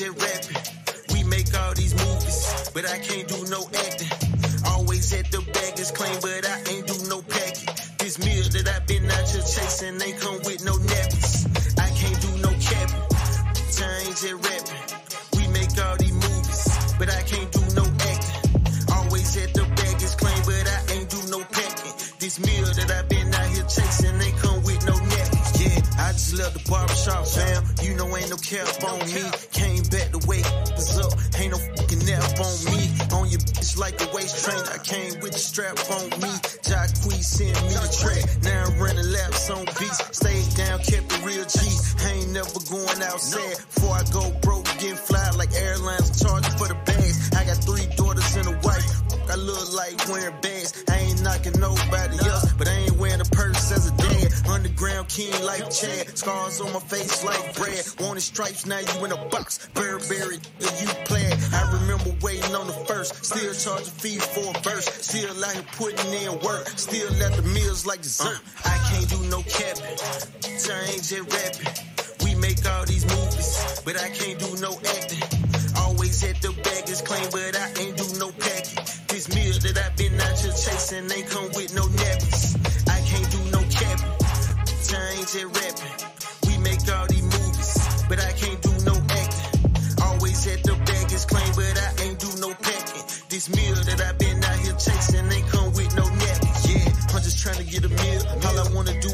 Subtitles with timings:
[0.00, 0.56] just rapping.
[1.12, 4.08] We make all these movies, but I can't do no acting.
[4.64, 7.68] Always at the baggage claim, but I ain't do no packing.
[7.98, 11.44] This meal that I've been out here chasing ain't come with no nappies.
[11.76, 13.04] I can't do no capping.
[13.80, 14.80] I ain't just rapping.
[15.36, 16.64] We make all these movies,
[16.96, 18.40] but I can't do no acting.
[18.96, 21.92] Always at the baggage claim, but I ain't do no packing.
[22.18, 25.60] This meal that I've been out here chasing ain't come with no nappies.
[25.60, 27.64] Yeah, I just love the barbershop, fam.
[27.84, 29.28] You know ain't no cap on me.
[33.80, 34.62] Like a waist train.
[34.68, 36.30] I came with the strap on me.
[36.62, 36.94] Jacque
[37.24, 38.22] sent me the track.
[38.44, 39.98] Now I'm running laps on beats.
[40.12, 41.58] Stayed down, kept it real G.
[42.04, 43.56] I ain't never going outside.
[43.72, 47.32] Before I go broke, getting fly like airlines charging for the bags.
[47.32, 49.00] I got three daughters and a wife.
[49.30, 50.84] I look like wearing bags.
[50.90, 54.28] I ain't knocking nobody else, but I ain't wearing a purse as a dad.
[54.48, 56.18] Underground king like Chad.
[56.18, 57.84] Scars on my face like Brad.
[58.00, 59.68] Wanted stripes, now you in a box.
[59.72, 60.38] Burberry,
[65.80, 66.68] putting in work.
[66.76, 68.38] Still at the meals like dessert.
[68.66, 69.96] I can't do no capping.
[70.44, 71.72] Change just rapping.
[72.22, 75.24] We make all these movies, but I can't do no acting.
[75.80, 78.84] Always at the baggage claim, but I ain't do no packing.
[79.08, 82.60] This meal that I've been out here chasing ain't come with no nappies.
[82.86, 84.20] I can't do no capping.
[85.16, 85.79] Ain't just rapping.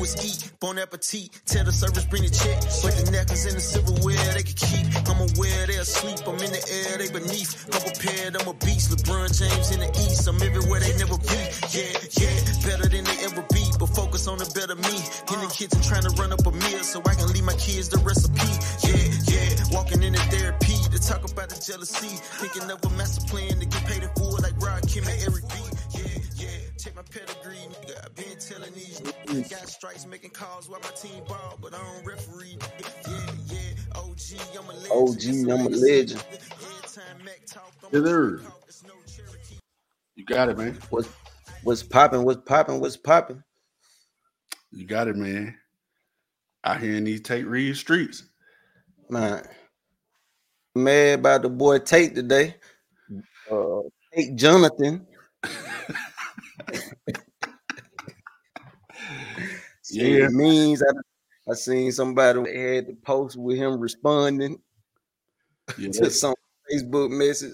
[0.07, 0.53] Is eat.
[0.61, 1.35] Bon appetit.
[1.47, 2.62] Tell the service bring the check.
[2.79, 4.87] But the necklace and the silverware they can keep.
[5.11, 6.23] I'm aware they're asleep.
[6.23, 7.67] I'm in the air, they beneath.
[7.75, 8.95] I'm prepared, I'm a beast.
[8.95, 10.31] LeBron James in the east.
[10.31, 11.41] I'm everywhere they never be.
[11.75, 11.91] Yeah,
[12.23, 13.67] yeah, better than they ever be.
[13.79, 14.97] But focus on the better me.
[15.35, 17.91] In the kitchen trying to run up a meal so I can leave my kids
[17.91, 18.51] the recipe.
[18.87, 22.19] Yeah, yeah, walking in the therapy to talk about the jealousy.
[22.39, 25.55] Thinking of a master plan to get paid in full like Rakim and Eric B.
[25.98, 27.45] Yeah, yeah, take my pedigree,
[29.36, 29.48] these.
[29.51, 32.58] Got strikes making calls while my team ball, but I don't referee.
[33.08, 34.92] Yeah, yeah, OG, I'm a legend.
[34.92, 36.24] OG, I'm a legend.
[36.33, 38.39] Every time Mac talk, I'm Yes, a sir.
[38.39, 38.63] talk.
[38.69, 39.58] It's no Cherokee.
[40.17, 40.79] You got it, man.
[40.91, 41.08] What's
[41.63, 42.24] what's popping?
[42.24, 42.80] What's popping?
[42.80, 43.42] What's popping?
[44.73, 45.57] You got it, man.
[46.64, 48.24] Out here in these Tate Reed streets.
[49.08, 49.42] Man,
[50.74, 52.57] mad about the boy Tate today.
[53.51, 53.83] Uh,
[54.14, 55.07] Tate Jonathan.
[59.91, 60.27] Yeah.
[60.27, 64.61] it means I, I seen somebody had the post with him responding
[65.79, 66.35] Yeah, to some
[66.73, 67.52] Facebook message.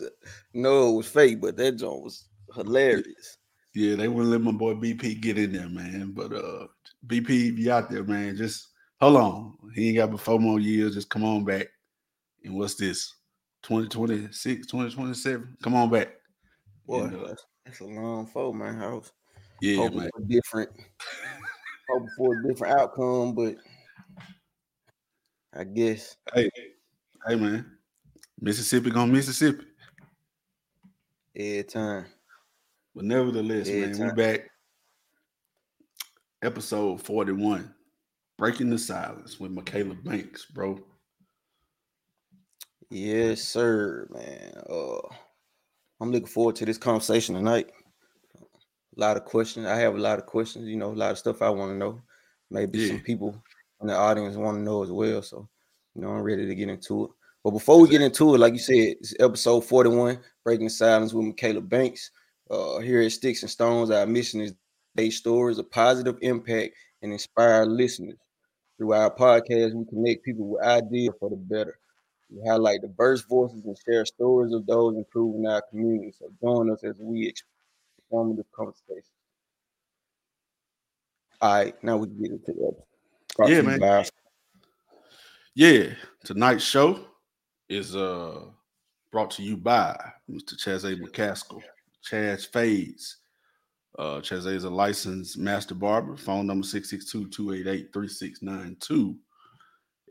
[0.54, 3.38] No, it was fake, but that joint was hilarious.
[3.74, 6.12] yeah, they wouldn't let my boy BP get in there, man.
[6.14, 6.66] But uh
[7.06, 8.68] BP, you out there, man, just
[9.00, 9.58] hold on.
[9.74, 10.94] He ain't got but four more years.
[10.94, 11.66] Just come on back.
[12.44, 13.14] And what's this?
[13.64, 15.56] 2026, 2027?
[15.62, 16.08] Come on back.
[16.86, 18.80] Boy, And, uh, that's, that's a long four, man.
[18.80, 19.12] Was
[19.60, 20.10] yeah, man.
[20.26, 20.70] different,
[21.88, 23.56] hoping for a different outcome, but
[25.54, 26.50] I guess Hey,
[27.26, 27.66] hey, man.
[28.40, 29.64] Mississippi gonna Mississippi.
[31.36, 32.06] every time.
[32.94, 34.14] But nevertheless, Yeah, man, we time.
[34.14, 34.40] back.
[36.42, 37.72] Episode 41.
[38.38, 40.80] Breaking the silence with Michaela Banks, bro.
[42.90, 44.52] Yes, sir, man.
[44.68, 44.98] Uh,
[46.00, 47.70] I'm looking forward to this conversation tonight.
[48.96, 49.66] A lot of questions.
[49.66, 50.68] I have a lot of questions.
[50.68, 52.00] You know, a lot of stuff I want to know.
[52.50, 52.88] Maybe Yeah.
[52.88, 53.42] some people
[53.80, 55.22] in the audience want to know as well.
[55.22, 55.48] So,
[55.94, 57.10] you know, I'm ready to get into it.
[57.42, 61.26] But before we get into it, like you said, it's episode 41, Breaking Silence with
[61.26, 62.10] Michaela Banks.
[62.50, 64.54] Uh, here at Sticks and Stones, our mission is
[64.96, 68.18] to stories of positive impact and inspire listeners.
[68.76, 71.78] Through our podcast, we connect people with ideas for the better.
[72.30, 76.12] We highlight diverse voices and share stories of those improving our community.
[76.18, 77.28] So join us as we
[78.12, 79.10] explore this conversation.
[81.40, 82.72] All right, now we can get into the.
[83.36, 83.80] Brought Yeah, to you man.
[83.80, 84.06] by-
[85.54, 85.94] Yeah,
[86.24, 87.06] tonight's show
[87.68, 88.44] is uh
[89.10, 89.96] brought to you by
[90.30, 90.54] Mr.
[90.56, 91.62] Chazé McCaskill,
[92.08, 93.16] Chaz Fades.
[93.98, 96.16] Uh Chazé is a licensed master barber.
[96.16, 99.16] Phone number 662-288-3692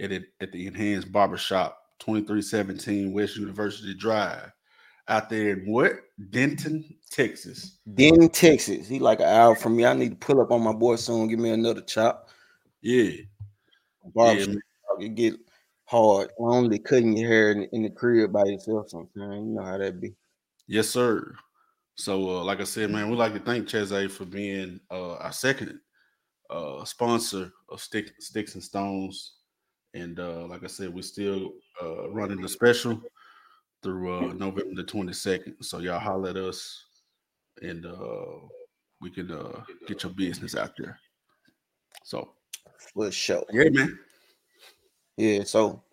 [0.01, 4.51] at, at the Enhanced Barbershop, 2317 West University Drive.
[5.11, 5.91] Out there in what?
[6.29, 7.79] Denton, Texas.
[7.93, 8.87] Denton, Texas.
[8.87, 9.85] He like an hour from me.
[9.85, 11.27] I need to pull up on my boy soon.
[11.27, 12.29] Give me another chop.
[12.79, 13.11] Yeah.
[14.15, 14.61] Man.
[15.01, 15.33] It get
[15.83, 16.29] hard.
[16.39, 19.45] Only cutting your hair in, in the crib by yourself sometimes.
[19.45, 20.15] You know how that be.
[20.67, 21.35] Yes, sir.
[21.95, 25.33] So, uh, like I said, man, we'd like to thank Chazé for being uh, our
[25.33, 25.77] second
[26.49, 29.33] uh, sponsor of Stick, Sticks and Stones
[29.93, 31.51] And uh, like I said, we're still
[31.83, 33.01] uh, running the special
[33.83, 35.63] through uh, November the 22nd.
[35.63, 36.85] So y'all holler at us
[37.61, 38.47] and uh,
[39.01, 40.99] we can uh, get your business out there.
[42.03, 42.31] So
[42.93, 43.43] for sure.
[43.51, 43.99] Yeah, man.
[45.17, 45.83] Yeah, so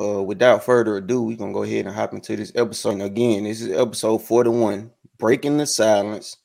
[0.00, 2.92] uh, without further ado, we're gonna go ahead and hop into this episode.
[2.92, 6.36] And again, this is episode 41, Breaking the Silence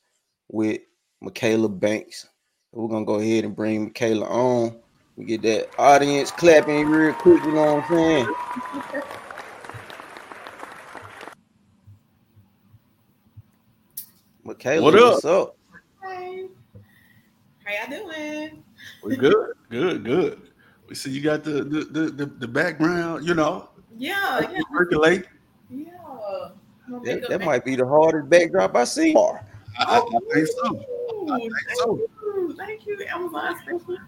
[0.48, 0.80] with
[1.20, 2.28] Michaela Banks.
[2.72, 4.80] We're gonna go ahead and bring Michaela on.
[5.16, 9.14] We get that audience clapping real quick, you know what I'm saying?
[14.44, 15.12] Michaela, what up?
[15.14, 15.56] what's up?
[16.02, 16.46] Hey,
[17.64, 18.62] how y'all doing?
[19.02, 20.42] We're good, good, good.
[20.88, 25.26] We see you got the the the, the, the background, you know, Yeah, yeah, percolate.
[25.68, 25.90] yeah.
[27.04, 29.14] That, that might be the hardest backdrop I see.
[29.14, 29.38] I,
[29.78, 30.00] I, I
[30.34, 30.84] think so.
[31.30, 31.96] I think thank so.
[31.98, 33.96] you, thank you, Amazon special.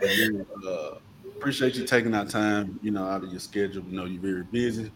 [0.00, 0.08] But,
[0.66, 0.94] uh,
[1.36, 3.82] appreciate you taking our time, you know, out of your schedule.
[3.82, 4.90] We know you're very busy,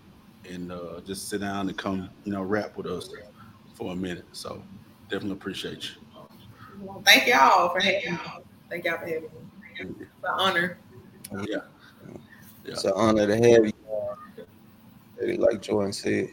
[0.48, 3.10] and uh, just sit down and come, you know, rap with us
[3.74, 4.24] for a minute.
[4.32, 4.62] So
[5.08, 5.90] definitely appreciate you.
[6.80, 8.18] Well, thank y'all for having me.
[8.68, 9.28] Thank y'all for having me.
[9.78, 10.78] It's an honor.
[11.32, 11.56] Yeah,
[12.08, 12.16] Yeah.
[12.66, 15.36] It's an honor to have you.
[15.38, 16.28] Like Jordan said.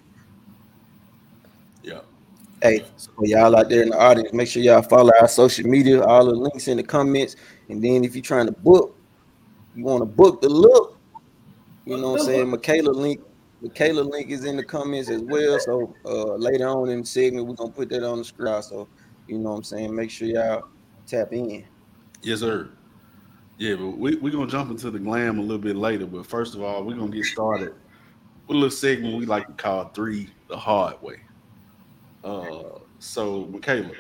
[1.83, 1.99] yeah.
[2.61, 2.85] Hey,
[3.15, 6.25] for y'all out there in the audience, make sure y'all follow our social media, all
[6.25, 7.35] the links in the comments.
[7.69, 8.95] And then if you're trying to book,
[9.75, 10.97] you want to book the look,
[11.85, 12.49] you know what I'm saying?
[12.49, 13.21] Michaela link,
[13.61, 15.59] Michaela link is in the comments as well.
[15.59, 18.61] So uh later on in the segment, we're gonna put that on the screen.
[18.63, 18.87] So
[19.27, 19.95] you know what I'm saying?
[19.95, 20.63] Make sure y'all
[21.05, 21.65] tap in.
[22.23, 22.69] Yes, sir.
[23.57, 26.07] Yeah, but we, we're gonna jump into the glam a little bit later.
[26.07, 27.73] But first of all, we're gonna get started
[28.47, 31.17] with a little segment we like to call three the hard way.
[32.23, 33.91] Uh so Michaela,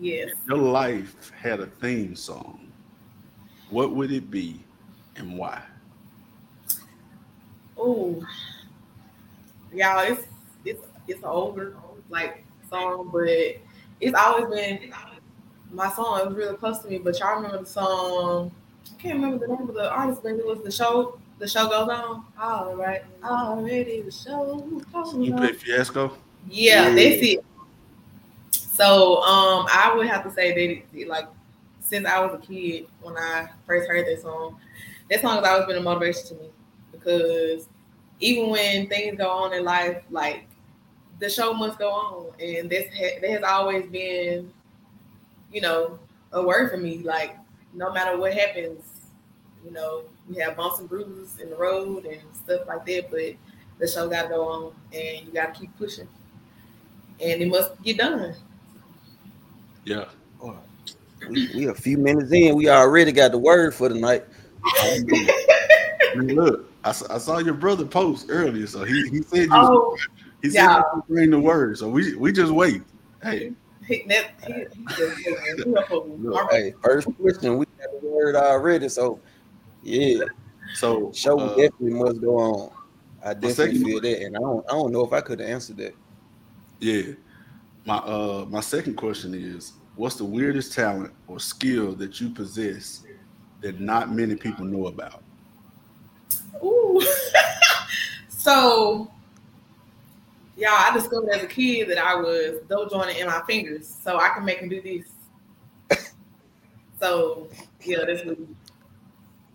[0.00, 0.30] Yes.
[0.48, 2.70] your life had a theme song,
[3.70, 4.60] what would it be
[5.16, 5.60] and why?
[7.78, 8.24] Ooh.
[9.72, 10.26] Y'all, it's
[10.64, 11.76] it's it's an older
[12.08, 13.28] like song, but
[14.00, 14.92] it's always been
[15.72, 16.20] my song.
[16.20, 16.98] It was really close to me.
[16.98, 18.50] But y'all remember the song?
[18.90, 21.18] I can't remember the name of the artist, but it was the show.
[21.38, 22.24] The show goes on.
[22.40, 24.56] All right, already the show
[24.92, 25.38] goes You on.
[25.38, 26.12] play Fiasco?
[26.48, 26.94] Yeah, Yeah.
[26.94, 27.44] that's it.
[28.52, 31.26] So um, I would have to say that it, like
[31.80, 34.58] since I was a kid when I first heard that song,
[35.10, 36.48] that song has always been a motivation to me
[36.92, 37.68] because
[38.20, 40.46] even when things go on in life, like
[41.20, 44.52] the show must go on, and this ha- that has always been,
[45.52, 45.98] you know,
[46.32, 46.98] a word for me.
[46.98, 47.36] Like
[47.72, 48.84] no matter what happens,
[49.64, 53.34] you know, we have bumps and bruises in the road and stuff like that, but
[53.78, 56.08] the show got to go on, and you got to keep pushing
[57.20, 58.34] and it must get done.
[59.84, 60.04] Yeah.
[61.28, 64.24] We, we a few minutes in, we already got the word for the night.
[66.12, 69.96] I mean, look, I, saw your brother post earlier, so he, he said you Oh,
[70.42, 70.82] he said yeah.
[70.94, 71.78] you bring the word.
[71.78, 72.82] So we we just wait.
[73.22, 73.52] Hey,
[73.86, 76.16] he, that, he, he just, he a fool.
[76.20, 78.88] Look, hey, first question, we got the word already.
[78.88, 79.20] So
[79.82, 80.24] yeah,
[80.74, 82.70] so show uh, definitely must go on.
[83.24, 85.48] I definitely second- feel that, and I don't, I don't know if I could have
[85.48, 85.94] answered that.
[86.80, 87.02] Yeah.
[87.84, 93.02] My uh my second question is what's the weirdest talent or skill that you possess
[93.60, 95.22] that not many people know about?
[96.62, 97.00] Ooh.
[98.28, 99.10] so,
[100.56, 104.18] y'all, I discovered as a kid that I was double jointed in my fingers, so
[104.18, 105.06] I can make them do this.
[107.00, 107.46] So,
[107.84, 108.36] yeah, that's what,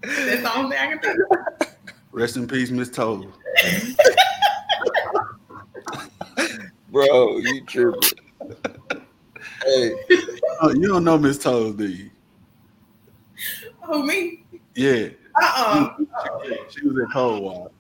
[0.01, 1.25] that's the only thing I can do.
[2.13, 3.34] Rest in peace, Miss Toll.
[6.88, 8.01] Bro, you tripping.
[9.65, 9.96] hey,
[10.62, 12.10] Oh, you don't know Miss Toll, do you?
[13.86, 14.46] Oh, me?
[14.75, 15.10] Yeah.
[15.36, 15.90] Uh
[16.46, 17.72] She, she was at Coldwater.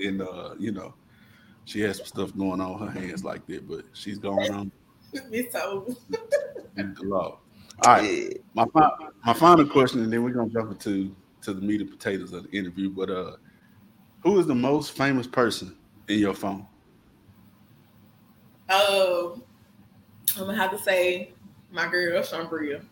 [0.00, 0.94] And uh, you know,
[1.64, 4.72] she has some stuff going on her hands like that, but she's going on
[5.16, 5.96] uh Miss Toes.
[6.76, 7.38] in the law.
[7.84, 8.36] All right.
[8.54, 11.90] my fi- my final question, and then we're gonna jump into to the meat and
[11.90, 12.90] potatoes of the interview.
[12.90, 13.36] But uh,
[14.22, 15.76] who is the most famous person
[16.08, 16.66] in your phone?
[18.68, 19.42] Um,
[20.36, 21.32] I'm gonna have to say
[21.70, 22.84] my girl Shambria.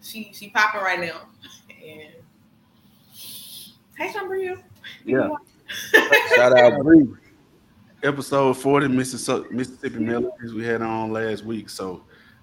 [0.00, 1.22] She she popping right now.
[1.70, 2.14] And
[3.96, 4.62] hey Shambria.
[5.04, 5.28] Yeah.
[6.36, 7.06] shout out Bree.
[8.02, 11.70] Episode forty, Mississippi, Mississippi Melodies, we had on last week.
[11.70, 12.02] So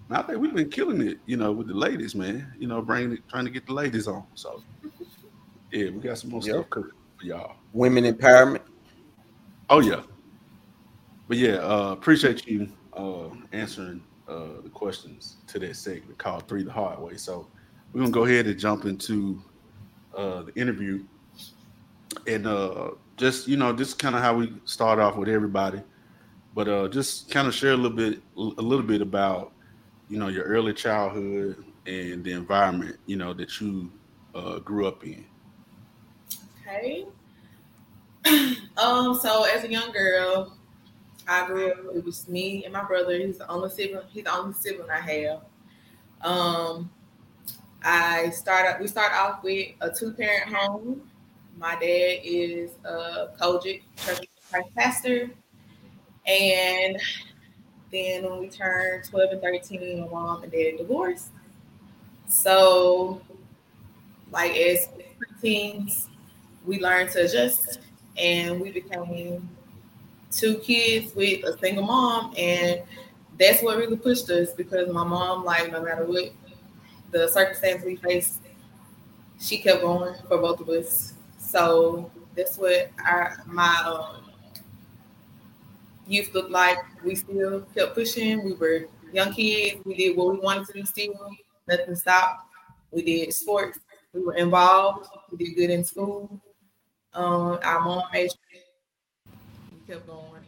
[0.10, 2.52] I think we've been killing it, you know, with the ladies, man.
[2.58, 4.26] You know, bringing it, trying to get the ladies on.
[4.36, 4.64] So
[5.72, 6.50] yeah, we got some more Yep.
[6.56, 7.56] stuff cooking for y'all.
[7.74, 8.62] Women empowerment.
[9.70, 10.02] Oh yeah.
[11.28, 16.64] But yeah, uh appreciate you uh answering uh the questions to that segment called Three
[16.64, 17.18] the Hard Way.
[17.18, 17.48] So
[17.94, 19.42] we're gonna go ahead and jump into
[20.16, 21.04] uh, the interview,
[22.28, 25.82] and uh, just you know, just kind of how we start off with everybody,
[26.56, 29.52] but uh, just kind of share a little bit, a little bit about
[30.10, 33.92] you know your early childhood and the environment you know that you
[34.36, 35.26] uh, grew up in.
[36.62, 37.06] Okay.
[38.78, 39.16] um.
[39.16, 40.56] So as a young girl,
[41.28, 41.78] I grew up.
[41.96, 43.18] It was me and my brother.
[43.18, 44.06] He's the only sibling.
[44.10, 45.42] He's the only sibling I have.
[46.22, 46.90] Um.
[47.82, 48.82] I started.
[48.82, 51.09] We start off with a two-parent home.
[51.58, 54.28] My dad is a COGIC church
[54.76, 55.30] pastor,
[56.26, 56.98] and
[57.92, 61.30] then when we turned 12 and 13, my mom and dad divorced.
[62.28, 63.22] So,
[64.32, 64.90] like as
[65.42, 66.08] teens,
[66.66, 67.80] we learned to adjust
[68.18, 69.50] and we became
[70.32, 72.34] two kids with a single mom.
[72.38, 72.82] And
[73.38, 76.32] that's what really pushed us because my mom, like, no matter what
[77.12, 78.40] the circumstance we faced,
[79.40, 81.14] she kept going for both of us.
[81.50, 84.30] So that's what our my um,
[86.06, 86.78] youth looked like.
[87.04, 88.46] We still kept pushing.
[88.46, 89.82] We were young kids.
[89.84, 91.14] We did what we wanted to do still.
[91.68, 92.46] Nothing stopped.
[92.92, 93.80] We did sports.
[94.14, 95.10] We were involved.
[95.32, 96.40] We did good in school.
[97.14, 98.62] Um, our mom made sure
[99.72, 100.44] we kept going.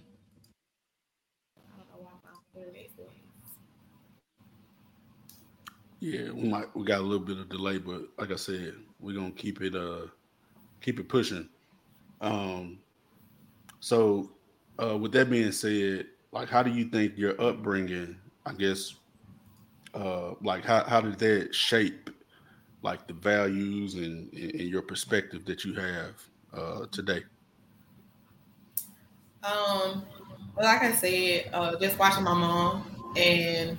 [6.00, 9.15] Yeah, we might we got a little bit of delay, but like I said, we're
[9.15, 10.08] gonna keep it uh
[10.81, 11.47] keep it pushing.
[12.19, 12.79] Um
[13.79, 14.31] so
[14.81, 18.95] uh with that being said, like how do you think your upbringing, I guess,
[19.93, 22.09] uh like how, how did that shape
[22.83, 26.15] like the values and, and your perspective that you have
[26.53, 27.23] uh today?
[29.43, 30.05] Um
[30.55, 33.77] well, like I said, uh just watching my mom and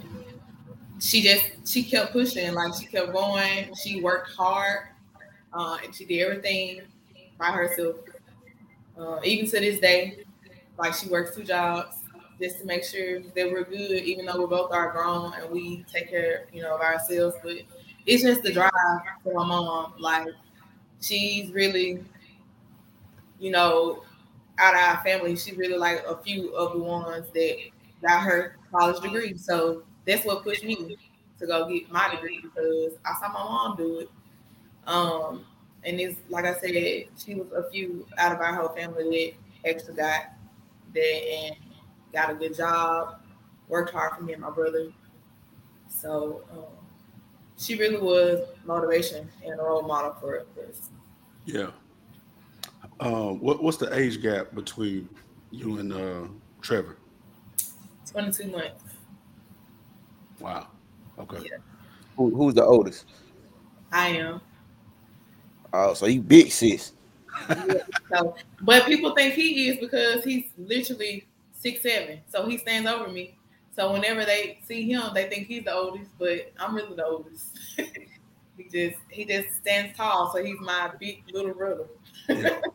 [1.03, 3.75] she just she kept pushing, like she kept going.
[3.75, 4.89] She worked hard,
[5.53, 6.83] uh, and she did everything
[7.43, 7.97] by herself.
[8.97, 10.25] Uh, even to this day,
[10.79, 11.97] like she works two jobs
[12.41, 15.85] just to make sure that we're good, even though we both are grown and we
[15.93, 17.35] take care, you know, of ourselves.
[17.43, 17.57] But
[18.07, 18.71] it's just the drive
[19.25, 19.95] for my mom.
[19.99, 20.29] Like
[21.01, 22.05] she's really,
[23.41, 24.05] you know,
[24.59, 27.57] out of our family, she's really like a few of the ones that
[28.03, 29.37] got her college degree.
[29.37, 30.97] So that's what pushed me
[31.41, 34.11] to go get my degree because I saw my mom do it.
[34.87, 35.45] Um,
[35.85, 39.71] and it's like I said, she was a few out of our whole family that
[39.71, 40.27] extra got
[40.95, 41.57] that and
[42.13, 43.21] got a good job,
[43.69, 44.93] worked hard for me and my brother.
[45.89, 46.65] So um,
[47.57, 50.91] she really was motivation and a role model for us.
[51.45, 51.71] Yeah.
[53.01, 55.09] Uh, what, what's the age gap between
[55.51, 56.29] you and uh,
[56.61, 56.97] Trevor?
[58.11, 58.83] 22 months.
[60.39, 60.69] Wow.
[61.19, 61.39] Okay.
[61.51, 61.59] Yeah.
[62.17, 63.07] Who, who's the oldest?
[63.91, 64.41] I am.
[65.73, 66.93] Oh, so you big sis.
[67.49, 67.75] yeah,
[68.11, 73.09] so, but people think he is because he's literally six seven, so he stands over
[73.09, 73.37] me.
[73.75, 77.59] So whenever they see him, they think he's the oldest, but I'm really the oldest.
[77.77, 81.87] he just he just stands tall, so he's my big little brother.
[82.29, 82.61] yeah.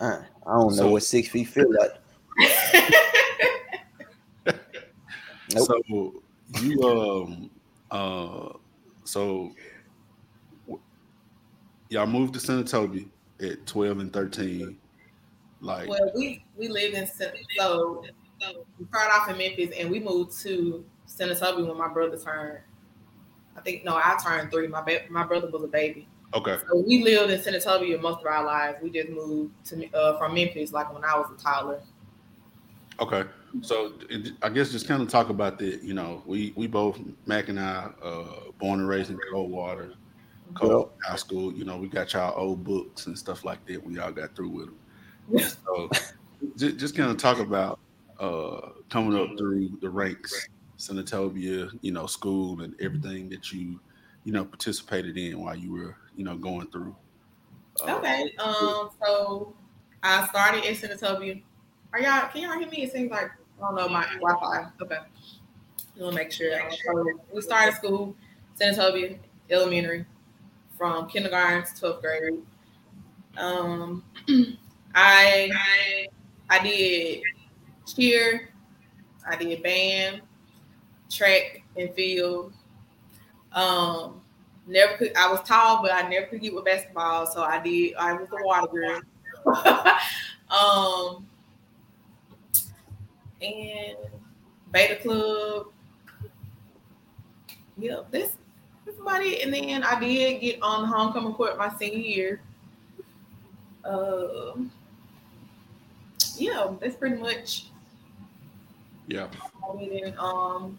[0.00, 1.92] I, I don't know so, what six feet feel like.
[5.54, 5.66] nope.
[5.66, 6.22] So
[6.60, 7.50] you um
[7.90, 8.48] uh
[9.04, 9.52] so
[11.92, 13.06] y'all moved to Senatobia
[13.40, 14.78] at 12 and 13
[15.60, 17.26] like well we we lived in so,
[17.58, 18.04] so
[18.78, 22.58] we started off in memphis and we moved to Senatobia when my brother turned
[23.56, 24.66] i think no i turned three.
[24.66, 26.08] My ba- my brother was a baby.
[26.34, 26.56] Okay.
[26.66, 28.78] So we lived in Senatobia most of our lives.
[28.82, 31.82] We just moved to uh, from memphis like when i was a toddler.
[33.00, 33.24] Okay.
[33.60, 33.92] So
[34.42, 35.82] I guess just kind of talk about that.
[35.82, 38.24] You know, we we both Mac and I, uh,
[38.58, 39.92] born and raised in Coldwater,
[40.54, 41.10] Cold yep.
[41.10, 41.52] High School.
[41.52, 43.84] You know, we got y'all old books and stuff like that.
[43.84, 44.78] We all got through with them.
[45.64, 45.90] so
[46.56, 47.78] just, just kind of talk about
[48.18, 53.80] uh, coming up through the ranks, Senatobia, you know, school and everything that you,
[54.24, 56.94] you know, participated in while you were, you know, going through.
[57.86, 58.32] Uh, okay.
[58.38, 58.90] Um.
[59.04, 59.54] So
[60.02, 61.42] I started at Senatobia.
[61.92, 62.28] Are y'all?
[62.28, 62.82] Can y'all hear me?
[62.82, 64.66] It seems like I don't know my Wi-Fi.
[64.82, 64.98] Okay.
[65.96, 66.58] We'll make sure.
[66.84, 68.16] So we started school,
[68.60, 69.18] Senatobia
[69.50, 70.06] Elementary,
[70.82, 72.42] from kindergarten to 12th grade.
[73.36, 74.02] Um,
[74.96, 75.48] I
[76.50, 77.22] I did
[77.86, 78.48] cheer,
[79.24, 80.22] I did band,
[81.08, 82.52] track and field.
[83.52, 84.22] Um,
[84.66, 85.16] never could.
[85.16, 87.94] I was tall, but I never could get with basketball, so I did.
[87.94, 89.00] I was the water girl.
[90.50, 91.28] um,
[93.40, 93.98] and
[94.72, 95.66] Beta Club.
[97.78, 98.36] Yeah, this
[98.86, 99.44] it.
[99.44, 102.40] And then I did get on the homecoming court my senior year.
[103.84, 104.70] Um,
[106.36, 107.66] yeah, that's pretty much
[109.06, 109.28] Yeah.
[109.68, 110.78] I in um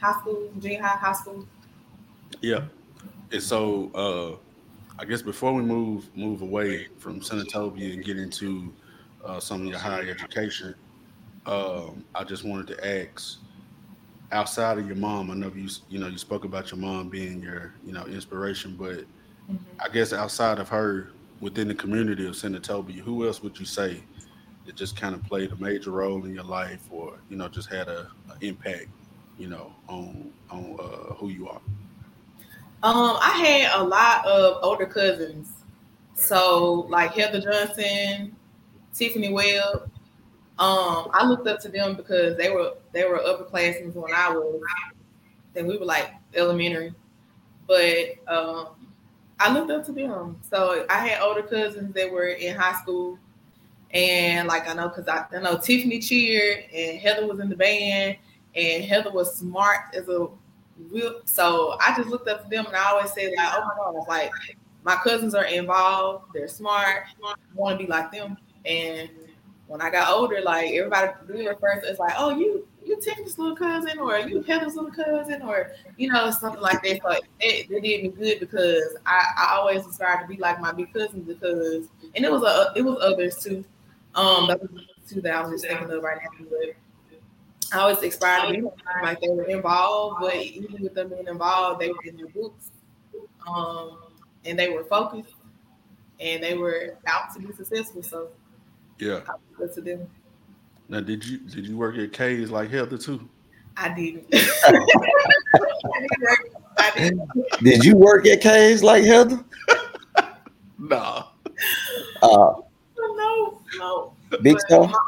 [0.00, 1.46] high school, junior high, high school.
[2.40, 2.64] Yeah.
[3.32, 4.36] And so uh
[4.98, 8.72] I guess before we move move away from Senatobia and get into
[9.24, 10.74] uh, some of your higher education,
[11.46, 13.38] um, I just wanted to ask
[14.32, 17.42] outside of your mom, I know you you know you spoke about your mom being
[17.42, 19.04] your, you know, inspiration, but
[19.80, 21.10] I guess outside of her
[21.40, 24.02] within the community of Senatobia, who else would you say
[24.66, 27.68] that just kind of played a major role in your life or, you know, just
[27.68, 28.86] had a, a impact,
[29.38, 31.60] you know, on on uh, who you are?
[32.82, 35.52] Um, I had a lot of older cousins.
[36.14, 38.36] So like Heather Johnson,
[38.94, 39.89] Tiffany Webb.
[40.60, 44.60] Um, I looked up to them because they were they were upperclassmen when I was,
[45.56, 46.94] and we were like elementary.
[47.66, 48.68] But um,
[49.38, 50.38] I looked up to them.
[50.50, 53.18] So I had older cousins that were in high school,
[53.92, 57.56] and like I know because I, I know Tiffany cheered, and Heather was in the
[57.56, 58.18] band,
[58.54, 60.28] and Heather was smart as a
[60.90, 61.22] whip.
[61.24, 64.08] So I just looked up to them, and I always say like, oh my god,
[64.08, 64.30] like
[64.84, 66.26] my cousins are involved.
[66.34, 67.04] They're smart.
[67.24, 68.36] I want to be like them.
[68.66, 69.08] And
[69.70, 73.38] when I got older, like everybody really refers to it's like, oh, you you Tiffany's
[73.38, 77.00] little cousin, or you Heather's little cousin, or you know something like that.
[77.00, 80.72] So it, it did me good because I, I always aspired to be like my
[80.72, 81.86] big cousins because,
[82.16, 83.64] and it was a it was others too.
[84.16, 84.70] Um, that was
[85.08, 86.74] two that I was just thinking of right now, but.
[87.72, 88.68] I always aspired to be
[89.00, 92.72] like they were involved, but even with them being involved, they were in their books,
[93.46, 93.96] um,
[94.44, 95.36] and they were focused,
[96.18, 98.02] and they were out to be successful.
[98.02, 98.30] So
[99.00, 99.20] Yeah.
[99.62, 100.06] I to them.
[100.88, 103.28] Now, did you did you work at K's like Heather too?
[103.76, 104.26] I didn't.
[104.32, 107.30] I didn't work- I didn't.
[107.62, 109.42] Did you work at K's like Heather?
[110.82, 111.24] Nah.
[112.22, 112.54] Uh,
[112.98, 114.12] No, no.
[114.42, 114.90] Big But stuff.
[114.90, 114.98] my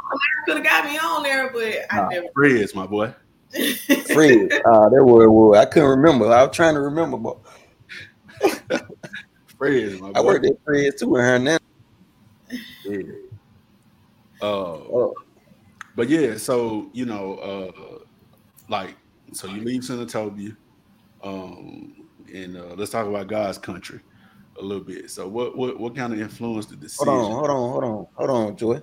[0.45, 2.09] could have got me on there, but I Nah.
[2.09, 2.27] never.
[2.35, 3.15] Fred's my boy.
[4.13, 4.53] Fred.
[4.67, 5.57] Uh, that word, word.
[5.57, 6.27] I couldn't remember.
[6.27, 7.39] I was trying to remember, but
[9.59, 10.19] Fred's my boy.
[10.19, 11.59] I worked at Fred too with her now.
[12.85, 12.99] Yeah.
[14.43, 15.15] Uh, Oh,
[15.97, 17.99] but yeah, so you know, uh,
[18.69, 18.97] like,
[19.33, 20.57] so you leave Senatobia,
[21.23, 21.95] um,
[22.35, 24.01] and uh, let's talk about God's country
[24.59, 25.11] a little bit.
[25.11, 26.97] So, what what what kind of influence did this?
[26.97, 28.81] hold on, hold on, hold on, hold on, Joy.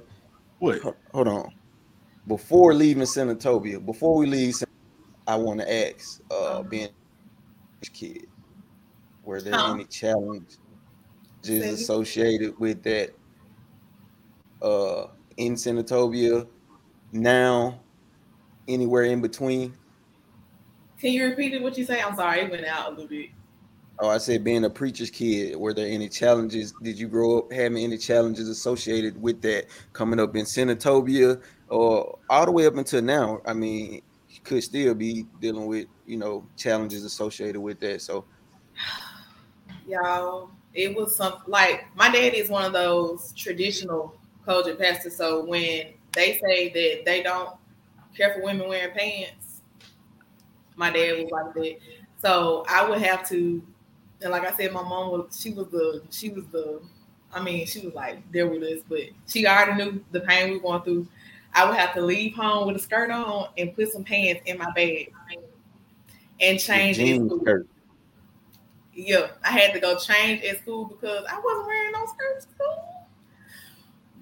[0.59, 0.81] What?
[0.81, 1.51] Ho- Hold on.
[2.27, 4.67] Before leaving Senatobia, before we leave, Sen-
[5.25, 6.89] I want to ask, uh, being
[7.81, 8.25] a kid,
[9.23, 9.73] were there Huh?
[9.73, 10.59] any challenges
[11.43, 13.11] Say- associated with that
[14.61, 15.07] uh,
[15.39, 16.45] in Senatobia,
[17.11, 17.79] now,
[18.67, 19.73] anywhere in between?
[20.99, 21.61] Can you repeat it?
[21.61, 22.01] What you say?
[22.01, 23.29] I'm sorry, it went out a little bit.
[23.99, 26.73] Oh, I said being a preacher's kid, were there any challenges?
[26.83, 32.19] Did you grow up having any challenges associated with that coming up in Senatobia or
[32.29, 33.41] all the way up until now?
[33.45, 38.01] I mean, you could still be dealing with, you know, challenges associated with that.
[38.01, 38.25] So
[39.87, 40.51] y'all.
[40.71, 44.18] It was some like my dad is one of those traditional
[44.77, 45.15] pastors.
[45.15, 47.51] So when they say that they don't
[48.15, 49.61] care for women wearing pants,
[50.75, 51.77] my dad was like that.
[52.21, 53.61] So I would have to,
[54.21, 56.81] and like I said, my mom was she was the she was the,
[57.33, 60.57] I mean she was like there with us, but she already knew the pain we
[60.57, 61.07] were going through.
[61.53, 64.57] I would have to leave home with a skirt on and put some pants in
[64.57, 65.11] my bag
[66.39, 67.67] and change jean skirt.
[68.93, 72.58] Yeah, I had to go change at school because I wasn't wearing no skirts school.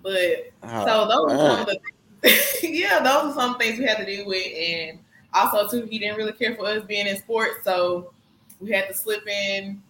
[0.07, 1.79] But Ah, so those are some of the
[2.63, 4.99] yeah, those are some things we had to deal with, and
[5.33, 8.13] also too, he didn't really care for us being in sports, so
[8.61, 9.81] we had to slip in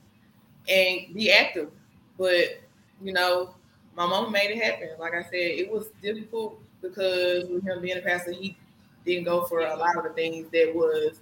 [0.67, 1.69] and be active.
[2.17, 2.61] But
[2.99, 3.53] you know,
[3.95, 4.89] my mom made it happen.
[4.97, 8.57] Like I said, it was difficult because with him being a pastor, he
[9.05, 11.19] didn't go for a lot of the things that was,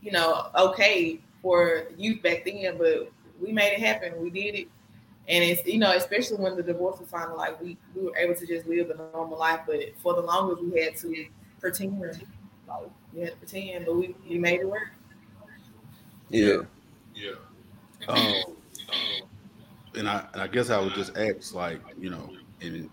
[0.00, 2.78] you know, okay for youth back then.
[2.78, 3.10] But
[3.42, 4.22] we made it happen.
[4.22, 4.68] We did it.
[5.28, 8.34] And it's you know, especially when the divorce was final, like we, we were able
[8.34, 9.60] to just live a normal life.
[9.66, 11.26] But for the longest, we had to
[11.60, 11.98] pretend.
[12.00, 14.90] Like we had to pretend, but we, we made it work.
[16.28, 16.62] Yeah.
[17.14, 17.32] Yeah.
[18.08, 18.56] Um,
[19.96, 22.90] and I and I guess I would just ask, like, you know, and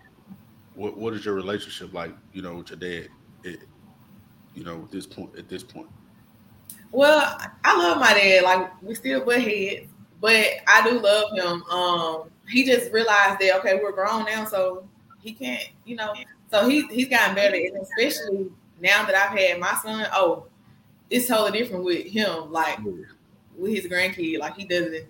[0.75, 3.09] what what is your relationship like, you know, with your dad?
[3.43, 3.59] It,
[4.53, 5.87] you know, at this point, at this point.
[6.91, 8.43] Well, I love my dad.
[8.43, 9.87] Like we still butt heads,
[10.21, 11.63] but I do love him.
[11.63, 14.87] Um, he just realized that okay, we're grown now, so
[15.21, 16.13] he can't, you know.
[16.51, 20.07] So he he's gotten better, and especially now that I've had my son.
[20.13, 20.45] Oh,
[21.09, 22.51] it's totally different with him.
[22.51, 22.79] Like
[23.57, 24.39] with his grandkid.
[24.39, 25.05] Like he doesn't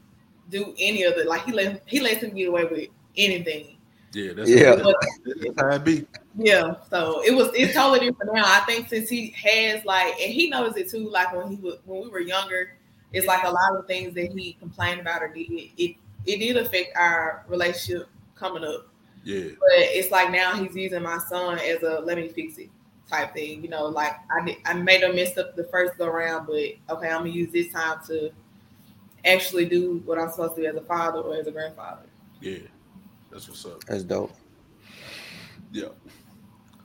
[0.50, 3.78] do any of the like he let he lets him get away with anything.
[4.13, 4.76] Yeah, that's Yeah.
[4.78, 4.93] How,
[5.26, 6.06] that's how it be.
[6.38, 8.43] Yeah, so it was it's totally different now.
[8.45, 11.10] I think since he has like, and he knows it too.
[11.10, 12.74] Like when he was when we were younger,
[13.13, 16.58] it's like a lot of things that he complained about or did it it did
[16.58, 18.88] affect our relationship coming up.
[19.24, 22.69] Yeah, But it's like now he's using my son as a let me fix it
[23.08, 23.63] type thing.
[23.63, 27.10] You know, like I I made a mess up the first go around, but okay,
[27.10, 28.32] I'm gonna use this time to
[29.26, 32.04] actually do what I'm supposed to do as a father or as a grandfather.
[32.39, 32.60] yeah,
[33.32, 33.84] that's what's up.
[33.84, 34.32] That's dope.
[35.71, 35.89] Yeah.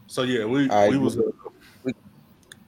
[0.09, 1.23] So yeah, we All right, we was uh,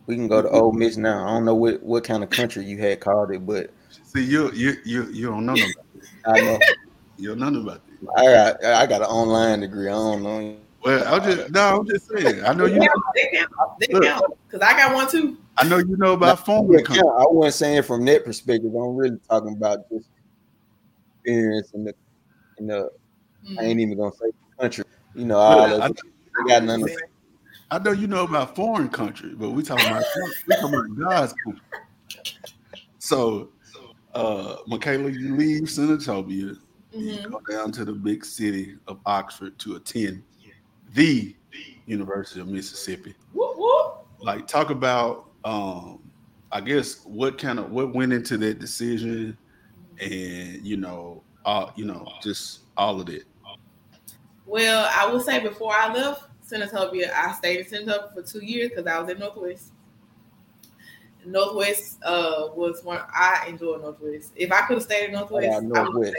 [0.09, 0.57] We can go to mm-hmm.
[0.57, 1.29] Ole Miss now.
[1.29, 3.71] I don't know what, what kind of country you had called it, but
[4.05, 5.75] see you you you you don't know nothing.
[6.27, 6.59] I know
[7.18, 7.83] You don't know nothing about
[8.16, 8.16] that.
[8.16, 9.88] I got I got an online degree.
[9.88, 10.57] I don't know.
[10.83, 12.42] Well, I'm just no, I'm just saying.
[12.42, 12.81] I know you.
[12.81, 13.51] Yeah, they count.
[13.81, 14.25] They count.
[14.51, 15.37] Cause I got one too.
[15.59, 17.03] I know you know about phone Yeah, country.
[17.07, 18.75] I wasn't saying from that perspective.
[18.75, 20.09] I'm really talking about just
[21.23, 21.94] experience in the
[22.59, 22.77] in the.
[22.79, 23.61] I mm-hmm.
[23.61, 24.85] ain't even gonna say country.
[25.14, 26.40] You know, all Look, of I.
[26.40, 26.88] I got none of
[27.70, 30.04] I know you know about foreign country, but we talking about
[30.46, 31.62] we talking about God's country.
[32.98, 33.50] So,
[34.14, 36.59] uh, Michaela, you leave Senatobia,
[36.92, 37.31] you Mhm.
[37.31, 40.24] go down to the big city of Oxford to attend
[40.94, 41.37] the
[41.87, 43.14] University of Mississippi.
[43.33, 44.07] Whoop, whoop.
[44.20, 46.00] Like, talk about, um,
[46.50, 49.37] I guess, what kind of what went into that decision,
[50.00, 53.24] and you know, uh, you know, just all of it.
[54.46, 58.70] Well, I will say before I left Senatobia, I stayed in Senatobia for two years
[58.70, 59.72] because I was in Northwest.
[61.24, 64.32] Northwest uh, was one I enjoyed Northwest.
[64.34, 66.16] If I could have stayed in Northwest, Yeah, I would Northwest.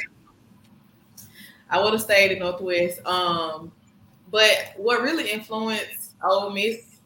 [1.69, 3.05] I would have stayed in Northwest.
[3.05, 3.71] Um,
[4.31, 6.99] but what really influenced Ole Miss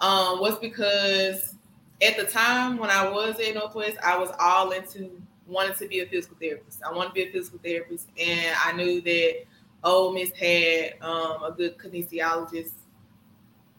[0.00, 1.54] um, was because
[2.02, 5.10] at the time when I was at Northwest, I was all into
[5.46, 6.82] wanting to be a physical therapist.
[6.82, 9.44] I wanted to be a physical therapist, and I knew that
[9.84, 12.72] Ole Miss had um, a good kinesiologist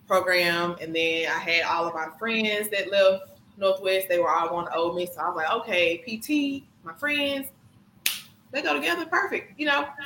[0.08, 4.10] program, and then I had all of my friends that left Northwest.
[4.10, 7.48] They were all going to Ole Miss, so I was like, okay, PT, my friends,
[8.52, 9.88] they go together perfect, you know.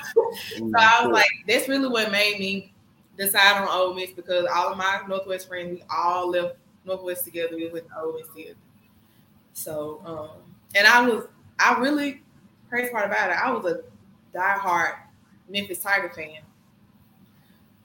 [0.57, 2.73] So I was like, that's really what made me
[3.17, 6.55] decide on Ole Miss because all of my Northwest friends, we all left
[6.85, 7.55] Northwest together.
[7.55, 8.55] We went to Ole Miss together.
[9.53, 11.25] So, um, and I was,
[11.59, 12.21] I really,
[12.69, 13.81] crazy part about it, I was a
[14.37, 14.97] diehard
[15.49, 16.41] Memphis Tiger fan.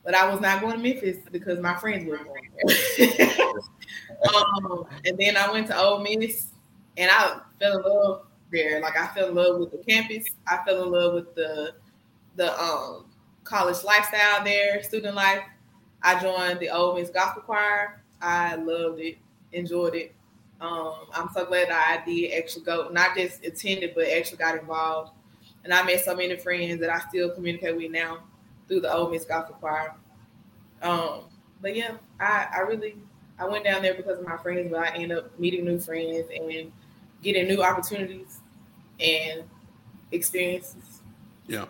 [0.03, 2.49] But I was not going to Memphis because my friends were going
[2.97, 3.37] there.
[4.35, 6.47] um, and then I went to Ole Miss
[6.97, 8.81] and I fell in love there.
[8.81, 10.25] Like I fell in love with the campus.
[10.47, 11.75] I fell in love with the
[12.35, 13.05] the um
[13.43, 15.43] college lifestyle there, student life.
[16.01, 18.01] I joined the Ole Miss Gospel Choir.
[18.21, 19.17] I loved it,
[19.51, 20.13] enjoyed it.
[20.59, 25.11] Um, I'm so glad I did actually go, not just attended, but actually got involved.
[25.63, 28.19] And I met so many friends that I still communicate with now
[28.67, 29.95] through the Ole Miss Gospel Choir.
[30.81, 31.21] Um,
[31.61, 32.95] but yeah, I, I really
[33.39, 36.27] I went down there because of my friends, but I ended up meeting new friends
[36.33, 36.71] and
[37.21, 38.39] getting new opportunities
[38.99, 39.43] and
[40.11, 41.01] experiences.
[41.47, 41.65] Yeah,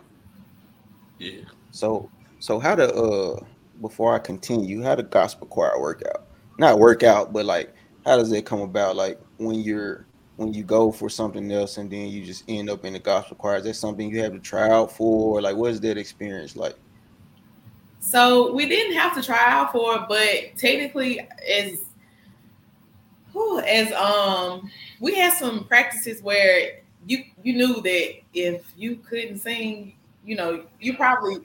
[1.20, 1.44] yeah.
[1.72, 3.40] So so how to uh
[3.82, 6.28] before I continue, how the gospel choir work out?
[6.58, 7.74] Not work out, but like
[8.06, 8.96] how does it come about?
[8.96, 12.86] Like when you're when you go for something else and then you just end up
[12.86, 15.42] in the gospel choir, is that something you have to try out for?
[15.42, 16.76] Like what is that experience like?
[18.00, 21.86] So we didn't have to try out for it, but technically, as
[23.32, 24.70] whew, as um,
[25.00, 30.66] we had some practices where you you knew that if you couldn't sing, you know,
[30.82, 31.38] you probably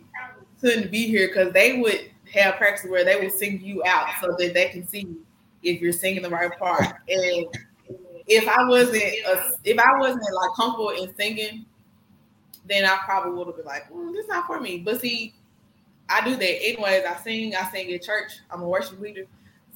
[0.60, 4.34] couldn't be here because they would have practices where they would sing you out so
[4.38, 5.06] that they can see
[5.62, 6.86] if you're singing the right part.
[7.08, 7.46] And
[8.28, 11.64] if I wasn't a, if I wasn't like comfortable in singing,
[12.66, 15.34] then I probably would have been like, mm, "This not for me." But see,
[16.08, 17.04] I do that anyways.
[17.04, 17.54] I sing.
[17.54, 18.32] I sing at church.
[18.50, 19.24] I'm a worship leader.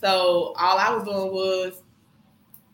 [0.00, 1.82] So all I was doing was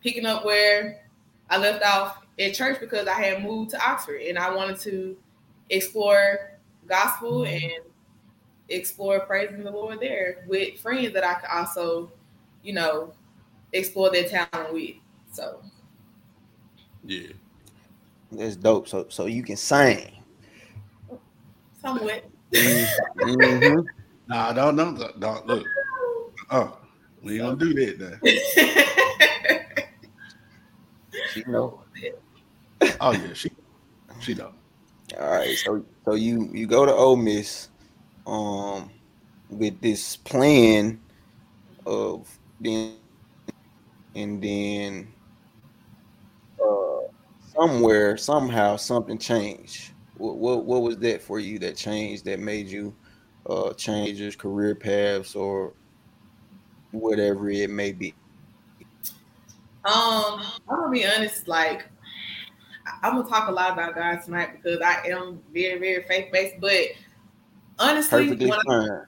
[0.03, 1.05] picking up where
[1.49, 5.17] I left off at church because I had moved to Oxford and I wanted to
[5.71, 6.53] explore
[6.89, 7.83] gospel and
[8.69, 12.11] explore praising the Lord there with friends that I could also,
[12.63, 13.13] you know,
[13.73, 14.97] explore their talent with.
[15.39, 15.63] So
[17.05, 17.29] Yeah.
[18.33, 18.89] That's dope.
[18.89, 20.11] So so you can sing.
[21.81, 22.29] somewhat.
[22.53, 23.89] Mhm.
[24.29, 25.67] Nah, don't don't don't look.
[26.51, 26.77] Oh,
[27.23, 28.19] we ain't gonna do that now.
[31.35, 31.81] You know.
[33.01, 33.49] Oh yeah, she
[34.21, 34.53] she know.
[35.19, 37.69] All right, so so you you go to Ole Miss,
[38.27, 38.91] um,
[39.49, 41.01] with this plan
[41.87, 42.29] of
[42.61, 42.97] being,
[44.15, 45.15] and then,
[47.59, 49.93] somewhere, somehow, something changed.
[50.17, 52.95] What, what what was that for you that changed that made you
[53.49, 55.75] uh change your career paths or
[56.91, 58.15] whatever it may be?
[59.85, 61.89] Um, I'm gonna be honest, like
[63.03, 66.57] I'm gonna talk a lot about God tonight because I am very, very faith based.
[66.61, 66.87] But
[67.79, 69.01] honestly, Perfectly when I,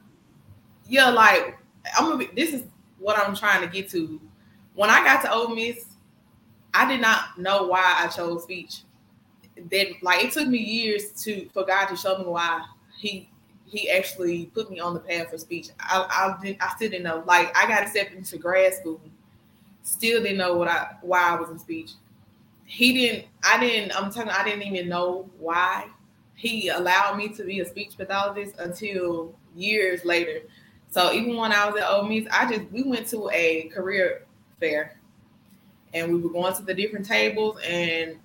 [0.87, 1.59] yeah, like
[1.99, 2.29] I'm gonna be.
[2.35, 2.63] This is
[2.99, 4.21] what I'm trying to get to.
[4.75, 5.87] When I got to Ole Miss,
[6.75, 8.83] I did not know why I chose speech.
[9.71, 12.65] Then, like, it took me years to for God to show me why
[12.97, 13.29] He
[13.67, 15.69] He actually put me on the path for speech.
[15.81, 17.23] I I, did, I still didn't know.
[17.27, 19.01] Like, I got accepted into grad school,
[19.83, 21.93] still didn't know what I why I was in speech.
[22.65, 23.27] He didn't.
[23.43, 23.93] I didn't.
[23.97, 24.29] I'm telling.
[24.29, 25.89] you, I didn't even know why
[26.35, 30.41] he allowed me to be a speech pathologist until years later.
[30.91, 34.27] So even when I was at Ole Miss, I just we went to a career
[34.59, 35.00] fair,
[35.93, 38.19] and we were going to the different tables, and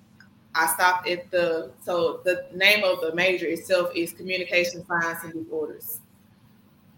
[0.54, 5.32] I stopped at the so the name of the major itself is communication science and
[5.32, 6.00] disorders,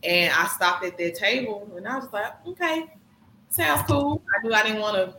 [0.03, 2.87] and I stopped at their table, and I was like, okay,
[3.51, 4.23] sounds cool.
[4.37, 5.17] I knew I didn't want to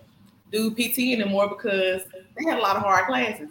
[0.52, 2.04] do PT anymore because
[2.38, 3.50] they had a lot of hard classes.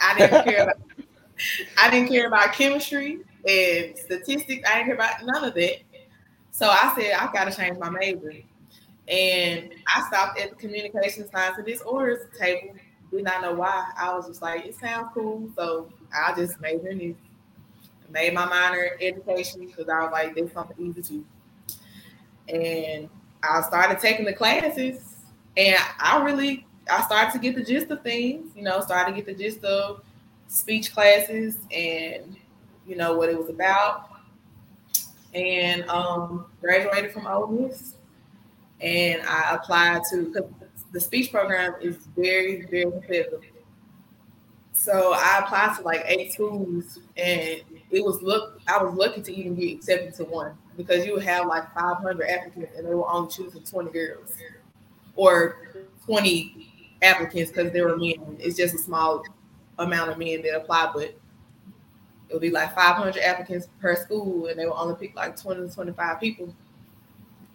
[0.00, 0.76] I didn't care about
[1.78, 4.68] I didn't care about chemistry and statistics.
[4.68, 5.76] I didn't care about none of that.
[6.50, 8.34] So I said, I gotta change my major.
[9.08, 12.74] And I stopped at the communication science and disorders table.
[13.10, 13.90] Did not know why.
[13.98, 15.50] I was just like, it sounds cool.
[15.56, 17.16] So I just majored in.
[18.10, 21.24] Made my minor education because I was like, there's something easy too.
[22.54, 23.08] And
[23.42, 25.16] I started taking the classes
[25.56, 29.16] and I really I started to get the gist of things, you know, started to
[29.16, 30.02] get the gist of
[30.48, 32.36] speech classes and
[32.86, 34.10] you know what it was about.
[35.34, 37.94] And um, graduated from Ole Miss,
[38.82, 40.50] and I applied to because
[40.92, 43.42] the speech program is very very competitive.
[44.72, 49.32] So I applied to like eight schools, and it was look I was lucky to
[49.34, 53.08] even get accepted to one because you would have like 500 applicants, and they were
[53.08, 54.34] only choosing 20 girls
[55.14, 55.68] or
[56.06, 58.36] 20 applicants because there were men.
[58.38, 59.24] It's just a small
[59.78, 61.20] amount of men that apply, but it
[62.32, 65.74] would be like 500 applicants per school, and they will only pick like 20 to
[65.74, 66.54] 25 people.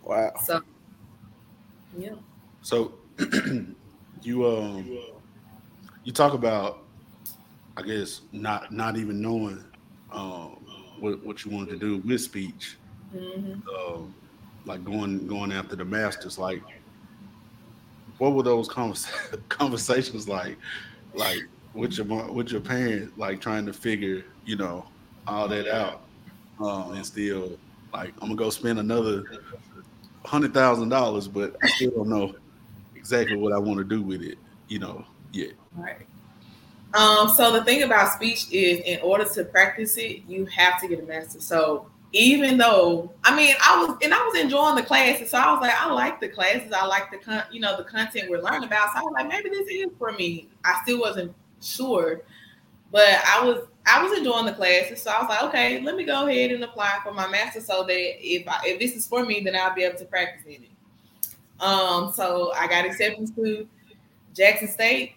[0.04, 0.34] Wow.
[0.44, 0.62] So,
[1.98, 2.16] yeah.
[2.62, 2.94] So
[4.22, 4.98] you um
[6.04, 6.80] you talk about
[7.76, 9.64] I guess not not even knowing
[10.12, 10.66] um
[11.00, 12.78] what, what you wanted to do with speech.
[13.12, 13.54] hmm
[13.88, 14.14] Um
[14.66, 16.62] like going going after the masters like
[18.18, 19.08] what were those convers-
[19.50, 20.58] conversations like
[21.14, 21.40] like
[21.74, 24.86] with your with your parents like trying to figure you know
[25.28, 26.02] all that out
[26.60, 27.58] um and still
[27.94, 29.24] like i'm gonna go spend another
[30.28, 32.36] hundred thousand dollars but i still don't know
[32.96, 34.38] exactly what i want to do with it
[34.68, 36.08] you know yet Right.
[36.94, 40.88] Um, so the thing about speech is in order to practice it, you have to
[40.88, 41.40] get a master.
[41.40, 45.52] So even though I mean I was and I was enjoying the classes, so I
[45.52, 48.42] was like, I like the classes, I like the con you know the content we're
[48.42, 48.94] learning about.
[48.94, 50.48] So I was like, maybe this is for me.
[50.64, 52.22] I still wasn't sure,
[52.92, 56.04] but I was I was enjoying the classes, so I was like, okay, let me
[56.04, 59.26] go ahead and apply for my master so that if I, if this is for
[59.26, 61.64] me, then I'll be able to practice in it.
[61.64, 63.68] Um, so I got accepted to
[64.36, 65.16] Jackson State.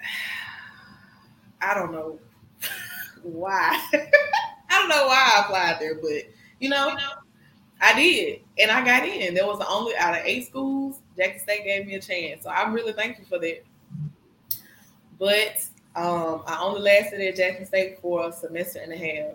[1.60, 2.18] I don't know
[3.22, 3.78] why.
[3.92, 6.96] I don't know why I applied there, but you know,
[7.80, 9.34] I did, and I got in.
[9.34, 11.00] There was the only out of eight schools.
[11.16, 13.64] Jackson State gave me a chance, so I'm really thankful for that.
[15.18, 19.34] But um, I only lasted at Jackson State for a semester and a half,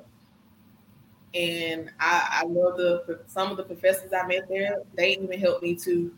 [1.33, 4.77] and I, I love the some of the professors I met there.
[4.95, 6.13] They even helped me to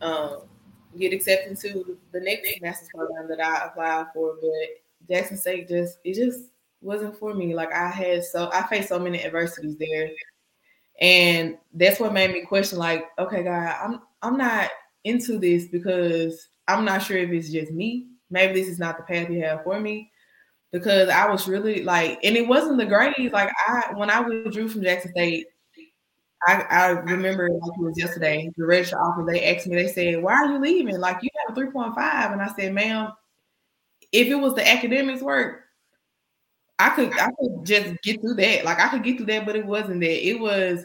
[0.00, 0.38] um,
[0.98, 4.36] get accepted to the next master's program that I applied for.
[4.40, 6.48] But Jackson State just it just
[6.80, 7.54] wasn't for me.
[7.54, 10.10] Like I had so I faced so many adversities there.
[11.00, 14.70] And that's what made me question, like, okay, God, I'm I'm not
[15.04, 18.08] into this because I'm not sure if it's just me.
[18.30, 20.10] Maybe this is not the path you have for me.
[20.72, 23.32] Because I was really like, and it wasn't the grades.
[23.32, 25.46] Like I when I withdrew from Jackson State,
[26.46, 30.22] I, I remember like it was yesterday, the register office, they asked me, they said,
[30.22, 30.98] Why are you leaving?
[30.98, 32.32] Like you have a 3.5.
[32.32, 33.12] And I said, ma'am,
[34.12, 35.64] if it was the academics work,
[36.78, 38.64] I could I could just get through that.
[38.64, 40.28] Like I could get through that, but it wasn't that.
[40.28, 40.84] It was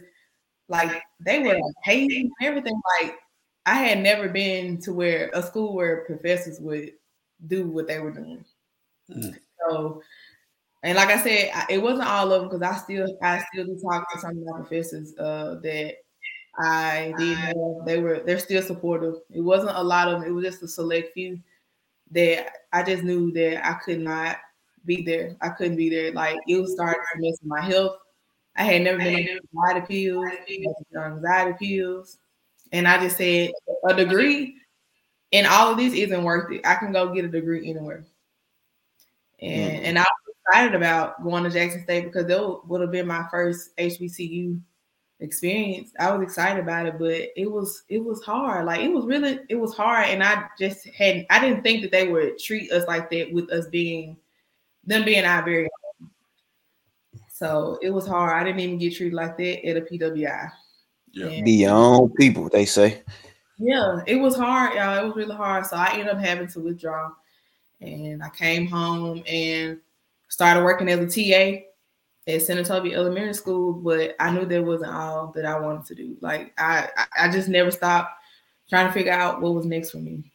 [0.70, 2.80] like they were hating everything.
[3.02, 3.16] Like
[3.66, 6.92] I had never been to where a school where professors would
[7.48, 8.46] do what they were doing.
[9.10, 9.38] Mm.
[9.60, 10.02] So,
[10.84, 13.66] and like I said, I- it wasn't all of them because I still I still
[13.66, 15.96] do talk to some of my professors uh, that
[16.60, 19.16] I did know they were they're still supportive.
[19.32, 20.30] It wasn't a lot of them.
[20.30, 21.40] It was just a select few
[22.12, 24.38] that I just knew that I could not
[24.86, 25.36] be there.
[25.42, 26.12] I couldn't be there.
[26.12, 27.98] Like it was starting to mess with my health.
[28.56, 29.16] I had never been
[29.56, 30.26] on anxiety pills,
[30.96, 32.18] anxiety pills,
[32.72, 33.52] and I just said
[33.88, 34.58] a degree
[35.34, 36.62] and all of this isn't worth it.
[36.66, 38.06] I can go get a degree anywhere.
[39.42, 39.86] And mm-hmm.
[39.86, 43.26] and I was excited about going to Jackson State because that would have been my
[43.30, 44.62] first HBCU
[45.20, 45.92] experience.
[46.00, 48.66] I was excited about it, but it was it was hard.
[48.66, 51.26] Like it was really it was hard, and I just hadn't.
[51.30, 54.16] I didn't think that they would treat us like that with us being
[54.86, 56.10] them being our very own.
[57.30, 58.40] So it was hard.
[58.40, 60.52] I didn't even get treated like that at a PWI.
[61.12, 63.02] Yeah, be your own people, they say.
[63.64, 64.98] Yeah, it was hard, y'all.
[65.02, 65.66] It was really hard.
[65.66, 67.12] So I ended up having to withdraw,
[67.80, 69.80] and I came home and
[70.28, 71.64] started working as a TA
[72.28, 76.18] at Senatobia Elementary School, but I knew that wasn't all that I wanted to do.
[76.20, 78.12] Like I, I just never stopped
[78.68, 80.30] trying to figure out what was next for me.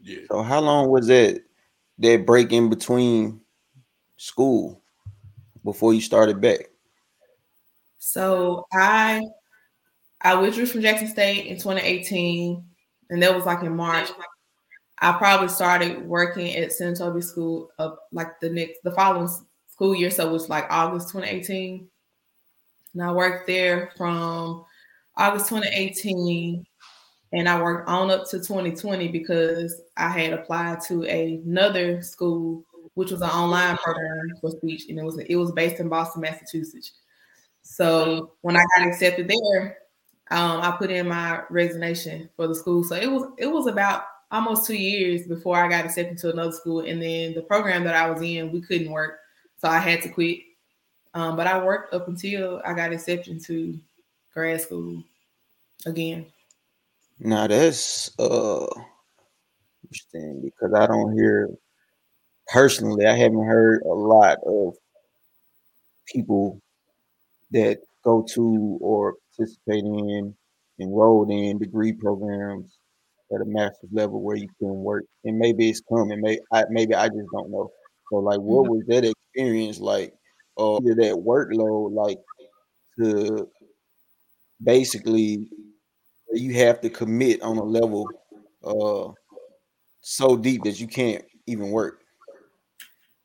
[0.00, 0.20] yeah.
[0.30, 1.42] So how long was that
[2.00, 3.40] that break in between
[4.18, 4.82] school
[5.64, 6.68] before you started back?
[7.98, 9.22] So I
[10.22, 12.64] I withdrew from Jackson State in 2018,
[13.10, 14.08] and that was like in March.
[15.00, 19.28] I probably started working at Senatobia School of like the next the following
[19.68, 21.88] school year, so it was like August 2018.
[22.94, 24.64] And I worked there from
[25.16, 26.64] August 2018
[27.32, 33.10] and I worked on up to 2020 because I had applied to another school, which
[33.10, 36.92] was an online program for speech, and it was it was based in Boston, Massachusetts.
[37.62, 39.76] So when I got accepted there,
[40.30, 42.84] um, I put in my resignation for the school.
[42.84, 46.52] So it was it was about almost two years before I got accepted to another
[46.52, 49.18] school, and then the program that I was in, we couldn't work.
[49.58, 50.40] So I had to quit.
[51.14, 53.78] Um, but I worked up until I got accepted to
[54.32, 55.02] grad school
[55.86, 56.26] again.
[57.18, 58.66] Now that's uh
[59.84, 61.50] interesting because I don't hear
[62.48, 64.74] personally, I haven't heard a lot of
[66.06, 66.60] people
[67.50, 70.34] that go to or participate in,
[70.80, 72.78] enrolled in degree programs
[73.34, 75.04] at a master's level where you can work.
[75.24, 76.20] And maybe it's coming.
[76.20, 77.70] Maybe I, maybe I just don't know.
[78.10, 78.72] So like, what mm-hmm.
[78.72, 80.12] was that experience like?
[80.56, 82.18] Uh, that workload like
[82.98, 83.48] to
[84.64, 85.48] basically
[86.32, 88.08] you have to commit on a level
[88.64, 89.08] uh
[90.00, 92.00] so deep that you can't even work.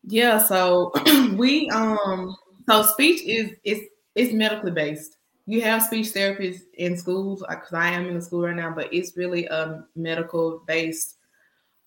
[0.04, 0.92] Yeah, so
[1.36, 2.36] we um
[2.70, 3.82] so speech is is
[4.16, 5.18] it's medically based.
[5.46, 8.94] You have speech therapists in schools because I am in the school right now, but
[8.94, 11.18] it's really a medical based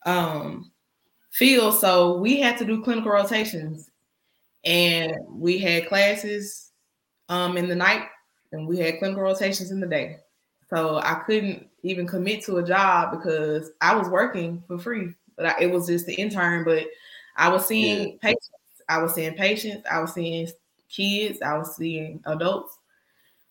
[0.04, 0.70] um
[1.32, 1.74] field.
[1.78, 3.90] So we had to do clinical rotations
[4.64, 6.72] and we had classes
[7.28, 8.04] um, in the night
[8.52, 10.18] and we had clinical rotations in the day.
[10.68, 15.46] So I couldn't even commit to a job because I was working for free, but
[15.46, 16.64] I, it was just the intern.
[16.64, 16.86] But
[17.36, 18.16] I was seeing yeah.
[18.20, 18.50] patients.
[18.88, 19.86] I was seeing patients.
[19.90, 20.48] I was seeing
[20.88, 21.42] kids.
[21.42, 22.78] I was seeing adults.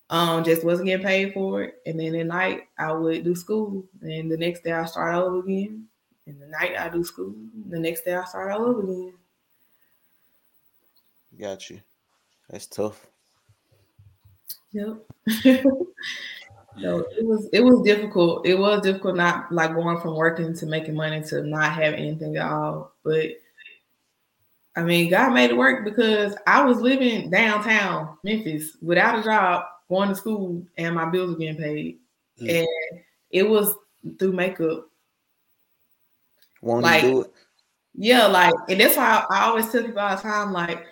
[0.10, 1.82] Um, just wasn't getting paid for it.
[1.86, 5.40] And then at night I would do school, and the next day I start over
[5.40, 5.88] again.
[6.28, 7.36] And the night, I do school.
[7.70, 9.14] The next day, I start all over again.
[11.40, 11.82] Got you.
[12.50, 13.06] That's tough.
[14.72, 14.98] Yep.
[15.44, 18.46] so it was it was difficult.
[18.46, 22.38] It was difficult not like going from working to making money to not having anything
[22.38, 22.94] at all.
[23.04, 23.32] But
[24.76, 29.66] I mean, God made it work because I was living downtown Memphis without a job,
[29.90, 32.00] going to school, and my bills were getting paid.
[32.42, 32.60] Mm.
[32.60, 33.00] And
[33.32, 33.74] it was
[34.20, 34.90] through makeup
[36.62, 37.32] want like, to do it.
[37.94, 40.86] Yeah, like, and that's why I, I always tell people all the time, like,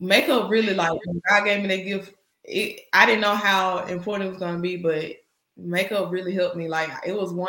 [0.00, 2.14] makeup really like God gave me that gift.
[2.44, 5.12] It, I didn't know how important it was gonna be, but
[5.56, 6.68] makeup really helped me.
[6.68, 7.48] Like, it was one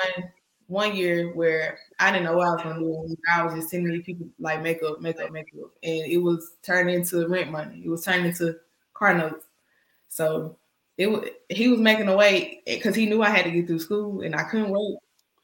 [0.68, 3.18] one year where I didn't know what I was gonna do.
[3.32, 7.52] I was just sending people like makeup, makeup, makeup, and it was turning into rent
[7.52, 7.82] money.
[7.84, 8.56] It was turning into
[8.94, 9.46] car notes.
[10.10, 10.58] So
[10.98, 13.80] it was he was making a way because he knew I had to get through
[13.80, 14.98] school and I couldn't wait.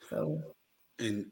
[0.10, 0.42] So
[1.00, 1.28] and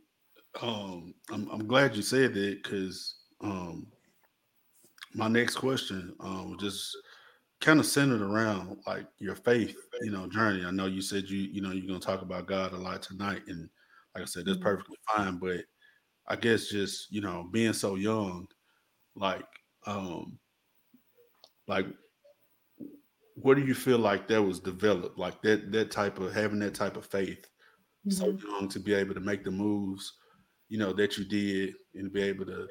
[0.61, 3.87] um, I'm, I'm glad you said that because um,
[5.13, 6.95] my next question um, just
[7.59, 10.65] kind of centered around like your faith, you know, journey.
[10.65, 13.41] I know you said you, you know, you're gonna talk about God a lot tonight,
[13.47, 13.69] and
[14.13, 14.67] like I said, that's mm-hmm.
[14.67, 15.37] perfectly fine.
[15.37, 15.61] But
[16.27, 18.47] I guess just you know, being so young,
[19.15, 19.45] like,
[19.85, 20.37] um,
[21.67, 21.87] like,
[23.35, 26.75] what do you feel like that was developed, like that that type of having that
[26.75, 27.47] type of faith,
[28.07, 28.11] mm-hmm.
[28.11, 30.13] so young to be able to make the moves
[30.73, 32.67] you know, that you did and be able to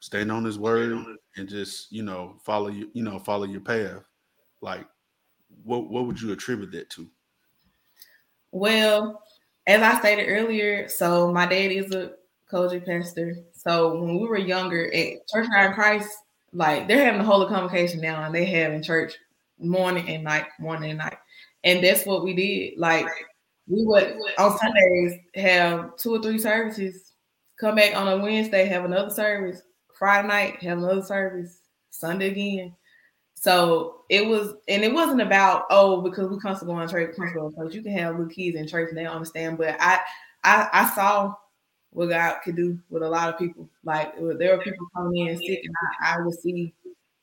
[0.00, 1.04] stand on his word
[1.36, 4.02] and just, you know, follow you, you know, follow your path.
[4.62, 4.86] Like
[5.62, 7.06] what what would you attribute that to?
[8.52, 9.22] Well,
[9.66, 12.12] as I stated earlier, so my dad is a
[12.50, 13.36] COGIC pastor.
[13.52, 16.08] So when we were younger at Church of Christ,
[16.54, 19.12] like they're having a holy convocation now, and they have in church
[19.58, 21.18] morning and night, morning and night,
[21.64, 22.78] and that's what we did.
[22.78, 23.06] Like
[23.68, 27.12] we would on Sundays have two or three services.
[27.58, 29.62] Come back on a Wednesday, have another service.
[29.98, 31.60] Friday night, have another service.
[31.90, 32.74] Sunday again.
[33.34, 37.74] So it was, and it wasn't about oh because we constantly go on church, constantly.
[37.74, 39.58] You can have little kids in church and they understand.
[39.58, 40.00] But I,
[40.44, 41.34] I, I saw
[41.90, 43.68] what God could do with a lot of people.
[43.84, 46.74] Like there were people coming in sick, and I, I would see,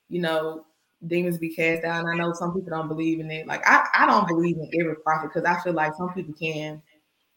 [0.09, 0.65] you know,
[1.08, 2.06] demons be cast out.
[2.06, 3.47] And I know some people don't believe in it.
[3.47, 6.82] Like I, I don't believe in every prophet because I feel like some people can,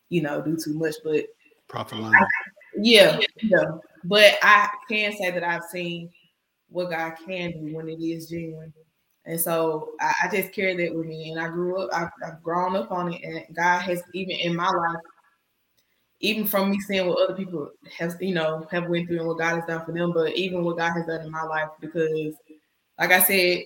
[0.08, 0.94] you know, do too much.
[1.04, 1.26] But
[1.68, 2.12] prophet line.
[2.76, 3.64] yeah, yeah.
[4.04, 6.10] But I can say that I've seen
[6.68, 8.72] what God can do when it is genuine.
[9.24, 11.32] And so I, I just carry that with me.
[11.32, 13.22] And I grew up, I've, I've, grown up on it.
[13.24, 15.02] And God has even in my life,
[16.20, 19.38] even from me seeing what other people have, you know, have went through and what
[19.38, 22.36] God has done for them, but even what God has done in my life, because
[22.98, 23.64] like I said,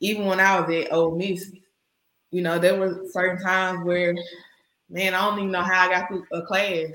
[0.00, 1.50] even when I was at Ole Miss,
[2.30, 4.14] you know, there were certain times where,
[4.90, 6.90] man, I don't even know how I got through a class,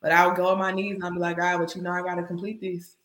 [0.00, 1.92] but I would go on my knees and I'd be like, God, but you know,
[1.92, 2.96] I got to complete this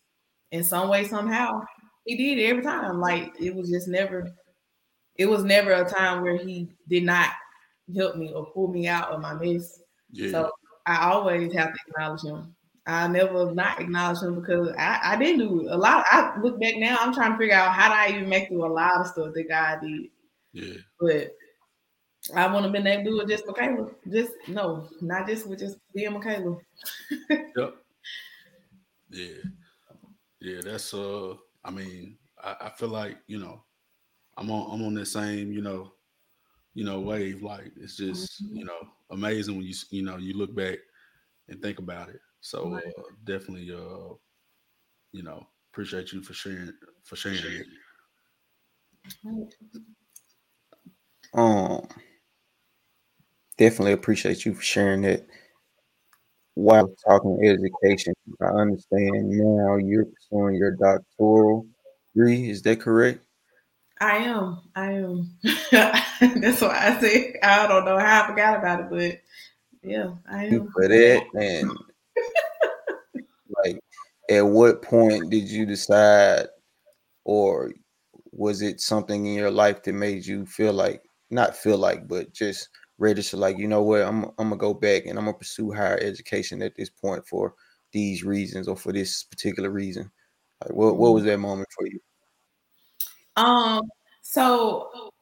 [0.50, 1.62] in some way, somehow.
[2.04, 3.00] He did it every time.
[3.00, 4.30] Like it was just never,
[5.16, 7.30] it was never a time where he did not
[7.94, 9.80] help me or pull me out of my mess.
[10.10, 10.30] Yeah.
[10.30, 10.50] So
[10.86, 12.54] I always have to acknowledge him.
[12.88, 16.06] I never not acknowledge him because I, I didn't do a lot.
[16.10, 18.64] I look back now, I'm trying to figure out how did I even make through
[18.64, 20.08] a lot of stuff that God did.
[20.54, 20.80] Yeah.
[20.98, 21.36] But
[22.34, 23.90] I want to been able to do it just Michaela.
[24.10, 26.56] Just no, not just with just being Michaela.
[27.30, 27.74] yep.
[29.10, 29.42] Yeah.
[30.40, 31.34] Yeah, that's uh
[31.64, 33.62] I mean, I, I feel like, you know,
[34.38, 35.92] I'm on I'm on the same, you know,
[36.72, 37.42] you know, wave.
[37.42, 38.56] Like it's just, mm-hmm.
[38.56, 40.78] you know, amazing when you you know you look back
[41.48, 42.20] and think about it.
[42.40, 42.80] So uh,
[43.24, 44.14] definitely, uh,
[45.12, 46.72] you know, appreciate you for sharing
[47.04, 47.66] for sharing it.
[51.34, 51.86] Um,
[53.58, 55.28] definitely appreciate you for sharing it.
[56.54, 61.66] While talking education, I understand now you're pursuing your doctoral
[62.14, 62.50] degree.
[62.50, 63.20] Is that correct?
[64.00, 64.60] I am.
[64.74, 65.30] I am.
[65.70, 70.46] That's why I say I don't know how I forgot about it, but yeah, I
[70.46, 70.70] am.
[70.72, 71.78] For that and like,
[74.28, 76.46] at what point did you decide,
[77.24, 77.72] or
[78.32, 82.32] was it something in your life that made you feel like, not feel like, but
[82.32, 82.68] just
[82.98, 85.98] register, like, you know what, I'm I'm gonna go back and I'm gonna pursue higher
[86.00, 87.54] education at this point for
[87.92, 90.10] these reasons or for this particular reason?
[90.62, 91.30] Like, what what was mm-hmm.
[91.30, 92.00] that moment for you?
[93.36, 93.82] Um,
[94.22, 95.12] so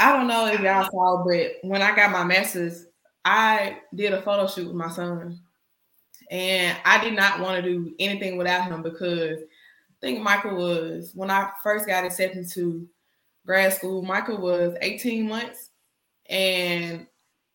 [0.00, 2.86] I don't know if y'all saw, but when I got my master's,
[3.24, 5.40] I did a photo shoot with my son.
[6.30, 11.12] And I did not want to do anything without him because I think Michael was
[11.14, 12.88] when I first got accepted to
[13.46, 15.70] grad school, Michael was 18 months.
[16.28, 17.06] And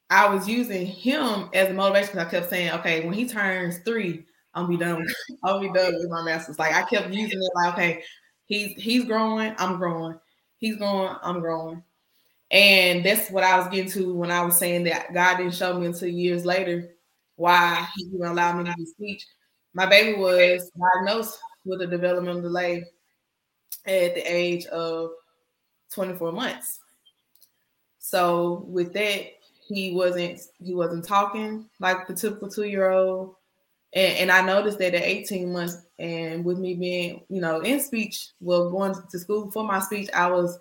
[0.10, 3.80] I was using him as a motivation because I kept saying, okay, when he turns
[3.80, 5.06] three, I'll be done.
[5.44, 6.60] I'll be done with my master's.
[6.60, 8.04] Like I kept using it like, okay,
[8.52, 10.20] He's he's growing, I'm growing.
[10.58, 11.82] He's growing, I'm growing.
[12.52, 15.80] And that's what I was getting to when I was saying that God didn't show
[15.80, 16.90] me until years later
[17.36, 19.26] why he even allowed me to do speech.
[19.74, 22.86] My baby was diagnosed with a developmental delay
[23.86, 25.12] at the age of
[25.94, 26.80] 24 months.
[28.00, 29.28] So with that,
[29.68, 33.36] he wasn't he wasn't talking like the typical two-year-old.
[33.94, 37.80] And, and I noticed that at 18 months, and with me being, you know, in
[37.80, 40.58] speech, well, going to school for my speech, I was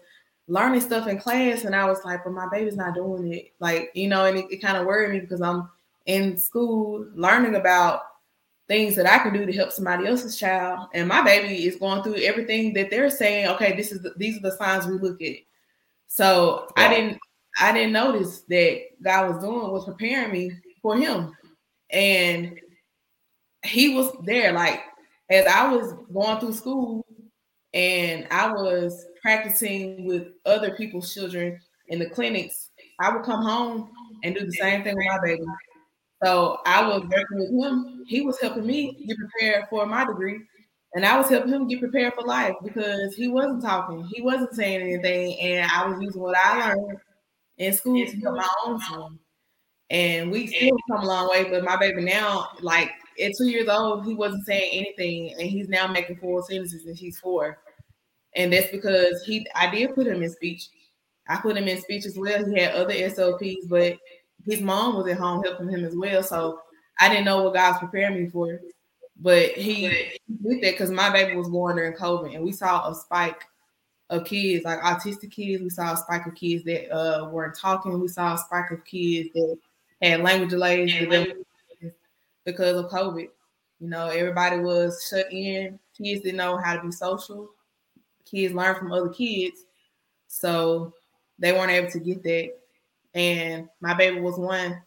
[0.48, 3.52] learning stuff in class, and I was like, but my baby's not doing it.
[3.60, 5.68] Like, you know, and it, it kind of worried me because I'm
[6.10, 8.02] in school learning about
[8.66, 12.02] things that I can do to help somebody else's child, and my baby is going
[12.02, 13.46] through everything that they're saying.
[13.50, 15.36] Okay, this is the, these are the signs we look at.
[16.08, 17.18] So I didn't
[17.60, 20.52] I didn't notice that God was doing was preparing me
[20.82, 21.36] for him,
[21.90, 22.58] and
[23.64, 24.82] he was there like
[25.30, 27.06] as I was going through school
[27.72, 33.90] and I was practicing with other people's children in the clinics, I would come home
[34.24, 35.44] and do the same thing with my baby.
[36.22, 38.04] So I was working with him.
[38.06, 40.40] He was helping me get prepared for my degree.
[40.94, 44.54] And I was helping him get prepared for life because he wasn't talking, he wasn't
[44.54, 45.38] saying anything.
[45.40, 46.98] And I was using what I learned
[47.58, 49.18] in school to help my own son.
[49.90, 52.90] And we still come a long way, but my baby now, like
[53.22, 56.96] at two years old, he wasn't saying anything, and he's now making full sentences, and
[56.96, 57.58] he's four.
[58.36, 60.68] And that's because he, I did put him in speech.
[61.28, 62.44] I put him in speech as well.
[62.44, 63.96] He had other SLPs, but
[64.46, 66.22] his mom was at home helping him as well.
[66.22, 66.60] So
[66.98, 68.60] I didn't know what God was preparing me for.
[69.22, 69.82] But he
[70.42, 73.44] did that because my baby was born during COVID, and we saw a spike
[74.08, 75.62] of kids, like autistic kids.
[75.62, 78.00] We saw a spike of kids that uh, weren't talking.
[78.00, 79.58] We saw a spike of kids that
[80.00, 80.92] had language delays
[82.44, 83.28] because of COVID.
[83.80, 85.78] You know, everybody was shut in.
[85.96, 87.50] Kids didn't know how to be social.
[88.24, 89.64] Kids learn from other kids.
[90.28, 90.94] So
[91.38, 92.52] they weren't able to get that.
[93.14, 94.80] And my baby was one.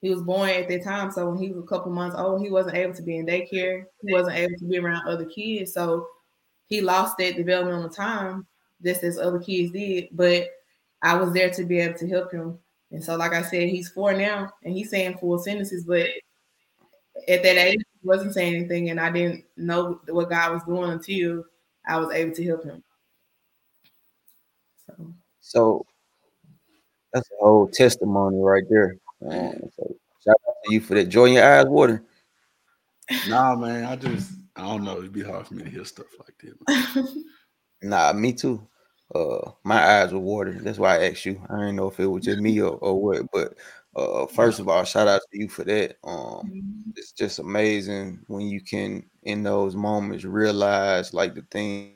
[0.00, 1.10] He was born at that time.
[1.10, 3.84] So when he was a couple months old, he wasn't able to be in daycare.
[4.04, 5.72] He wasn't able to be around other kids.
[5.72, 6.08] So
[6.66, 8.46] he lost that developmental time
[8.82, 10.08] just as other kids did.
[10.12, 10.48] But
[11.02, 12.58] I was there to be able to help him.
[12.90, 16.08] And so, like I said, he's four now and he's saying full sentences, but
[17.26, 20.90] at that age, he wasn't saying anything, and I didn't know what God was doing
[20.90, 21.44] until
[21.86, 22.82] I was able to help him.
[24.86, 25.86] So, so
[27.12, 28.96] that's a whole testimony right there.
[29.20, 29.70] Man.
[29.76, 31.06] So shout out to you for that.
[31.06, 32.02] Joy in your eyes, water.
[33.28, 34.98] Nah, man, I just I don't know.
[34.98, 37.24] It'd be hard for me to hear stuff like that.
[37.82, 38.66] nah, me too.
[39.14, 40.62] Uh, my eyes were watered.
[40.62, 41.40] That's why I asked you.
[41.48, 43.54] I didn't know if it was just me or, or what, but
[43.96, 45.96] uh, first of all, shout out to you for that.
[46.04, 46.90] Um, mm-hmm.
[46.94, 51.94] it's just amazing when you can, in those moments, realize like the thing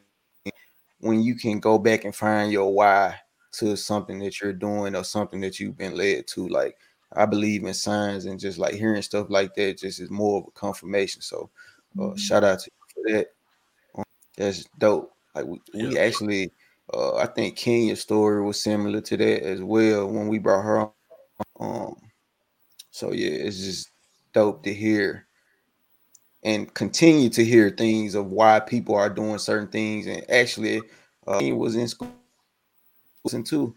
[1.00, 3.16] when you can go back and find your why
[3.52, 6.48] to something that you're doing or something that you've been led to.
[6.48, 6.76] Like
[7.12, 10.48] I believe in signs and just like hearing stuff like that just is more of
[10.48, 11.22] a confirmation.
[11.22, 11.50] So
[11.98, 12.16] uh, mm-hmm.
[12.16, 13.26] shout out to you for that.
[13.96, 14.04] Um,
[14.36, 15.12] that's dope.
[15.34, 15.88] Like we, yeah.
[15.88, 16.52] we actually
[16.92, 20.78] uh, I think Kenya's story was similar to that as well when we brought her
[20.80, 20.90] on.
[21.60, 21.96] Um,
[22.90, 23.90] so yeah, it's just
[24.32, 25.26] dope to hear
[26.42, 30.06] and continue to hear things of why people are doing certain things.
[30.06, 30.82] And actually,
[31.26, 32.12] uh, he was in school
[33.44, 33.74] too.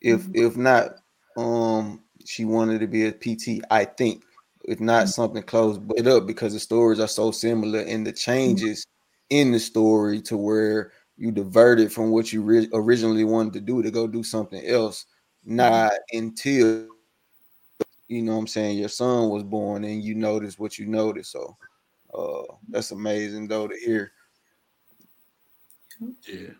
[0.00, 0.46] If mm-hmm.
[0.46, 0.96] if not,
[1.36, 3.64] um, she wanted to be a PT.
[3.70, 4.24] I think
[4.64, 5.10] if not mm-hmm.
[5.10, 8.30] something close, but up because the stories are so similar and the mm-hmm.
[8.30, 8.86] changes
[9.30, 13.82] in the story to where you diverted from what you re- originally wanted to do
[13.82, 15.06] to go do something else.
[15.46, 15.56] Mm-hmm.
[15.56, 16.88] Not until
[18.08, 21.32] you know what I'm saying your son was born and you noticed what you noticed.
[21.32, 21.56] So
[22.12, 24.12] uh that's amazing though to hear.
[26.28, 26.50] Yeah.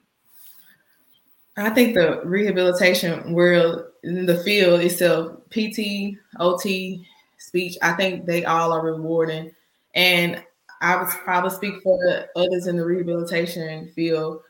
[1.57, 7.07] I think the rehabilitation world the field itself, PT, OT,
[7.39, 9.53] speech, I think they all are rewarding.
[9.95, 10.43] And
[10.81, 14.43] I would probably speak for others in the rehabilitation field.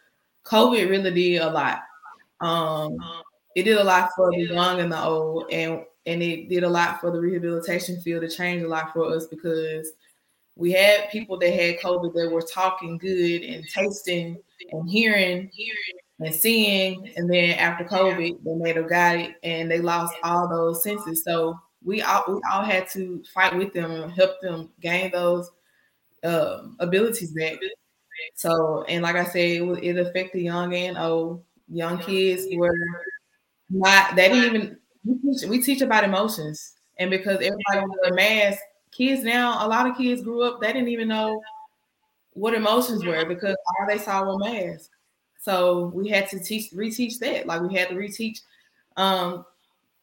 [0.44, 1.80] COVID really did a lot.
[2.40, 2.96] Um,
[3.54, 6.68] it did a lot for the young and the old, and and it did a
[6.68, 9.92] lot for the rehabilitation field to change a lot for us because
[10.56, 14.36] we had people that had COVID that were talking good and tasting
[14.72, 19.70] and hearing, hearing, and seeing, and then after COVID, they may have got it and
[19.70, 21.22] they lost all those senses.
[21.24, 25.50] So we all we all had to fight with them and help them gain those
[26.24, 27.58] uh, abilities back.
[28.34, 31.42] So, and like I said, it, it affected young and old.
[31.68, 32.74] Young kids were
[33.70, 34.16] not.
[34.16, 34.78] They didn't even.
[35.04, 38.60] We teach, we teach about emotions, and because everybody wore a mask,
[38.92, 39.66] kids now.
[39.66, 40.60] A lot of kids grew up.
[40.60, 41.40] They didn't even know
[42.32, 44.88] what emotions were because all they saw were masks.
[45.44, 47.46] So we had to teach, reteach that.
[47.46, 48.40] Like we had to reteach
[48.96, 49.44] um,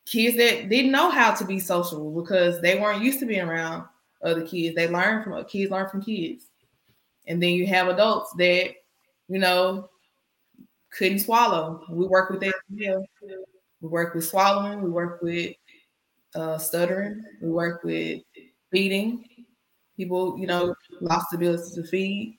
[0.06, 3.86] kids that didn't know how to be social because they weren't used to being around
[4.24, 4.76] other kids.
[4.76, 6.46] They learn from kids, learn from kids.
[7.26, 8.70] And then you have adults that,
[9.30, 9.90] you know,
[10.92, 11.86] couldn't swallow.
[11.90, 12.54] We work with that.
[12.70, 12.96] We
[13.82, 14.84] work with swallowing.
[14.84, 15.56] We work with
[16.36, 17.24] uh, stuttering.
[17.42, 18.22] We work with
[18.70, 19.26] feeding.
[19.98, 22.38] People, you know, lost the ability to feed.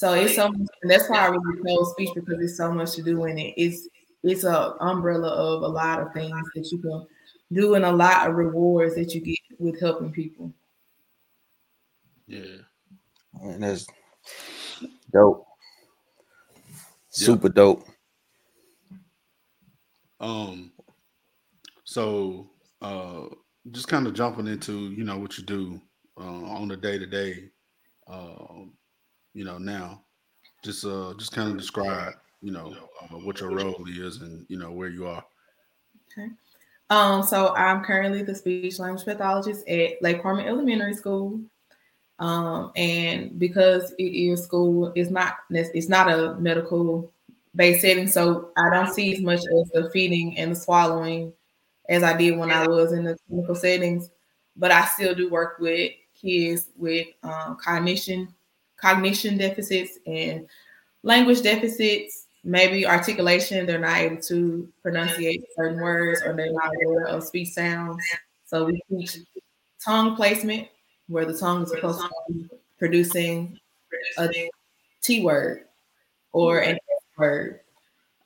[0.00, 2.92] So it's so much, and that's why I really chose speech because there's so much
[2.92, 3.52] to do in it.
[3.58, 3.86] It's
[4.22, 7.06] it's a umbrella of a lot of things that you can
[7.52, 10.54] do and a lot of rewards that you get with helping people.
[12.26, 12.62] Yeah.
[13.42, 13.86] And that's
[15.12, 15.46] dope.
[17.10, 17.54] Super yep.
[17.54, 17.84] dope.
[20.18, 20.72] Um
[21.84, 22.48] so
[22.80, 23.26] uh
[23.70, 25.78] just kind of jumping into you know what you do
[26.18, 27.50] uh, on the day to day
[28.08, 28.72] um
[29.34, 30.02] you know, now.
[30.62, 34.58] Just uh just kind of describe, you know, uh, what your role is and you
[34.58, 35.24] know where you are.
[36.12, 36.28] Okay.
[36.90, 41.40] Um, so I'm currently the speech language pathologist at Lake Cormorant Elementary School.
[42.18, 47.10] Um, and because it is school, it's not it's not a medical
[47.54, 51.32] based setting, so I don't see as much as the feeding and the swallowing
[51.88, 54.10] as I did when I was in the clinical settings.
[54.56, 58.34] But I still do work with kids with um, cognition
[58.80, 60.46] cognition deficits and
[61.02, 67.06] language deficits, maybe articulation, they're not able to pronunciate certain words or they're not aware
[67.06, 68.02] of speech sounds.
[68.46, 69.18] So we teach
[69.84, 70.68] tongue placement,
[71.08, 73.58] where the tongue is supposed to be producing
[74.18, 74.28] a
[75.02, 75.64] T word
[76.32, 77.60] or an S word.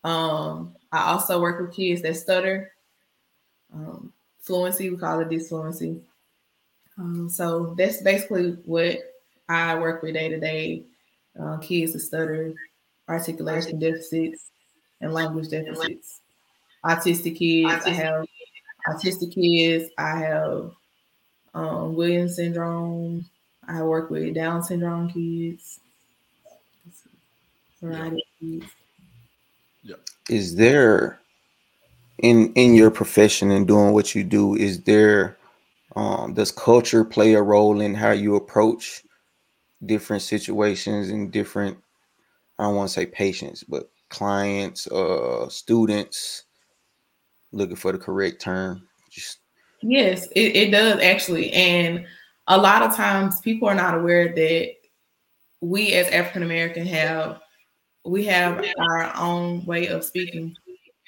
[0.05, 2.73] Um, I also work with kids that stutter.
[3.73, 6.01] Um, fluency, we call it disfluency.
[6.99, 8.99] Um, so that's basically what
[9.49, 10.84] I work with day to day.
[11.40, 12.53] Uh, kids that stutter,
[13.09, 14.51] articulation deficits,
[15.01, 16.20] and language deficits.
[16.84, 18.26] Autistic kids, I have
[18.88, 20.70] autistic kids, I have
[21.55, 23.24] um, Williams syndrome.
[23.66, 25.80] I work with Down syndrome kids.
[27.80, 28.61] Variety yeah.
[28.61, 28.72] kids.
[29.82, 29.97] Yeah.
[30.28, 31.20] Is there
[32.18, 35.36] in in your profession and doing what you do, is there
[35.97, 39.03] um, does culture play a role in how you approach
[39.87, 41.78] different situations and different
[42.59, 46.45] I don't want to say patients, but clients, uh students
[47.53, 48.87] looking for the correct term.
[49.11, 49.39] Just
[49.82, 51.53] Yes, it, it does actually.
[51.53, 52.07] And
[52.47, 54.70] a lot of times people are not aware that
[55.61, 57.41] we as African American have
[58.05, 60.55] we have our own way of speaking.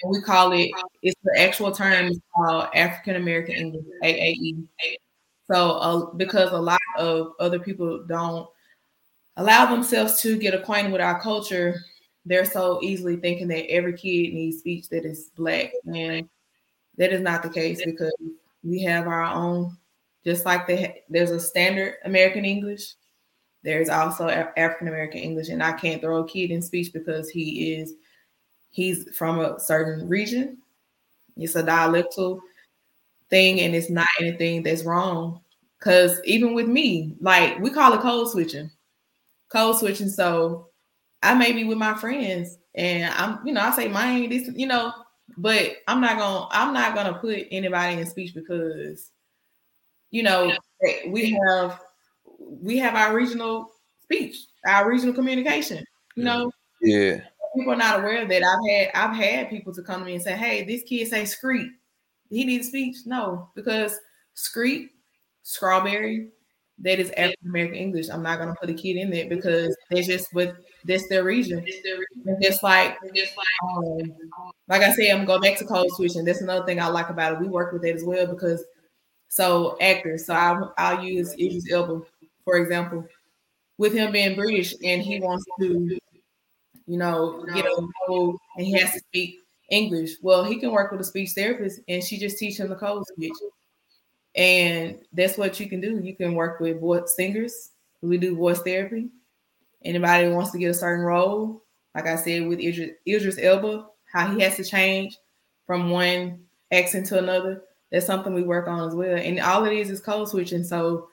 [0.03, 0.71] And we call it
[1.03, 4.67] it's the actual term is called African American English AAE.
[5.51, 8.49] So uh, because a lot of other people don't
[9.37, 11.81] allow themselves to get acquainted with our culture,
[12.25, 15.71] they're so easily thinking that every kid needs speech that is black.
[15.87, 16.29] And
[16.99, 18.13] that is not the case because
[18.65, 19.77] we have our own,
[20.25, 22.95] just like the, there's a standard American English,
[23.63, 25.49] there's also African American English.
[25.49, 27.95] And I can't throw a kid in speech because he is,
[28.71, 30.59] he's from a certain region.
[31.37, 32.41] It's a dialectal
[33.29, 35.41] thing and it's not anything that's wrong.
[35.79, 38.71] Because even with me, like we call it code switching.
[39.49, 40.09] Code switching.
[40.09, 40.69] So
[41.23, 44.67] I may be with my friends and I'm, you know, I say mine, this, you
[44.67, 44.93] know,
[45.37, 49.11] but I'm not gonna I'm not gonna put anybody in speech because
[50.11, 50.53] you know
[50.87, 51.81] eh, we have
[52.39, 53.71] we have our regional
[54.03, 54.37] speech,
[54.67, 55.85] our regional communication.
[56.15, 57.21] You know, yeah.
[57.55, 60.15] People are not aware of that I've had I've had people to come to me
[60.15, 61.69] and say, "Hey, this kid say screet.
[62.31, 63.99] He needs speech." No, because
[64.35, 64.91] screet,
[65.43, 66.31] strawberry,
[66.81, 68.09] that is African American English.
[68.11, 71.65] I'm not gonna put a kid in there because that's just what that's their region.
[72.27, 74.15] And just like, just like, um,
[74.69, 76.25] like I said, I'm gonna go back to code switching.
[76.25, 77.41] That's another thing I like about it.
[77.41, 78.65] We work with it as well because
[79.29, 80.27] so actors.
[80.27, 82.03] So I'll I'll use Idris Elba
[82.47, 83.05] for example,
[83.77, 85.99] with him being British and he wants to,
[86.87, 90.13] you know, get a role and he has to speak English.
[90.23, 93.03] Well, he can work with a speech therapist and she just teach him the code
[93.15, 93.33] switch.
[94.37, 95.99] And that's what you can do.
[95.99, 97.71] You can work with voice singers.
[98.03, 99.09] We do voice therapy.
[99.85, 101.63] Anybody wants to get a certain role,
[101.95, 105.17] like I said with Idris, Idris Elba, how he has to change
[105.67, 106.41] from one
[106.73, 107.63] accent to another.
[107.91, 109.17] That's something we work on as well.
[109.17, 110.65] And all it is is code switching.
[110.65, 111.09] So,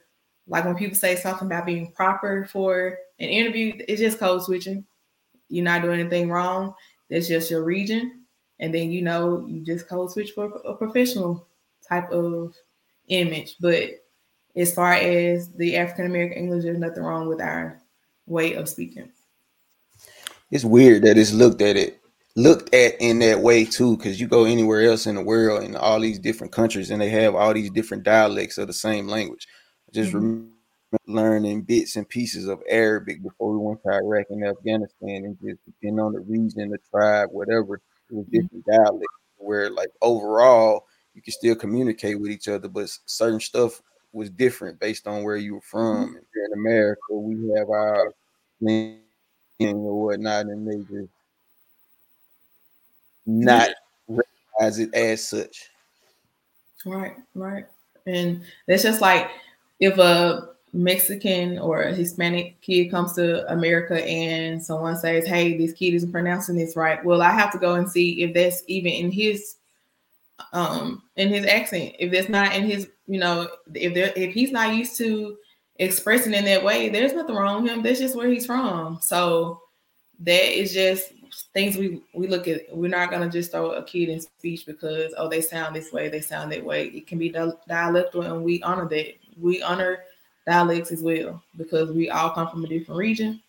[0.47, 4.85] like when people say something about being proper for an interview, it's just code switching.
[5.49, 6.73] You're not doing anything wrong.
[7.09, 8.25] That's just your region.
[8.59, 11.47] And then you know you just code switch for a professional
[11.87, 12.55] type of
[13.07, 13.55] image.
[13.59, 13.89] But
[14.55, 17.81] as far as the African American English, there's nothing wrong with our
[18.25, 19.11] way of speaking.
[20.51, 21.99] It's weird that it's looked at it
[22.35, 25.75] looked at in that way too, because you go anywhere else in the world in
[25.75, 29.47] all these different countries and they have all these different dialects of the same language.
[29.87, 30.17] I just mm-hmm.
[30.17, 30.49] remember
[31.07, 35.59] learning bits and pieces of Arabic before we went to Iraq and Afghanistan, and just
[35.65, 38.41] depending on the region, the tribe, whatever, it was mm-hmm.
[38.41, 38.83] different mm-hmm.
[38.83, 39.07] dialects.
[39.37, 44.79] Where like overall, you can still communicate with each other, but certain stuff was different
[44.79, 46.07] based on where you were from.
[46.07, 46.13] Mm-hmm.
[46.13, 48.13] here in America, we have our
[48.63, 48.99] thing
[49.59, 51.09] or whatnot, and they just
[53.25, 53.69] not
[54.07, 55.69] recognize it as such.
[56.85, 57.65] Right, right.
[58.05, 59.29] And it's just like
[59.79, 65.71] if a Mexican or a Hispanic kid comes to America and someone says, Hey, this
[65.71, 67.03] kid isn't pronouncing this right.
[67.05, 69.55] Well, I have to go and see if that's even in his
[70.51, 71.95] um in his accent.
[71.99, 75.37] If that's not in his, you know, if there if he's not used to
[75.77, 77.81] expressing in that way, there's nothing wrong with him.
[77.81, 78.99] That's just where he's from.
[79.01, 79.61] So
[80.19, 81.11] that is just
[81.53, 82.61] things we we look at.
[82.75, 86.09] We're not gonna just throw a kid in speech because oh they sound this way,
[86.09, 86.87] they sound that way.
[86.87, 89.13] It can be dialectal, and we honor that.
[89.39, 89.99] We honor
[90.45, 93.41] dialects as well because we all come from a different region,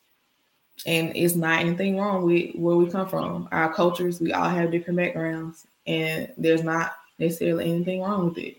[0.86, 3.48] and it's not anything wrong with where we come from.
[3.52, 8.56] Our cultures, we all have different backgrounds, and there's not necessarily anything wrong with it.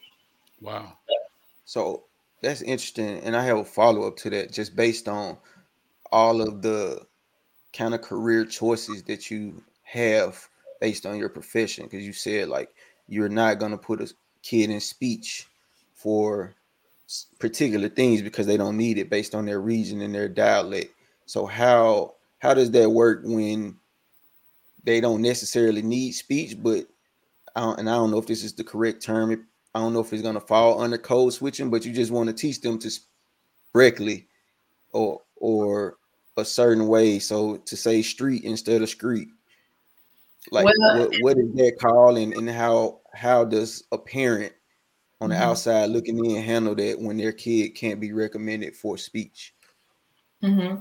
[0.61, 0.93] Wow.
[1.65, 2.03] So
[2.41, 5.37] that's interesting, and I have a follow up to that, just based on
[6.11, 7.05] all of the
[7.73, 10.47] kind of career choices that you have
[10.79, 12.69] based on your profession because you said like
[13.07, 14.13] you're not going to put a
[14.43, 15.47] kid in speech
[15.93, 16.53] for
[17.39, 20.93] particular things because they don't need it based on their region and their dialect.
[21.25, 23.75] So how how does that work when
[24.83, 26.87] they don't necessarily need speech, but
[27.55, 29.31] I don't, and I don't know if this is the correct term.
[29.73, 32.33] I don't know if it's gonna fall under code switching, but you just want to
[32.33, 33.07] teach them to speak
[33.73, 34.27] correctly
[34.91, 35.97] or or
[36.37, 37.19] a certain way.
[37.19, 39.29] So to say street instead of street.
[40.51, 44.53] Like Well- what, what is that called and, and how how does a parent
[45.21, 45.39] on the Mhm.
[45.41, 49.53] outside looking in handle that when their kid can't be recommended for speech?
[50.41, 50.75] hmm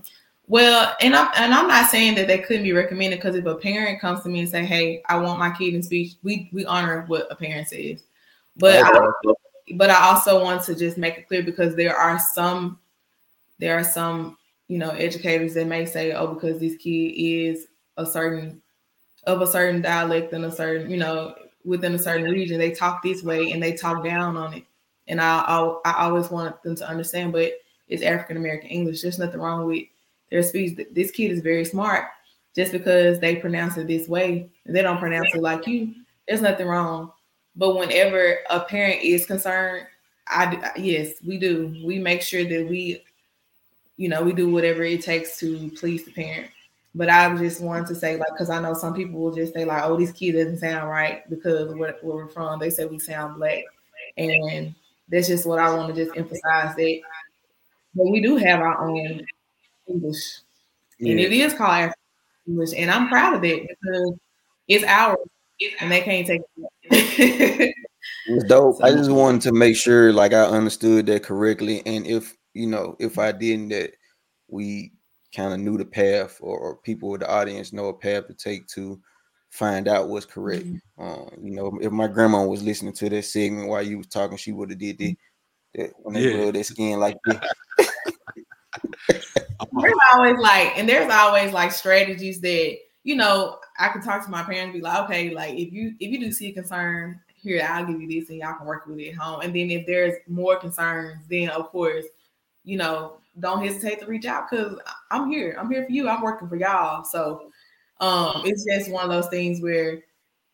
[0.47, 3.55] Well, and I'm and I'm not saying that they couldn't be recommended because if a
[3.55, 6.67] parent comes to me and say, "Hey, I want my kid in speech," we we
[6.67, 8.03] honor what a parent says.
[8.57, 9.09] But I,
[9.75, 12.79] but I also want to just make it clear because there are some
[13.59, 14.37] there are some
[14.69, 17.67] you know educators that may say, "Oh, because this kid is
[17.97, 18.61] a certain
[19.27, 21.35] of a certain dialect and a certain you know
[21.65, 24.65] within a certain region, they talk this way and they talk down on it."
[25.09, 27.53] And I I, I always want them to understand, but
[27.89, 29.01] it's African American English.
[29.01, 29.85] There's nothing wrong with
[30.31, 30.79] their speech.
[30.93, 32.07] This kid is very smart.
[32.55, 35.93] Just because they pronounce it this way, and they don't pronounce it like you,
[36.29, 37.11] there's nothing wrong.
[37.57, 39.87] But whenever a parent is concerned,
[40.29, 41.83] I yes, we do.
[41.85, 43.03] We make sure that we,
[43.97, 46.51] you know, we do whatever it takes to please the parent.
[46.95, 49.65] But I just wanted to say, like, because I know some people will just say,
[49.65, 52.61] like, oh, this kid doesn't sound right because where, where we're from.
[52.61, 53.65] They say we sound black.
[54.17, 54.77] And
[55.09, 57.01] that's just what I want to just emphasize that
[57.95, 59.25] but we do have our own
[59.89, 60.39] English,
[61.01, 61.95] and it is called African
[62.49, 64.15] English, and I'm proud of it because
[64.69, 65.19] it's ours,
[65.81, 66.43] and they can't take
[66.91, 67.75] it.
[68.27, 68.83] It's dope.
[68.83, 71.83] I just wanted to make sure like I understood that correctly.
[71.85, 73.93] And if you know, if I didn't, that
[74.49, 74.93] we
[75.35, 78.35] kind of knew the path or, or people with the audience know a path to
[78.35, 79.01] take to
[79.51, 80.67] find out what's correct.
[80.99, 84.39] Um, you know, if my grandma was listening to that segment while you was talking,
[84.39, 85.17] she would have did the,
[85.75, 86.45] that when they Yeah.
[86.45, 87.39] rub their skin like this.
[89.81, 94.31] there's always like, and there's always like strategies that you know I can talk to
[94.31, 97.65] my parents, be like, okay, like if you if you do see a concern, here
[97.69, 99.41] I'll give you this, and y'all can work with it at home.
[99.41, 102.07] And then if there's more concerns, then of course,
[102.65, 104.79] you know, don't hesitate to reach out because
[105.11, 105.57] I'm here.
[105.59, 106.09] I'm here for you.
[106.09, 107.05] I'm working for y'all.
[107.05, 107.51] So
[108.01, 110.03] um, it's just one of those things where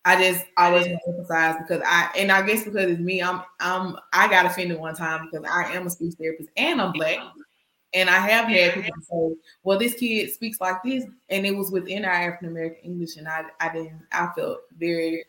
[0.05, 3.43] I just always want to emphasize because I and I guess because it's me, I'm
[3.61, 7.19] I'm I got offended one time because I am a speech therapist and I'm black.
[7.93, 11.71] And I have had people say, well, this kid speaks like this, and it was
[11.71, 15.25] within our African American English, and I I didn't I felt very,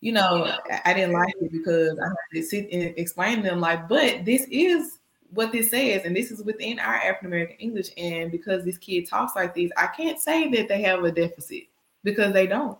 [0.00, 3.42] you know, I, I didn't like it because I had to sit and explain to
[3.42, 4.98] them like, but this is
[5.30, 9.08] what this says, and this is within our African American English, and because this kid
[9.08, 11.64] talks like this, I can't say that they have a deficit
[12.04, 12.78] because they don't.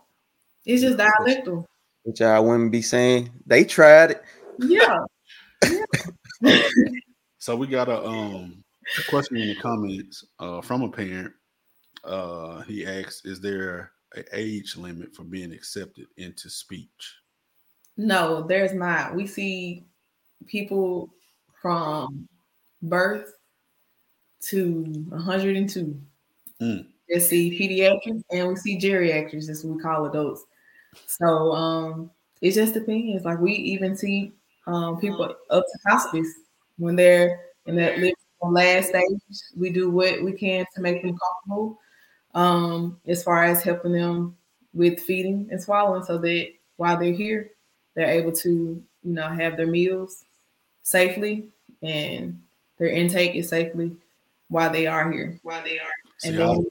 [0.65, 1.65] It's just dialectal.
[2.05, 4.23] Which I wouldn't be saying they tried it.
[4.61, 4.99] Yeah.
[7.47, 8.65] So we got a um
[8.99, 11.33] a question in the comments uh, from a parent.
[12.05, 17.15] Uh, he asks, "Is there an age limit for being accepted into speech?"
[17.97, 19.15] No, there's not.
[19.15, 19.87] We see
[20.47, 21.11] people
[21.61, 22.29] from
[22.83, 23.33] birth
[24.43, 26.01] to 102.
[26.61, 26.87] Mm.
[27.09, 30.45] We see pediatrics and we see geriatrics, as we call adults.
[31.07, 32.11] So um,
[32.41, 33.25] it just depends.
[33.25, 34.33] Like we even see
[34.67, 36.29] um, people up to hospice
[36.79, 39.21] when they're in that living last stage.
[39.57, 41.81] We do what we can to make them comfortable,
[42.35, 44.37] um, as far as helping them
[44.75, 47.51] with feeding and swallowing, so that while they're here,
[47.95, 50.25] they're able to, you know, have their meals
[50.83, 51.49] safely
[51.83, 52.41] and
[52.79, 53.97] their intake is safely
[54.49, 55.41] while they are here.
[55.43, 55.91] While they are.
[56.19, 56.67] See, And I, then, was,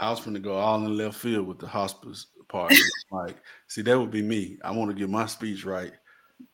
[0.00, 2.72] I was going to go all in left field with the hospice part.
[3.10, 3.36] like,
[3.68, 4.58] see, that would be me.
[4.64, 5.92] I want to get my speech right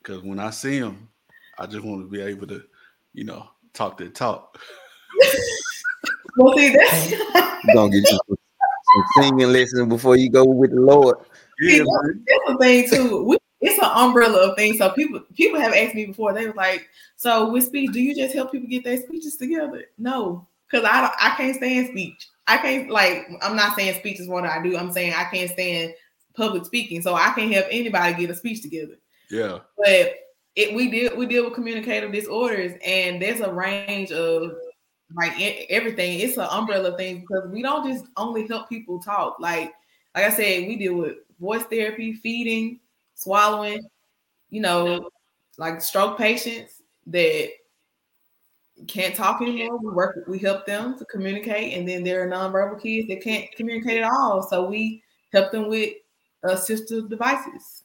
[0.03, 1.09] because when I see them,
[1.59, 2.63] I just want to be able to,
[3.13, 4.59] you know, talk that talk.
[6.37, 7.11] well, see, this.
[7.65, 8.37] You're gonna get you some,
[8.95, 11.17] some singing lessons before you go with the Lord.
[11.61, 11.85] see, Yeah,
[12.27, 13.25] that's the thing too.
[13.25, 14.79] We, it's an umbrella of things.
[14.79, 16.33] So people people have asked me before.
[16.33, 19.85] They were like, "So with speech, do you just help people get their speeches together?"
[19.99, 22.29] No, because I don't, I can't stand speech.
[22.47, 23.29] I can't like.
[23.43, 24.77] I'm not saying speech is what I do.
[24.77, 25.95] I'm saying I can't stand
[26.35, 27.03] public speaking.
[27.03, 28.95] So I can't help anybody get a speech together.
[29.31, 29.59] yeah.
[29.77, 30.15] but
[30.61, 34.53] it we deal we deal with communicative disorders and there's a range of
[35.17, 35.33] like
[35.71, 36.21] everything.
[36.21, 39.39] It's an umbrella thing because we don't just only help people talk.
[39.41, 39.73] Like
[40.15, 42.81] like i said we deal with voice therapy feeding
[43.15, 43.81] swallowing
[44.51, 45.09] you know
[45.57, 47.51] like stroke patients that
[48.87, 49.79] can't talk anymore.
[49.79, 53.51] We work we help them to communicate and then there are nonverbal kids that can't
[53.53, 54.43] communicate at all.
[54.43, 55.03] So we
[55.33, 55.95] help them with
[56.45, 57.85] assistive devices.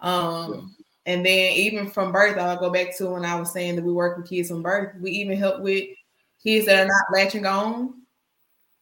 [0.00, 0.76] Um
[1.06, 3.92] and then even from birth, I'll go back to when I was saying that we
[3.92, 4.94] work with kids from birth.
[5.00, 5.88] We even help with
[6.42, 8.02] kids that are not latching on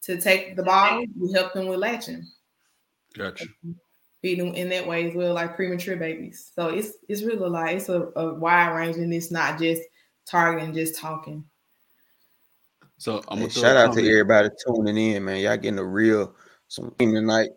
[0.03, 1.05] to take the bottle.
[1.19, 2.27] We help them with latching.
[3.17, 3.47] Gotcha.
[4.21, 6.53] Feeding them in that way as well, like premature babies.
[6.55, 9.83] So it's it's really like it's a, a wide range, and it's not just
[10.27, 11.45] targeting, just talking.
[12.99, 15.39] So I'm Hey, gonna shout a out to everybody tuning in, man.
[15.39, 16.35] Y'all getting a real
[16.69, 17.49] some tonight.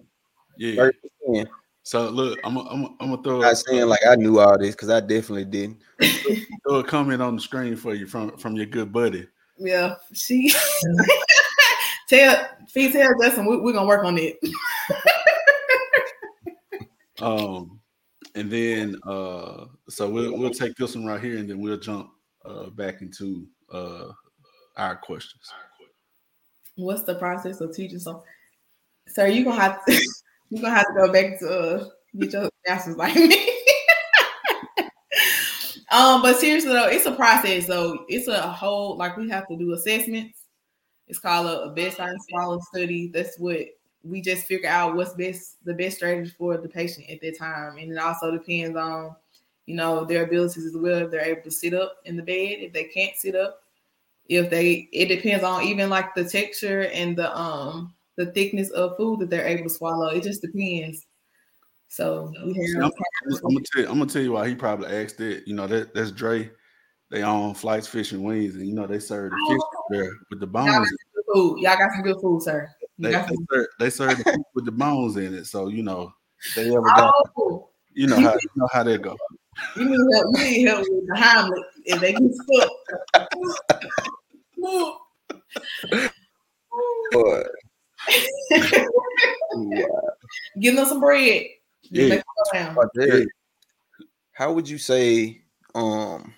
[0.57, 0.89] Yeah.
[1.27, 1.47] 30%.
[1.83, 4.57] So look, I'm gonna I'm gonna- I'm gonna throw Not saying like I knew all
[4.57, 5.81] this because I definitely didn't.
[6.67, 9.27] throw a comment on the screen for you from from your good buddy.
[9.57, 10.51] Yeah, she
[12.09, 14.37] tell Fee tell Justin we, we're gonna work on it.
[17.21, 17.79] Um,
[18.35, 22.09] and then uh, so we'll we'll take this one right here, and then we'll jump
[22.43, 24.09] uh back into uh
[24.75, 25.43] our questions.
[26.75, 28.23] What's the process of teaching So,
[29.07, 30.01] Sir, you gonna have to
[30.53, 33.49] you gonna have to go back to uh, get your master's like me.
[35.91, 37.65] um, but seriously though, it's a process.
[37.65, 40.39] So it's a whole like we have to do assessments.
[41.07, 43.07] It's called a, a science swallow study.
[43.07, 43.61] That's what
[44.03, 47.77] we just figure out what's best the best strategy for the patient at that time.
[47.77, 49.15] And it also depends on,
[49.65, 50.99] you know, their abilities as well.
[51.05, 53.63] If they're able to sit up in the bed, if they can't sit up,
[54.29, 58.95] if they it depends on even like the texture and the um the thickness of
[58.97, 60.07] food that they're able to swallow.
[60.07, 61.05] It just depends.
[61.89, 62.91] So we have I'm, I'm-
[63.45, 65.43] I'm gonna tell you, I'm gonna tell you why he probably asked that.
[65.47, 66.49] You know that that's Dre.
[67.11, 69.83] They own Flights Fish and Wings, and you know they serve the fish Oh.
[69.91, 70.89] there with the y'all got bones.
[70.89, 71.59] some good food.
[71.59, 72.67] Y'all got some good food, sir.
[72.97, 75.45] They, they some- serve, they serve the fish with the bones in it.
[75.45, 76.11] So you know
[76.55, 79.15] they ever got Oh, you know how you know how that go.
[79.75, 80.25] you need help.
[80.37, 82.71] You need help with the Heimlich if they get stuck.
[87.11, 87.47] But
[88.51, 89.85] yeah,
[90.59, 91.45] Give them some bread.
[91.83, 92.09] Yeah.
[92.09, 92.75] Make it go down.
[92.75, 93.27] but Derek,
[94.33, 95.41] how would you say,
[95.75, 96.33] um,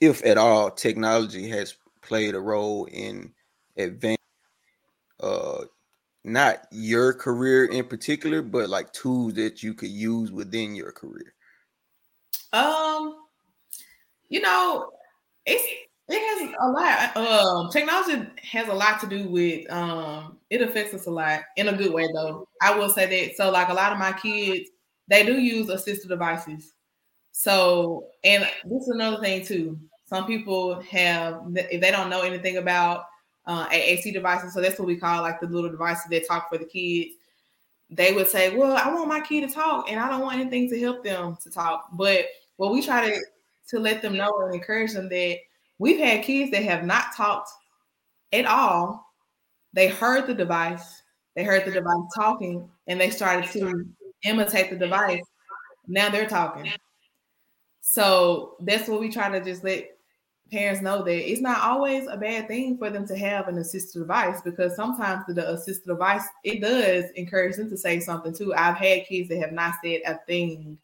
[0.00, 3.32] if at all, technology has played a role in
[3.76, 4.16] advancing,
[5.20, 5.64] uh,
[6.24, 11.34] not your career in particular, but like tools that you could use within your career?
[12.52, 13.16] Um,
[14.28, 14.90] you know,
[15.44, 15.64] it's
[16.08, 17.16] it has a lot.
[17.16, 20.38] Um, technology has a lot to do with um.
[20.50, 22.48] It affects us a lot in a good way, though.
[22.62, 23.36] I will say that.
[23.36, 24.70] So, like a lot of my kids,
[25.08, 26.72] they do use assistive devices.
[27.32, 29.78] So, and this is another thing too.
[30.06, 33.04] Some people have if they don't know anything about
[33.46, 36.58] uh, AAC devices, so that's what we call like the little devices that talk for
[36.58, 37.14] the kids.
[37.90, 40.70] They would say, "Well, I want my kid to talk, and I don't want anything
[40.70, 43.20] to help them to talk." But what we try to
[43.68, 45.38] to let them know and encourage them that
[45.78, 47.50] we've had kids that have not talked
[48.32, 49.04] at all.
[49.72, 51.02] They heard the device,
[51.36, 53.84] they heard the device talking, and they started to
[54.24, 55.22] imitate the device.
[55.86, 56.70] Now they're talking.
[57.80, 59.96] So that's what we try to just let
[60.50, 63.94] parents know that it's not always a bad thing for them to have an assistive
[63.94, 68.54] device because sometimes the, assistive device it does encourage them to say something too.
[68.54, 70.78] I've had kids that have not said a thing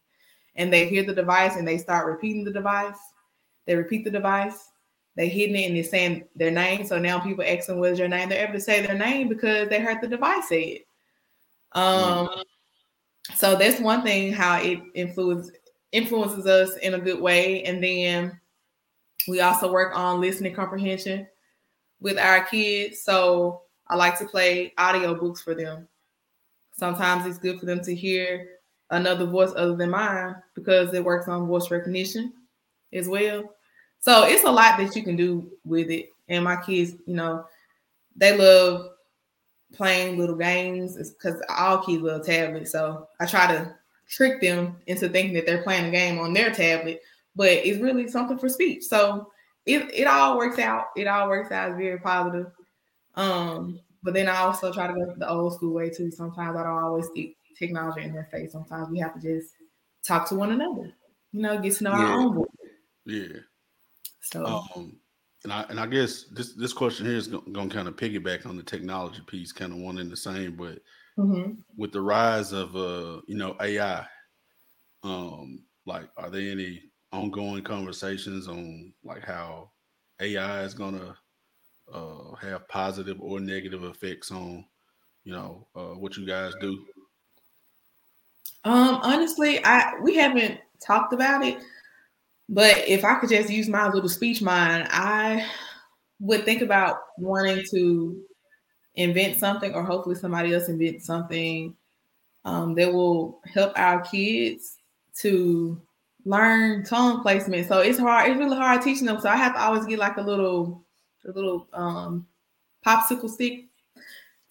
[0.57, 2.99] and they hear the device and they start repeating the device.
[3.67, 4.71] They repeat the device,
[5.17, 6.87] they hitting it and they're saying their name.
[6.87, 8.29] So now people ask them what's your name.
[8.29, 10.87] They're able to say their name because they heard the device say it.
[11.73, 12.29] Um,
[13.35, 15.53] so that's one thing how it influences
[15.93, 17.63] influences us in a good way.
[17.63, 18.41] And then
[19.29, 21.27] we also work on listening comprehension
[22.01, 23.03] with our kids.
[23.03, 25.87] So I like to play audio books for them.
[26.73, 28.49] Sometimes it's good for them to hear
[28.91, 32.33] another voice other than mine because it works on voice recognition
[32.93, 33.55] as well.
[34.05, 36.11] So it's a lot that you can do with it.
[36.29, 37.47] And my kids, you know,
[38.15, 38.91] they love
[39.73, 42.71] playing little games because all kids love tablets.
[42.71, 43.75] So I try to
[44.07, 47.01] trick them into thinking that they're playing a game on their tablet,
[47.35, 48.85] but it's really something for speech.
[48.85, 49.31] So
[49.65, 50.89] it, it all works out.
[50.97, 51.71] It all works out.
[51.71, 52.53] It's very positive.
[53.15, 56.11] Um, but then I also try to go the old school way too.
[56.11, 58.53] Sometimes I don't always stick technology in their face.
[58.53, 59.55] Sometimes we have to just
[60.03, 60.93] talk to one another,
[61.33, 62.05] you know, get to know Yeah.
[62.05, 62.49] our own voice.
[63.07, 63.39] Yeah.
[64.33, 64.97] So Um,
[65.45, 68.47] and I and I guess this this question here is going to kind of piggyback
[68.47, 70.57] on the technology piece, kind of one and the same.
[70.57, 70.81] But
[71.19, 71.59] mhm.
[71.77, 74.07] with the rise of uh, you know, AI,
[75.03, 79.71] um, like, are there any ongoing conversations on like how
[80.21, 81.15] AI is going to
[81.93, 84.65] uh, have positive or negative effects on,
[85.25, 86.87] you know, uh, what you guys do?
[88.65, 91.59] Um, honestly, I we haven't talked about it,
[92.49, 95.47] but if I could just use my little speech mind, I
[96.21, 98.23] would think about wanting to
[98.95, 101.75] invent something, or hopefully somebody else invent something
[102.45, 104.77] um, that will help our kids
[105.19, 105.81] to
[106.25, 107.69] learn tongue placement.
[107.69, 108.31] So it's hard.
[108.31, 109.21] It's really hard teaching them.
[109.21, 110.85] So I have to always get like a little,
[111.27, 112.27] a little um
[112.85, 113.67] popsicle stick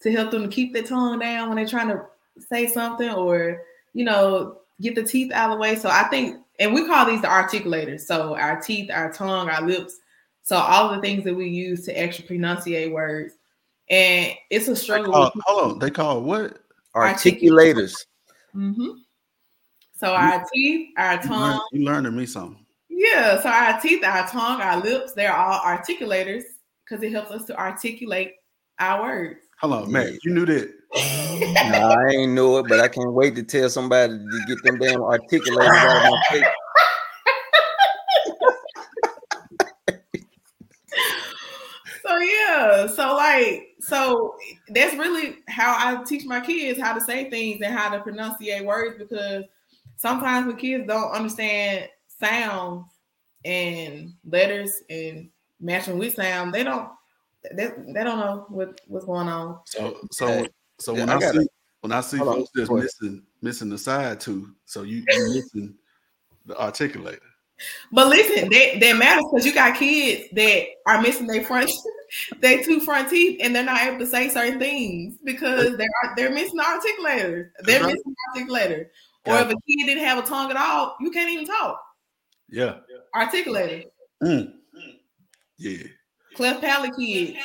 [0.01, 2.03] to help them keep their tongue down when they're trying to
[2.37, 3.61] say something or
[3.93, 5.75] you know get the teeth out of the way.
[5.75, 8.01] So I think, and we call these the articulators.
[8.01, 9.99] So our teeth, our tongue, our lips.
[10.43, 13.35] So all the things that we use to actually pronunciate words.
[13.89, 15.13] And it's a struggle.
[15.13, 16.59] Call, hold on, they call what?
[16.95, 17.95] Articulators.
[18.55, 18.99] Mm-hmm.
[19.95, 21.61] So our teeth, our tongue.
[21.71, 22.63] You, learn, learning me something.
[22.89, 23.41] Yeah.
[23.41, 26.43] So our teeth, our tongue, our lips, they're all articulators
[26.83, 28.33] because it helps us to articulate
[28.79, 29.39] our words.
[29.59, 30.23] Hold on, Matt.
[30.23, 30.73] You knew that.
[30.95, 34.77] Nah, I ain't know it, but I can't wait to tell somebody to get them
[34.77, 36.43] damn articulators out of my face.
[42.03, 44.35] so yeah, so like, so
[44.69, 48.63] that's really how I teach my kids how to say things and how to pronunciate
[48.63, 49.45] words because
[49.95, 51.89] sometimes when kids don't understand
[52.19, 52.85] sounds
[53.45, 55.29] and letters and
[55.59, 56.89] matching with sound, they don't
[57.51, 59.59] they, they don't know what what's going on.
[59.65, 60.45] So so
[60.83, 61.47] so when I, I see
[61.79, 65.75] when I see folks just missing missing the side too, so you you missing
[66.45, 67.19] the articulator.
[67.91, 71.71] But listen, that that matters because you got kids that are missing their front,
[72.41, 76.33] their two front teeth, and they're not able to say certain things because they're they're
[76.33, 77.49] missing the articulator.
[77.61, 78.03] They're missing
[78.35, 78.87] the articulator.
[79.25, 81.81] Or if a kid didn't have a tongue at all, you can't even talk.
[82.49, 82.79] Yeah.
[83.15, 83.85] Articulator.
[84.21, 84.53] Mm.
[85.57, 85.83] Yeah.
[86.35, 87.37] Cleft palate kids.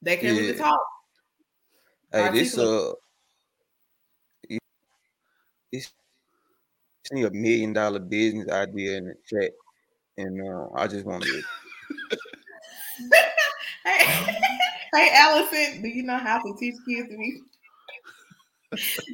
[0.00, 0.40] They can't yeah.
[0.40, 0.80] really talk.
[2.12, 2.92] Hey, this uh
[5.72, 5.92] it's
[7.10, 9.52] a million dollar business idea in the chat,
[10.18, 11.42] and uh, I just want to.
[13.84, 14.36] hey,
[14.94, 17.40] hey, Allison, do you know how to teach kids to be?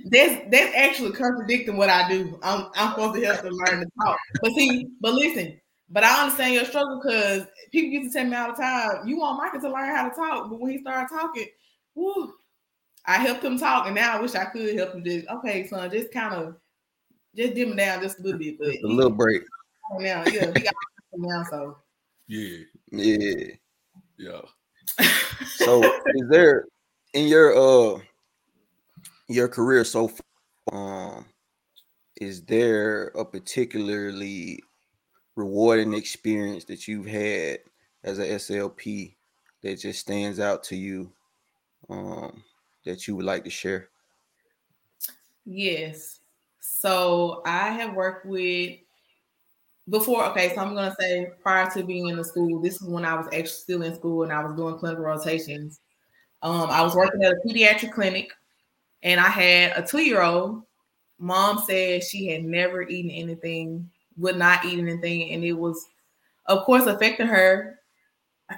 [0.07, 2.39] that's that's actually contradicting what I do.
[2.43, 6.23] I'm I'm supposed to help them learn to talk, but see, but listen, but I
[6.23, 9.61] understand your struggle because people used to tell me all the time, you want Michael
[9.61, 11.47] to learn how to talk, but when he started talking,
[11.95, 12.35] whoo,
[13.09, 15.91] I helped him talk, and now I wish I could help him just okay, son,
[15.91, 16.57] just kind of
[17.35, 19.43] just dim him down just a little bit, but a little break.
[19.99, 20.75] Now, yeah, he got
[21.15, 21.79] now, so
[22.27, 22.59] yeah,
[22.93, 23.45] yeah,
[24.19, 24.41] yeah.
[25.57, 26.67] so is there
[27.15, 27.99] in your uh
[29.27, 31.25] your career so far, um
[32.21, 34.61] is there a particularly
[35.35, 37.61] rewarding experience that you've had
[38.05, 39.15] as a SLP
[39.63, 41.11] that just stands out to you
[41.89, 42.43] um,
[42.89, 43.89] that you would like to share?
[45.45, 46.20] Yes.
[46.61, 48.78] So I have worked with
[49.89, 50.24] before.
[50.26, 53.14] Okay, so I'm gonna say prior to being in the school, this is when I
[53.14, 55.80] was actually still in school and I was doing clinical rotations.
[56.43, 58.32] Um, I was working at a pediatric clinic,
[59.03, 60.62] and I had a two-year-old.
[61.18, 65.86] Mom said she had never eaten anything would not eat anything, and it was,
[66.47, 67.80] of course, affecting her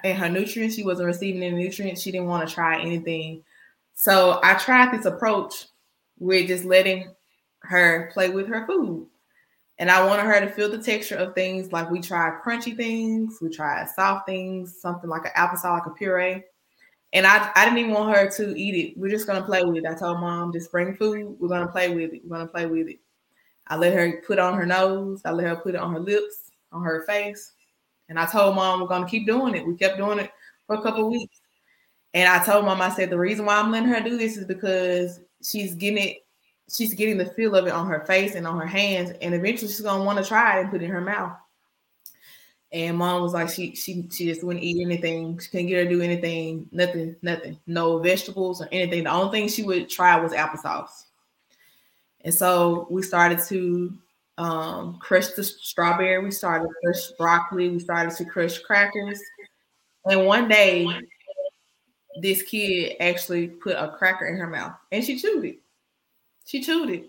[0.05, 0.75] and her nutrients.
[0.77, 2.03] She wasn't receiving any nutrients.
[2.03, 3.43] She didn't want to try anything.
[4.01, 5.67] So I tried this approach
[6.19, 7.15] with just letting
[7.65, 9.07] her play with her food.
[9.79, 13.37] And I wanted her to feel the texture of things like we tried crunchy things,
[13.43, 16.43] we tried soft things, something like an apple applesauce, like a puree.
[17.13, 18.99] And I, I didn't even want her to eat it.
[18.99, 19.87] We're just gonna play with it.
[19.87, 21.37] I told mom, just bring food.
[21.39, 22.23] We're gonna play with it.
[22.25, 23.01] We're gonna play with it.
[23.67, 25.21] I let her put on her nose.
[25.27, 27.53] I let her put it on her lips, on her face.
[28.09, 29.67] And I told mom we're gonna keep doing it.
[29.67, 30.31] We kept doing it
[30.67, 31.40] for a couple weeks.
[32.15, 34.45] And I told mom, I said the reason why I'm letting her do this is
[34.45, 36.17] because she's getting it,
[36.69, 39.69] she's getting the feel of it on her face and on her hands, and eventually
[39.71, 41.37] she's gonna want to try it and put it in her mouth.
[42.73, 45.39] And mom was like, she she she just wouldn't eat anything.
[45.39, 49.05] She couldn't get her to do anything, nothing, nothing, no vegetables or anything.
[49.05, 51.07] The only thing she would try was applesauce.
[52.23, 53.97] And so we started to
[54.39, 59.21] um, crush the strawberry, we started to crush broccoli, we started to crush crackers.
[60.07, 60.87] And one day,
[62.21, 65.59] this kid actually put a cracker in her mouth and she chewed it.
[66.45, 67.07] She chewed it.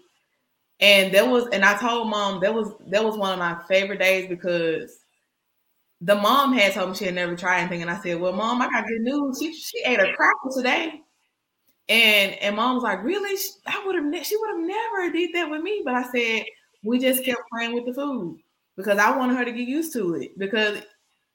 [0.79, 3.99] And that was, and I told mom that was that was one of my favorite
[3.99, 4.97] days because
[6.01, 7.81] the mom had told me she had never tried anything.
[7.83, 9.37] And I said, Well, mom, I got good news.
[9.39, 11.01] She she ate a cracker today.
[11.87, 13.37] And and mom was like, really?
[13.67, 15.81] I would have she would have never did that with me.
[15.85, 16.45] But I said
[16.83, 18.39] we just kept playing with the food
[18.75, 20.37] because I wanted her to get used to it.
[20.37, 20.79] Because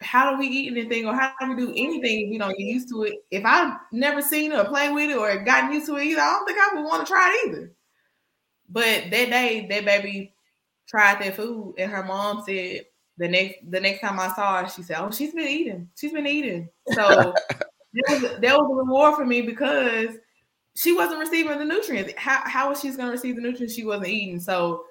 [0.00, 2.60] how do we eat anything or how do we do anything if we don't get
[2.60, 3.14] used to it?
[3.30, 6.20] If I've never seen it or played with it or gotten used to it either,
[6.20, 7.72] I don't think I would want to try it either.
[8.68, 10.34] But that day, that baby
[10.86, 12.82] tried that food, and her mom said
[13.18, 15.88] the next the next time I saw her, she said, "Oh, she's been eating.
[15.96, 20.16] She's been eating." So that was that was a reward for me because
[20.74, 22.12] she wasn't receiving the nutrients.
[22.16, 24.40] How how was she going to receive the nutrients she wasn't eating?
[24.40, 24.84] So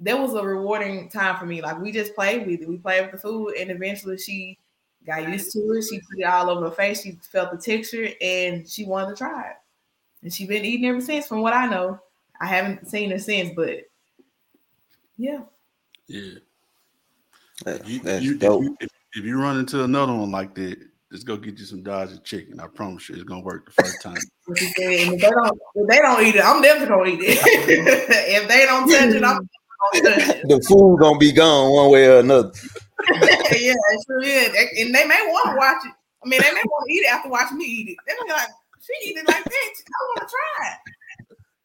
[0.00, 1.62] that was a rewarding time for me.
[1.62, 2.68] Like we just played with it.
[2.68, 4.58] We played with the food, and eventually she
[5.06, 5.82] got used to it.
[5.84, 7.02] She put it all over her face.
[7.02, 9.56] She felt the texture, and she wanted to try it.
[10.22, 11.98] And she's been eating ever since, from what I know.
[12.40, 13.80] I haven't seen her since, but
[15.16, 15.40] yeah.
[16.06, 16.38] Yeah.
[17.64, 18.62] That- You, that's you, if, dope.
[18.62, 20.76] you, if, if you run into another one like that,
[21.12, 22.60] just go get you some Dodge's chicken.
[22.60, 24.16] I promise you, it's gonna work the first time.
[24.46, 24.84] What you said.
[25.08, 27.38] And if they don't, if they don't eat it, I'm definitely gonna eat it.
[28.42, 29.50] if they don't touch it, I'm gonna touch it.
[29.92, 32.50] The food gonna be gone one way or another.
[33.10, 34.48] yeah, it sure is.
[34.78, 35.92] And they may want to watch it.
[36.24, 37.96] I mean, they may want to eat it after watching me eat it.
[38.06, 38.48] They may be like,
[38.80, 39.72] she eat it like that.
[39.88, 40.78] I want to try it.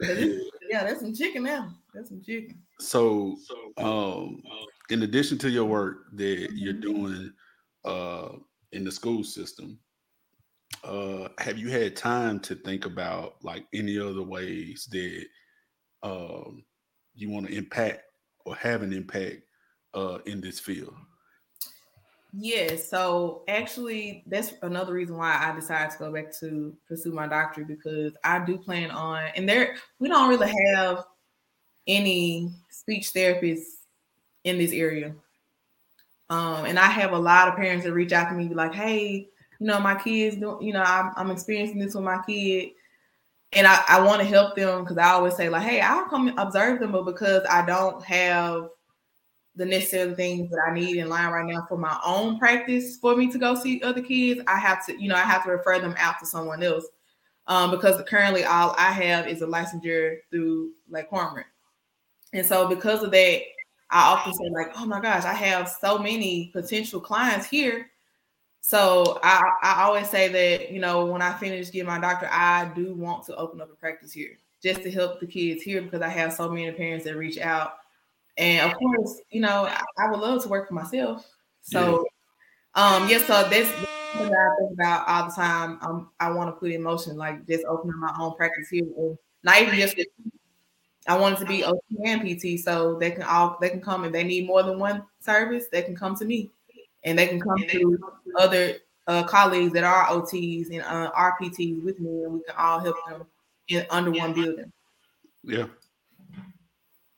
[0.01, 1.73] 'Cause it's- Yeah, that's some chicken now.
[1.93, 2.61] That's some chicken.
[2.79, 3.37] So,
[3.77, 4.41] um,
[4.89, 7.31] in addition to your work that you're doing
[7.85, 8.29] uh,
[8.71, 9.79] in the school system,
[10.83, 15.25] uh, have you had time to think about like any other ways that
[16.03, 16.63] um,
[17.15, 18.03] you want to impact
[18.45, 19.43] or have an impact
[19.93, 20.93] uh, in this field?
[22.33, 22.89] Yes.
[22.89, 27.67] So actually, that's another reason why I decided to go back to pursue my doctorate
[27.67, 31.03] because I do plan on, and there we don't really have
[31.87, 33.81] any speech therapists
[34.43, 35.13] in this area.
[36.29, 38.73] Um, and I have a lot of parents that reach out to me, be like,
[38.73, 39.27] "Hey,
[39.59, 42.69] you know, my kids, do, you know, I'm, I'm experiencing this with my kid,
[43.53, 46.37] and I, I want to help them because I always say like, hey, I'll come
[46.37, 48.69] observe them, but because I don't have
[49.55, 53.15] the necessary things that I need in line right now for my own practice for
[53.15, 55.79] me to go see other kids, I have to, you know, I have to refer
[55.79, 56.85] them out to someone else.
[57.47, 61.47] Um, because currently all I have is a licensure through Lake Cormorant.
[62.33, 63.41] And so because of that,
[63.89, 67.90] I often say, like, oh my gosh, I have so many potential clients here.
[68.61, 72.71] So I, I always say that, you know, when I finish getting my doctor, I
[72.75, 76.01] do want to open up a practice here just to help the kids here because
[76.01, 77.73] I have so many parents that reach out
[78.37, 81.27] and of course, you know, I, I would love to work for myself.
[81.61, 82.05] So,
[82.75, 85.77] um, yes, so that's something that I think about all the time.
[85.81, 89.17] Um, I want to put in motion, like just opening my own practice here, and
[89.43, 89.95] not even just.
[91.07, 94.05] I want it to be OT and PT, so they can all they can come
[94.05, 96.51] if they need more than one service, they can come to me,
[97.03, 97.99] and they can come to
[98.37, 98.75] other
[99.07, 102.95] uh, colleagues that are OTs and uh, RPTs with me, and we can all help
[103.09, 103.25] them
[103.67, 104.71] in under one building.
[105.43, 105.67] Yeah.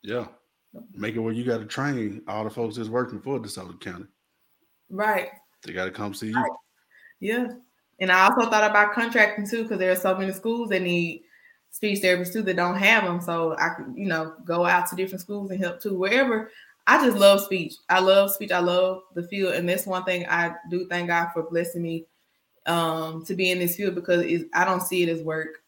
[0.01, 0.27] Yeah.
[0.93, 4.05] Make it where you got to train all the folks that's working for DeSoto County.
[4.89, 5.29] Right.
[5.63, 6.55] They got to come see you.
[7.19, 7.47] Yeah.
[7.99, 11.23] And I also thought about contracting too, because there are so many schools that need
[11.69, 13.21] speech therapists too that don't have them.
[13.21, 15.97] So I could, you know, go out to different schools and help too.
[15.97, 16.51] Wherever
[16.85, 17.75] I just love speech.
[17.89, 18.51] I love speech.
[18.51, 19.55] I love the field.
[19.55, 22.05] And that's one thing I do thank God for blessing me
[22.65, 25.63] um to be in this field because I don't see it as work.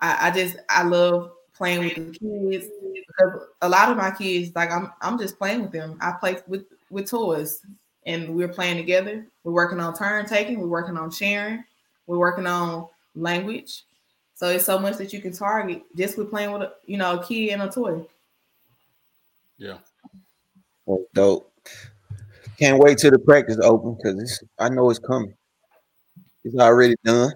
[0.00, 2.66] I, I just I love playing with the kids
[3.06, 5.98] because a lot of my kids, like I'm I'm just playing with them.
[6.00, 7.60] I play with with toys
[8.06, 9.26] and we're playing together.
[9.44, 11.64] We're working on turn taking, we're working on sharing,
[12.06, 13.84] we're working on language.
[14.34, 17.20] So it's so much that you can target just with playing with a you know
[17.20, 18.04] a kid and a toy.
[19.58, 19.78] Yeah.
[20.86, 21.52] That's dope.
[22.58, 25.34] Can't wait till the practice open because I know it's coming.
[26.44, 27.32] It's already done.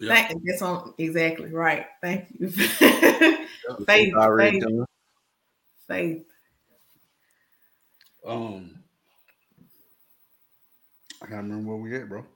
[0.00, 0.14] Yeah.
[0.14, 1.86] Thank that's on exactly right.
[2.02, 2.50] Thank you.
[3.66, 4.84] It's faith, already faith, done.
[5.88, 6.26] faith.
[8.26, 8.78] Um,
[11.22, 12.26] I gotta remember where we at, bro.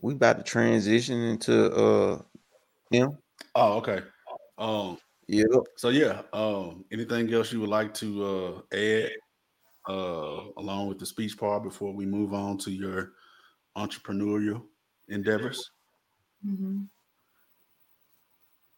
[0.00, 2.22] We about to transition into uh
[2.90, 3.16] him.
[3.54, 4.00] Oh, okay.
[4.58, 4.98] Um,
[5.32, 5.48] Yep.
[5.76, 6.22] so yeah.
[6.34, 9.10] Um, anything else you would like to uh add
[9.88, 13.12] uh along with the speech part before we move on to your
[13.76, 14.62] entrepreneurial
[15.08, 15.70] endeavors?
[16.46, 16.86] Mhm.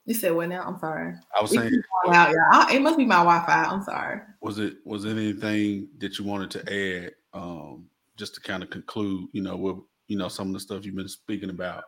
[0.07, 0.63] You said what now?
[0.63, 1.15] I'm sorry.
[1.37, 2.37] I was We saying, out, yeah.
[2.53, 3.65] I- It must be my Wi-Fi.
[3.65, 4.21] I'm sorry.
[4.41, 8.71] was it was it anything that you wanted to add um just to kind of
[8.71, 9.77] conclude, you know, what
[10.07, 11.83] you know, some of the stuff you've been speaking about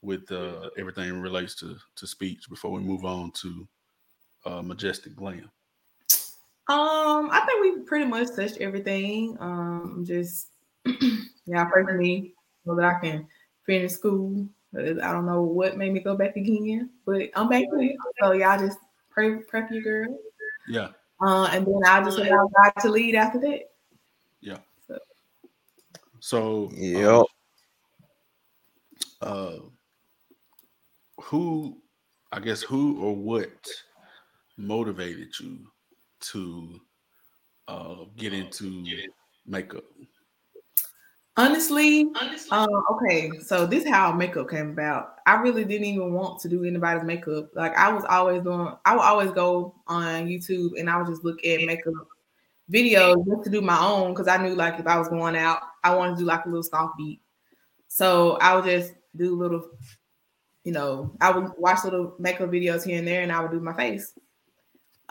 [0.00, 3.68] with uh everything relates to to speech before we move on to
[4.44, 5.50] uh majestic glam.
[6.68, 9.36] Um, I think we pretty much touched everything.
[9.40, 10.48] Um, just
[11.46, 13.26] yeah, pray for me so that I can
[13.66, 14.46] finish school.
[14.74, 17.94] 'cause I don't know what made me go back again, but I'm back here.
[18.22, 18.78] So y'all just
[19.10, 20.18] pray, pray for your girl.
[20.66, 20.88] Yeah.
[21.20, 23.70] Uh, and then I'll just allow God to lead after that.
[24.40, 24.58] Yeah.
[26.20, 27.26] So Yep.
[29.20, 29.56] uh
[31.20, 31.76] who
[32.32, 33.68] I guess who or what
[34.62, 35.66] motivated you
[36.20, 36.80] to
[37.68, 38.84] uh get into
[39.46, 39.84] makeup?
[41.38, 42.10] Honestly,
[42.50, 45.14] um, okay, so this how makeup came about.
[45.26, 47.48] I really didn't even want to do anybody's makeup.
[47.54, 51.24] Like I was always doing, I would always go on YouTube and I would just
[51.24, 51.94] look at makeup
[52.70, 55.60] videos just to do my own because I knew like if I was going out,
[55.82, 57.22] I wanted to do like a little soft beat.
[57.88, 59.70] So I would just do little,
[60.64, 63.60] you know, I would watch little makeup videos here and there, and I would do
[63.60, 64.12] my face.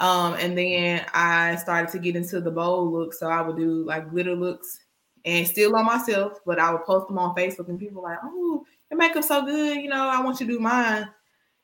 [0.02, 3.86] Um, and then I started to get into the bold look, so I would do
[3.86, 4.80] like glitter looks
[5.26, 8.66] and still on myself, but I would post them on Facebook, and people like, "Oh,
[8.90, 11.08] your makeup's so good, you know, I want you to do mine."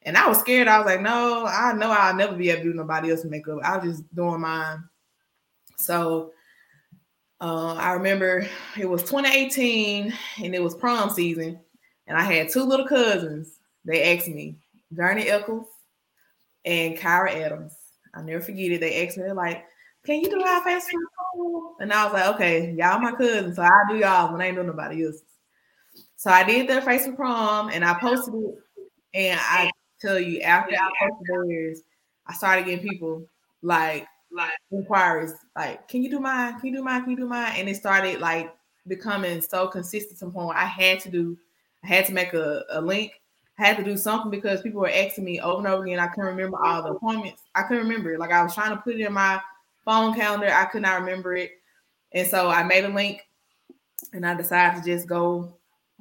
[0.03, 0.67] And I was scared.
[0.67, 3.57] I was like, "No, I know I'll never be able to do nobody else's makeup.
[3.63, 4.83] I was just doing mine."
[5.77, 6.31] So
[7.41, 8.47] uh, I remember
[8.77, 11.59] it was 2018 and it was prom season,
[12.05, 13.59] and I had two little cousins.
[13.83, 14.57] They asked me,
[14.95, 15.67] Journey Eccles
[16.65, 17.73] and Kyra Adams.
[18.13, 18.81] I'll never forget it.
[18.81, 19.65] They asked me, like,
[20.05, 21.75] Can you do our face for prom?
[21.79, 24.65] And I was like, Okay, y'all my cousins, so I do y'all when I ain't
[24.65, 25.21] nobody else.
[26.15, 28.55] So I did their face for prom and I posted it.
[29.13, 31.81] And I tell you, after I posted theirs,
[32.27, 33.25] I started getting people
[33.61, 37.25] like like inquiries like can you do mine can you do mine can you do
[37.25, 38.53] mine and it started like
[38.87, 41.37] becoming so consistent to the point where i had to do
[41.83, 43.13] i had to make a, a link
[43.59, 46.07] I had to do something because people were asking me over and over again i
[46.07, 49.05] couldn't remember all the appointments i couldn't remember like i was trying to put it
[49.05, 49.41] in my
[49.83, 51.51] phone calendar i could not remember it
[52.13, 53.21] and so i made a link
[54.13, 55.51] and i decided to just go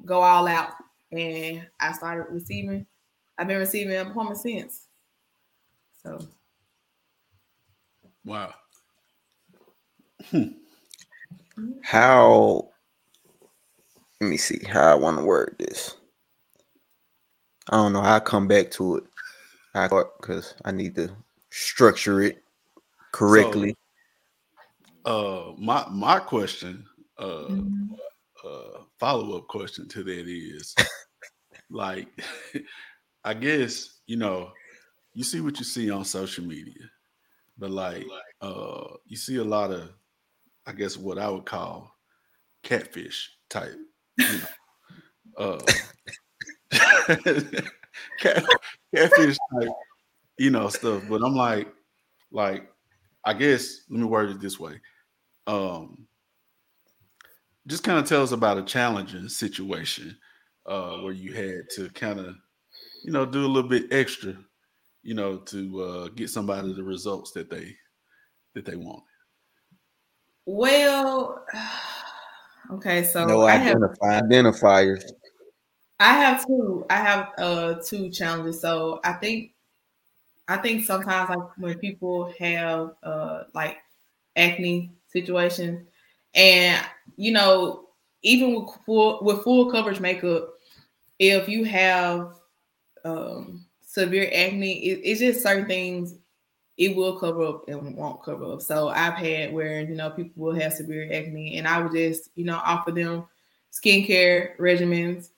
[0.05, 0.73] go all out
[1.11, 2.85] and i started receiving
[3.37, 4.87] i've been receiving appointments since
[6.03, 6.19] so
[8.27, 8.53] Wow.
[10.25, 10.47] Hmm.
[11.81, 12.69] How?
[14.19, 15.95] Let me see how I want to word this.
[17.69, 18.01] I don't know.
[18.01, 19.03] I'll come back to it.
[19.73, 21.11] I because I need to
[21.51, 22.43] structure it
[23.11, 23.75] correctly.
[25.05, 26.85] So, uh, my my question,
[27.17, 27.93] uh, mm-hmm.
[28.45, 30.75] uh follow up question to that is,
[31.69, 32.07] like,
[33.23, 34.51] I guess you know,
[35.13, 36.89] you see what you see on social media
[37.57, 38.05] but like
[38.41, 39.89] uh you see a lot of
[40.65, 41.91] I guess what I would call
[42.63, 43.77] catfish type,
[44.17, 44.45] you know.
[45.37, 45.93] uh cat,
[48.19, 49.69] catfish type,
[50.37, 51.03] you know, stuff.
[51.09, 51.67] But I'm like,
[52.31, 52.69] like,
[53.23, 54.79] I guess let me word it this way.
[55.45, 56.07] Um
[57.67, 60.17] just kind of tell us about a challenging situation
[60.65, 62.35] uh where you had to kind of,
[63.03, 64.35] you know, do a little bit extra
[65.07, 67.73] you know, to uh, get somebody the results that they
[68.53, 69.03] that they want?
[70.45, 71.45] Well,
[72.73, 75.01] okay, so no I identify, have, identifiers.
[75.99, 76.85] I have two.
[76.89, 78.61] I have uh two challenges.
[78.61, 79.51] So I think
[80.47, 83.77] I think sometimes like when people have uh like
[84.35, 85.87] acne situations,
[86.35, 86.85] and
[87.17, 87.85] you know,
[88.23, 90.49] even with full with full coverage makeup,
[91.19, 92.35] if you have
[93.05, 96.15] um severe acne, it, it's just certain things
[96.77, 98.61] it will cover up and won't cover up.
[98.61, 102.29] So I've had where you know people will have severe acne, and I would just
[102.35, 103.25] you know offer them
[103.71, 105.29] skincare regimens,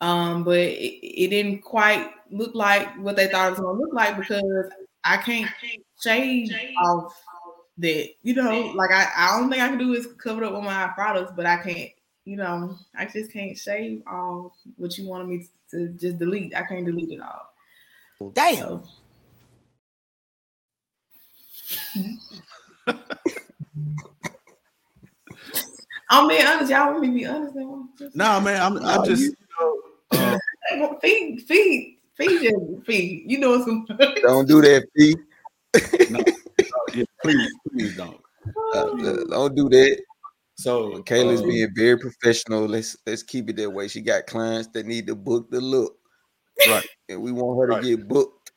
[0.00, 3.82] um, but it, it didn't quite look like what they thought it was going to
[3.82, 4.70] look like because
[5.04, 5.50] I can't
[6.02, 6.50] shave
[6.84, 7.14] off
[7.78, 8.08] that.
[8.22, 10.64] You know, like I, I don't think I can do is cover it up with
[10.64, 11.90] my products, but I can't.
[12.24, 16.54] You know, I just can't shave off what you wanted me to just delete.
[16.56, 17.52] I can't delete it all.
[18.32, 18.82] Damn.
[26.10, 26.70] I'm being honest.
[26.70, 27.54] Y'all want me to be honest?
[27.54, 28.62] No, nah, man.
[28.62, 29.22] I'm, I'm oh, just.
[29.22, 29.36] You
[30.18, 30.38] know,
[30.84, 33.24] uh, feed, feed, feed, you, feed.
[33.30, 33.86] You know some.
[34.22, 35.18] don't do that, feed.
[36.10, 36.20] no,
[36.94, 38.20] no, please, please don't.
[38.74, 40.02] Uh, uh, don't do that.
[40.56, 42.66] So Kayla's um, being very professional.
[42.66, 43.88] Let's let's keep it that way.
[43.88, 45.96] She got clients that need to book the look.
[46.68, 46.86] Right.
[47.08, 48.52] and we want her to get booked.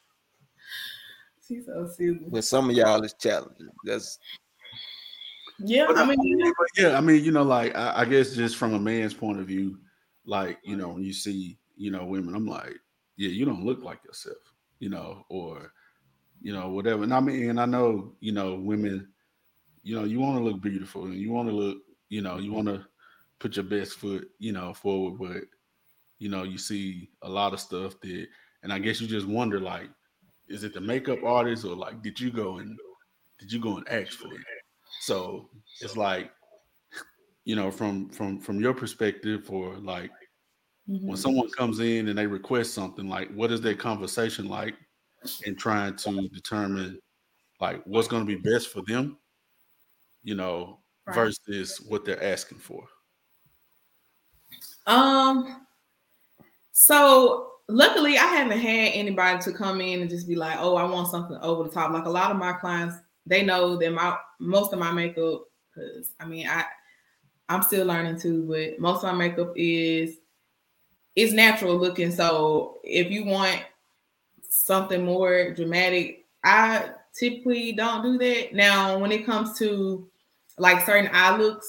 [1.48, 2.20] She's so silly.
[2.28, 3.70] But some of y'all is challenging.
[3.84, 4.20] That's
[5.60, 8.80] yeah, I mean, yeah, I mean, you know, like I, I, guess just from a
[8.80, 9.78] man's point of view,
[10.26, 12.76] like you know, when you see, you know, women, I'm like,
[13.16, 14.38] yeah, you don't look like yourself,
[14.80, 15.72] you know, or
[16.42, 17.04] you know, whatever.
[17.04, 19.08] And I mean, and I know, you know, women,
[19.84, 21.78] you know, you want to look beautiful and you want to look,
[22.10, 22.86] you know, you want to
[23.40, 25.44] put your best foot, you know, forward, but
[26.20, 28.28] you know, you see a lot of stuff that,
[28.64, 29.90] and I guess you just wonder, like,
[30.48, 32.78] is it the makeup artist or like, did you go and
[33.40, 34.42] did you go and ask for it?
[35.02, 35.50] So
[35.82, 36.32] it's like,
[37.46, 40.12] you know, from from from your perspective, or like
[40.90, 41.08] mm-hmm.
[41.08, 44.76] when someone comes in and they request something, like, what is their conversation like
[45.46, 47.00] in trying to determine
[47.60, 49.18] like what's going to be best for them,
[50.24, 51.16] you know, right.
[51.16, 52.84] versus what they're asking for.
[54.86, 55.66] Um.
[56.72, 60.84] So luckily, I haven't had anybody to come in and just be like, "Oh, I
[60.84, 62.98] want something over the top." Like a lot of my clients,
[63.28, 65.44] they know that my most of my makeup,
[65.74, 66.66] because I mean, I
[67.50, 70.18] I'm still learning too, but most of my makeup is
[71.16, 72.12] is natural looking.
[72.12, 73.64] So if you want
[74.48, 78.54] something more dramatic, I typically don't do that.
[78.54, 80.10] Now, when it comes to
[80.58, 81.68] like certain eye looks,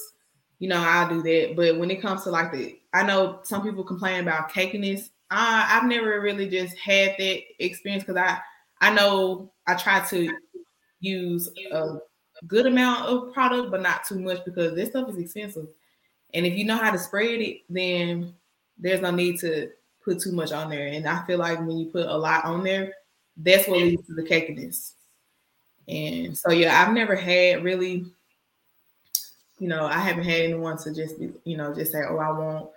[0.59, 1.55] you know, I'll do that.
[1.55, 5.09] But when it comes to like the, I know some people complain about cakiness.
[5.31, 8.39] Uh, I've never really just had that experience because I,
[8.81, 10.29] I know I try to
[10.99, 11.97] use a
[12.47, 15.67] good amount of product, but not too much because this stuff is expensive.
[16.33, 18.33] And if you know how to spread it, then
[18.77, 19.69] there's no need to
[20.03, 20.87] put too much on there.
[20.87, 22.93] And I feel like when you put a lot on there,
[23.37, 24.93] that's what leads to the cakiness.
[25.87, 28.05] And so yeah, I've never had really,
[29.57, 32.69] you know, I haven't had anyone to just you know, just say, oh, I want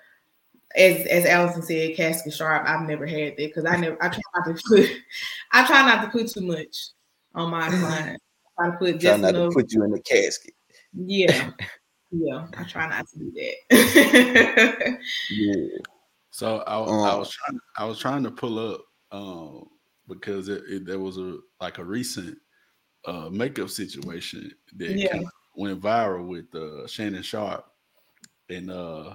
[0.75, 2.67] as as Allison said, casket sharp.
[2.67, 4.91] I've never had that because I never I try not to put
[5.53, 6.89] I try not to put too much
[7.35, 8.21] on my client.
[8.59, 9.51] I try to put just not enough.
[9.51, 10.55] to put you in the casket.
[10.93, 11.51] Yeah.
[12.11, 12.47] yeah.
[12.57, 14.99] I try not to do that.
[15.31, 15.79] yeah.
[16.31, 19.69] So I, um, I was trying I was trying to pull up um
[20.09, 22.39] because it, it, there was a like a recent
[23.07, 25.13] uh makeup situation that yeah.
[25.13, 25.27] kind
[25.57, 27.67] went viral with uh Shannon Sharpe
[28.49, 29.15] and uh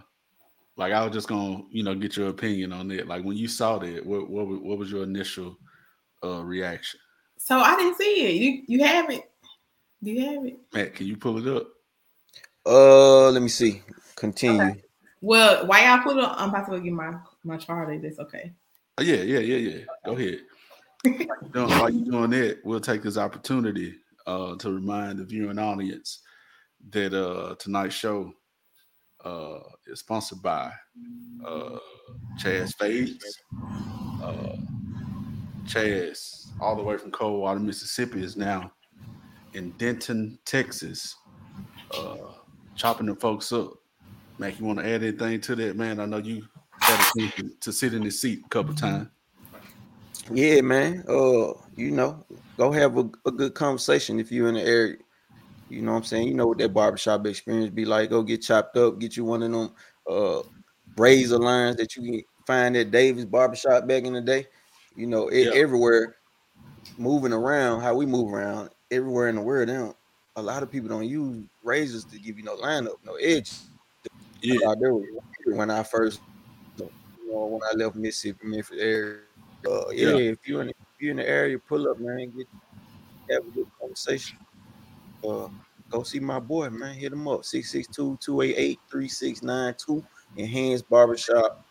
[0.76, 3.08] like I was just gonna you know get your opinion on it.
[3.08, 5.58] Like when you saw that, what what what was your initial
[6.24, 7.00] uh reaction?
[7.38, 8.36] So I didn't see it.
[8.36, 9.30] You you have it.
[10.04, 10.60] Do you have it?
[10.74, 11.68] Matt, can you pull it up?
[12.66, 13.82] Uh, let me see.
[14.16, 14.62] Continue.
[14.62, 14.82] Okay.
[15.22, 16.24] Well, why y'all put it?
[16.24, 17.90] I'm about to go get my my chart.
[18.02, 18.54] That's okay.
[19.00, 19.84] Oh, yeah, yeah, yeah, yeah.
[20.06, 20.40] Go ahead.
[21.54, 23.96] while you're doing that, we'll take this opportunity
[24.26, 26.22] uh, to remind the viewing audience
[26.90, 28.34] that uh, tonight's show
[29.24, 30.72] uh, is sponsored by
[31.46, 31.78] uh,
[32.40, 33.40] Chaz Fades.
[35.68, 38.72] Chaz, all the way from Coldwater, Mississippi, is now
[39.54, 41.16] in Denton, Texas,
[41.96, 42.16] uh,
[42.76, 43.74] chopping the folks up.
[44.40, 46.00] Mac, you want to add anything to that, man?
[46.00, 46.48] I know you
[46.80, 49.08] had a to sit in the seat a couple times.
[50.32, 51.04] Yeah, man.
[51.08, 52.26] Uh, you know,
[52.58, 54.98] go have a, a good conversation if you're in the area.
[55.70, 56.28] You know what I'm saying?
[56.28, 58.10] You know what that barbershop experience be like.
[58.10, 59.72] Go get chopped up, get you one of them
[60.10, 60.42] uh
[60.98, 64.48] razor lines that you can find at Davis Barbershop back in the day.
[64.98, 65.52] You know, it, yeah.
[65.54, 66.16] everywhere
[66.98, 69.96] moving around, how we move around, everywhere in the world, now
[70.36, 73.52] a lot of people don't use razors to give you no lineup, no edge.
[74.42, 74.70] Yeah.
[74.70, 75.06] I do
[75.46, 76.20] when I first,
[76.78, 76.90] you
[77.30, 79.20] know, when I left Mississippi, Memphis area.
[79.68, 82.48] Uh, yeah, yeah, if you're in if you're in the area, pull up, man, get
[83.30, 84.40] have a good conversation.
[85.28, 85.50] Uh,
[85.90, 86.96] go see my boy, man.
[86.96, 90.04] Hit him up 662-288-3692
[90.38, 91.67] Enhanced Barbershop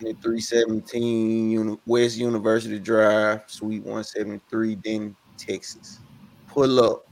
[0.00, 6.00] in 317 West University Drive, Suite 173, Denton, Texas.
[6.48, 7.06] Pull up.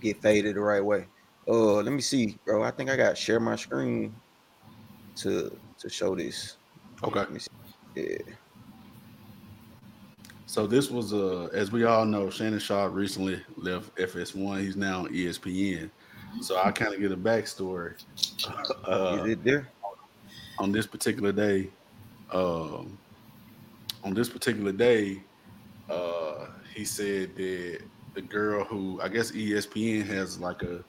[0.00, 1.06] Get faded the right way.
[1.46, 2.62] Uh, let me see, bro.
[2.62, 4.14] I think I got share my screen
[5.16, 6.56] to to show this.
[7.02, 7.18] Okay.
[7.18, 7.50] Let me see.
[7.94, 8.34] Yeah.
[10.46, 14.60] So this was uh as we all know, Shannon Sharpe recently left FS1.
[14.60, 15.90] He's now on ESPN.
[16.40, 17.94] So I kind of get a backstory.
[18.88, 19.68] Uh, Is it there?
[20.60, 21.70] On this particular day,
[22.32, 22.98] um,
[24.04, 25.22] on this particular day,
[25.88, 27.80] uh, he said that
[28.14, 30.84] the girl who I guess ESPN has like a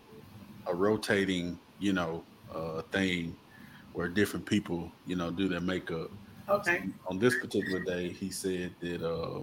[0.67, 2.23] a rotating, you know,
[2.53, 3.35] uh, thing
[3.93, 6.11] where different people, you know, do their makeup.
[6.49, 6.83] Okay.
[6.85, 9.41] So on this particular day, he said that uh,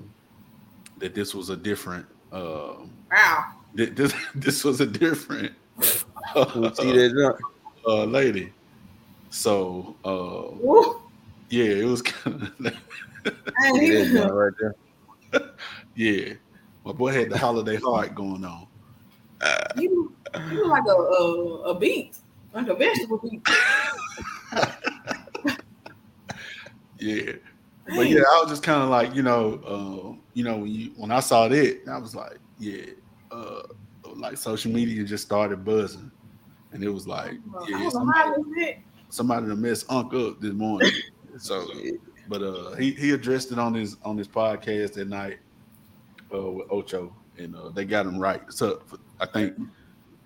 [0.99, 2.07] that this was a different.
[2.33, 2.77] Uh,
[3.11, 3.53] wow.
[3.75, 5.53] That this this was a different.
[5.83, 7.39] see that
[7.87, 8.53] uh, lady.
[9.31, 10.49] So uh,
[11.51, 12.51] yeah, it was kind of.
[14.35, 14.75] right there.
[15.95, 16.35] yeah,
[16.85, 18.67] my boy had the holiday heart going on.
[19.77, 20.13] You
[20.51, 22.19] you like a, a, a beet,
[22.55, 23.47] like a vegetable beet.
[26.99, 27.33] yeah.
[27.87, 30.91] But yeah, I was just kind of like, you know, uh, you know, when you
[30.97, 32.83] when I saw that, I was like, yeah,
[33.31, 33.63] uh,
[34.15, 36.11] like social media just started buzzing,
[36.73, 40.91] and it was like, yeah, somebody, somebody to mess Unc up this morning.
[41.39, 41.67] so,
[42.29, 45.39] but uh, he he addressed it on his on his podcast that night
[46.33, 48.43] uh, with Ocho, and uh, they got him right.
[48.51, 48.83] So
[49.21, 49.55] I think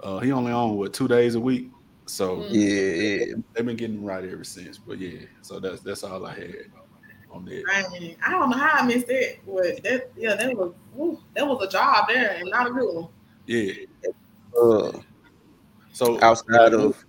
[0.01, 1.71] uh, he only on what two days a week.
[2.07, 4.79] So yeah, yeah, they've been getting right ever since.
[4.79, 6.67] But yeah, so that's that's all I had
[7.31, 7.65] on that.
[7.69, 11.47] I, I don't know how I missed it, but that yeah, that was whew, that
[11.47, 13.09] was a job there and not a good one.
[13.47, 13.73] Yeah.
[14.61, 14.93] Uh,
[15.93, 17.05] so outside of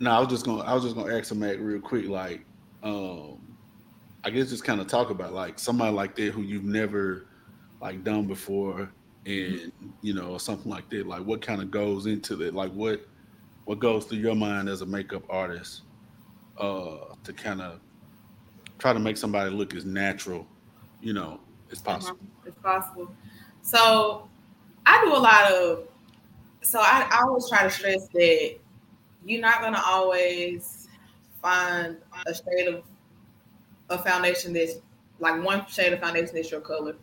[0.00, 2.44] No, I was just gonna I was just gonna ask him Mac real quick, like,
[2.82, 3.38] um,
[4.24, 7.26] I guess just kind of talk about like somebody like that who you've never
[7.80, 8.90] like done before,
[9.26, 9.72] and
[10.02, 11.06] you know, or something like that.
[11.06, 12.54] Like, what kind of goes into that?
[12.54, 13.06] Like, what
[13.64, 15.82] what goes through your mind as a makeup artist
[16.58, 17.80] uh, to kind of
[18.78, 20.46] try to make somebody look as natural,
[21.00, 21.40] you know,
[21.72, 22.18] as possible.
[22.20, 22.48] Uh-huh.
[22.48, 23.14] As possible.
[23.62, 24.28] So
[24.86, 25.88] I do a lot of.
[26.62, 28.58] So I, I always try to stress that
[29.24, 30.88] you're not gonna always
[31.40, 31.96] find
[32.26, 32.82] a shade of
[33.90, 34.74] a foundation that's
[35.20, 36.96] like one shade of foundation that's your color.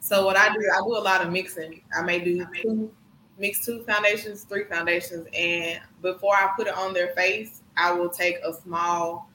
[0.00, 1.82] So what I do, I do a lot of mixing.
[1.96, 2.92] I may do two,
[3.38, 8.08] mix two foundations, three foundations, and before I put it on their face, I will
[8.08, 9.28] take a small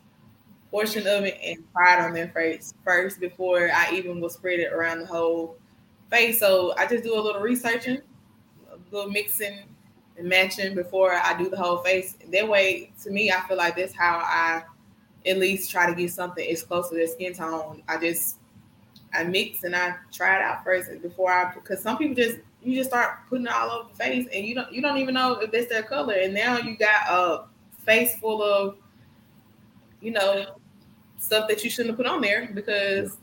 [0.72, 4.60] portion of it and try it on their face first before I even will spread
[4.60, 5.57] it around the whole
[6.10, 6.40] face.
[6.40, 7.99] So I just do a little researching,
[8.72, 9.65] a little mixing
[10.18, 12.18] and matching before I do the whole face.
[12.32, 14.64] That way, to me, I feel like that's how I
[15.26, 17.84] at least try to get something as close to their skin tone.
[17.88, 18.38] I just
[19.14, 22.76] I mix and I try it out first before I because some people just you
[22.76, 25.34] just start putting it all over the face and you don't you don't even know
[25.36, 27.46] if that's their color and now you got a
[27.84, 28.78] face full of
[30.00, 30.56] you know
[31.18, 33.18] stuff that you shouldn't have put on there because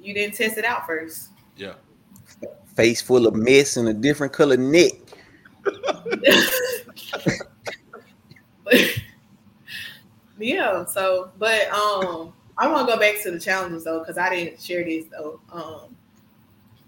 [0.00, 1.30] you didn't test it out first.
[1.56, 1.74] Yeah.
[2.74, 5.03] Face full of mess and a different color neck.
[10.38, 10.84] yeah.
[10.84, 14.60] So, but um, I want to go back to the challenges though, because I didn't
[14.60, 15.40] share this though.
[15.52, 15.96] Um,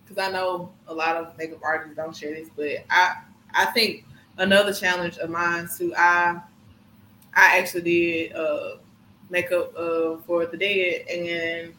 [0.07, 3.17] because I know a lot of makeup artists don't share this, but I
[3.53, 4.05] I think
[4.39, 5.95] another challenge of mine too.
[5.97, 6.41] I
[7.35, 8.77] I actually did uh
[9.31, 11.75] makeup uh for the dead, and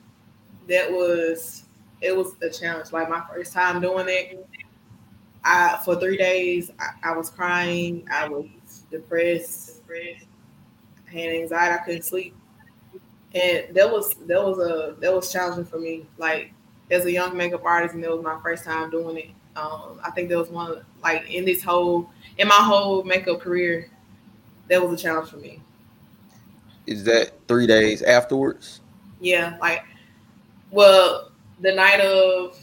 [0.67, 1.63] that was
[2.01, 2.91] it was a challenge.
[2.91, 4.45] Like my first time doing it,
[5.43, 8.07] I for three days I, I was crying.
[8.11, 8.47] I was
[8.91, 10.25] depressed, depressed,
[11.05, 11.73] had anxiety.
[11.73, 12.35] I couldn't sleep,
[13.33, 16.05] and that was that was a that was challenging for me.
[16.17, 16.53] Like
[16.89, 19.29] as a young makeup artist, and it was my first time doing it.
[19.55, 23.89] Um, I think there was one like in this whole in my whole makeup career,
[24.69, 25.61] that was a challenge for me.
[26.85, 28.81] Is that three days afterwards?
[29.19, 29.83] Yeah, like
[30.71, 31.31] well,
[31.61, 32.57] the night of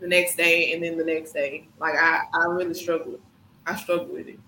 [0.00, 1.68] the next day and then the next day.
[1.78, 3.20] Like I, I really struggled.
[3.66, 4.38] I struggled with it.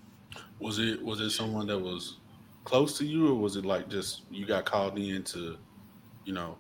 [0.61, 2.17] Was it was it someone that was
[2.65, 5.57] close to you, or was it like just you got called in to,
[6.25, 6.57] you know,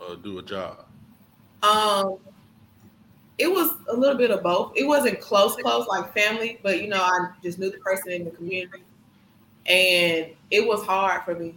[0.00, 0.84] uh, do a job?
[1.62, 2.18] Um,
[3.38, 4.72] it was a little bit of both.
[4.76, 8.24] It wasn't close, close like family, but you know, I just knew the person in
[8.24, 8.82] the community,
[9.66, 11.54] and it was hard for me.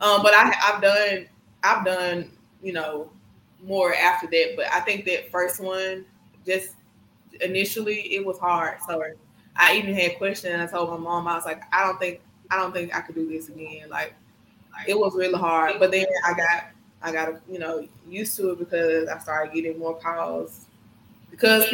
[0.00, 1.26] Um, but I, I've done,
[1.62, 3.10] I've done, you know,
[3.62, 4.54] more after that.
[4.56, 6.04] But I think that first one,
[6.46, 6.70] just
[7.40, 8.78] initially, it was hard.
[8.88, 9.02] So
[9.56, 10.60] I even had questions.
[10.60, 12.20] I told my mom, I was like, I don't think,
[12.50, 13.88] I don't think I could do this again.
[13.88, 14.14] Like,
[14.86, 15.78] it was really hard.
[15.78, 16.64] But then I got,
[17.02, 20.66] I got, you know, used to it because I started getting more calls
[21.30, 21.64] because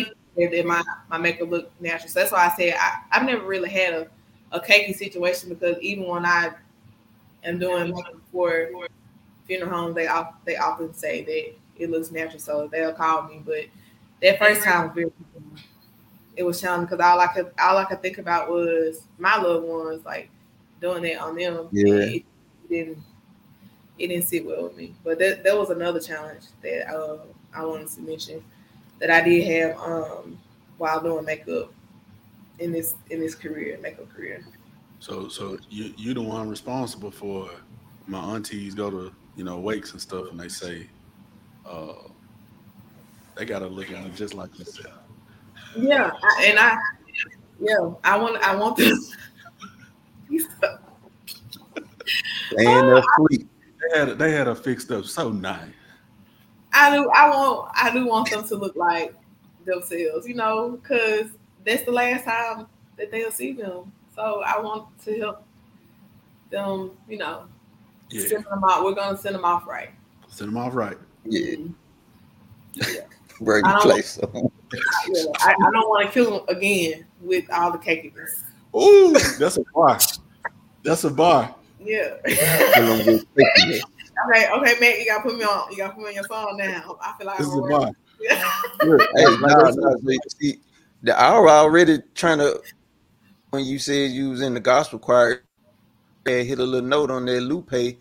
[0.47, 2.09] that my my makeup look natural.
[2.09, 4.09] So that's why I said I, I've never really had a,
[4.52, 6.52] a cakey situation because even when I
[7.44, 8.70] am doing makeup for
[9.47, 10.09] funeral homes, they
[10.47, 13.42] they often say that it looks natural, so they'll call me.
[13.44, 13.66] But
[14.22, 15.12] that first time was very
[16.38, 19.66] it was challenging because all I could all I could think about was my loved
[19.66, 20.30] ones, like
[20.80, 21.68] doing it on them.
[21.72, 21.94] Yeah.
[21.94, 22.24] It, it
[22.68, 22.98] didn't
[23.98, 24.94] it didn't sit well with me.
[25.02, 27.18] But that that was another challenge that uh,
[27.52, 28.44] I wanted to mention
[29.00, 30.38] that I did have um,
[30.78, 31.72] while doing makeup
[32.60, 34.44] in this in this career, makeup career.
[35.00, 37.50] So so you you the one responsible for
[38.06, 40.86] my aunties go to you know wakes and stuff and they say
[41.69, 42.09] uh
[43.36, 44.95] they gotta look at it just like yourself.
[45.77, 46.78] Yeah, I, and I
[47.61, 49.15] yeah I want I want this.
[52.53, 53.49] Laying there sleep.
[53.93, 55.69] They had they had her fixed up so nice.
[56.73, 59.15] I do I want I do want them to look like
[59.65, 61.31] themselves, you know, because
[61.65, 62.66] that's the last time
[62.97, 63.93] that they'll see them.
[64.15, 65.45] So I want to help
[66.51, 67.45] them, you know,
[68.11, 68.85] Yeah, send them out.
[68.85, 69.90] We're gonna send them off right.
[70.28, 70.99] send them off right.
[71.30, 71.56] Yeah,
[72.74, 73.00] Yeah.
[73.40, 74.50] bring I the place on.
[75.09, 78.42] Yeah, I, I don't want to kill them again with all the cakiness.
[78.76, 79.98] Ooh, that's a bar.
[80.84, 81.55] That's a bar.
[81.80, 82.16] Yeah.
[82.74, 83.82] Kill 'em with thickness.
[84.28, 85.70] okay, okay, Matt, you gotta put me on.
[85.70, 86.98] You gotta put me on your phone now.
[87.00, 87.90] I feel like This is I'm a bar.
[88.20, 88.52] Yeah.
[88.82, 90.60] Hey, nah, nah, see, see,
[91.02, 92.60] the hour already trying to.
[93.50, 95.44] When you said you was in the gospel choir,
[96.24, 97.98] they hit a little note on that Lupe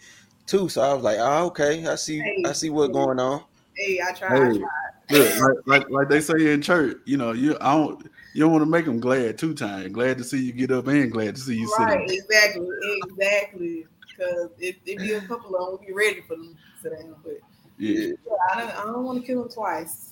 [0.48, 0.69] too.
[0.69, 3.44] So I was like, oh, okay, I see, I see what's going on.
[3.76, 4.32] Hey, I tried.
[4.32, 4.57] I Hey.
[4.57, 4.69] tried.
[5.10, 8.52] Look, like, like like they say in church, you know, you I don't you don't
[8.52, 9.94] want to make them glad two times.
[9.94, 12.19] Glad to see you get up and glad to see you right, sit.
[12.19, 12.68] exactly,
[13.03, 13.88] exactly.
[14.02, 16.99] Because if if you a couple of them, we'll be ready for them to sit
[16.99, 17.15] down.
[17.24, 17.40] But
[17.78, 20.11] Yeah, yeah, I don't, I don't want to kill them twice.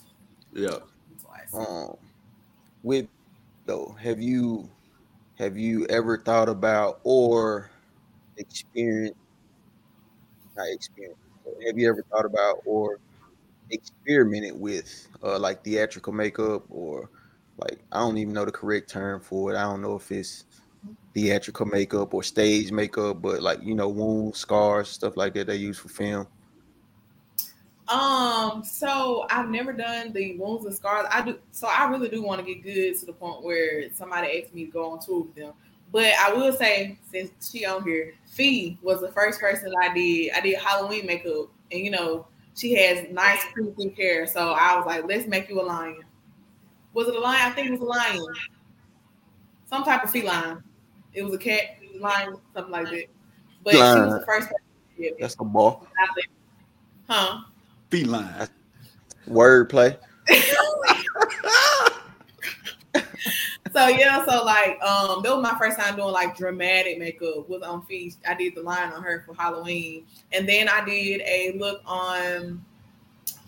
[0.53, 0.77] yeah.
[1.21, 1.67] Twice.
[1.67, 1.97] um
[2.83, 3.07] with
[3.65, 4.69] though have you
[5.37, 7.69] have you ever thought about or
[8.37, 9.19] experienced
[10.55, 11.19] not experienced
[11.65, 12.99] have you ever thought about or
[13.71, 17.09] experimented with uh like theatrical makeup or
[17.57, 20.45] like i don't even know the correct term for it i don't know if it's
[21.13, 25.55] theatrical makeup or stage makeup but like you know wounds scars stuff like that they
[25.55, 26.27] use for film
[27.87, 31.05] Um, so I've never done the wounds and scars.
[31.11, 34.41] I do so I really do want to get good to the point where somebody
[34.41, 35.53] asked me to go on tour with them.
[35.91, 40.31] But I will say, since she on here, Fee was the first person I did.
[40.33, 44.27] I did Halloween makeup, and you know she has nice creepy hair.
[44.27, 46.03] So I was like, let's make you a lion.
[46.93, 47.51] Was it a lion?
[47.51, 48.25] I think it was a lion.
[49.67, 50.61] Some type of feline.
[51.13, 53.05] It was a cat, lion, something like that.
[53.63, 54.57] But she was the first person.
[54.99, 55.87] I that's the ball
[57.07, 57.41] Huh?
[57.89, 58.47] Feline.
[59.27, 59.97] wordplay
[63.75, 67.61] So yeah, so like um that was my first time doing like dramatic makeup was
[67.61, 68.19] on Feast.
[68.25, 70.05] I did the line on her for Halloween.
[70.31, 72.63] And then I did a look on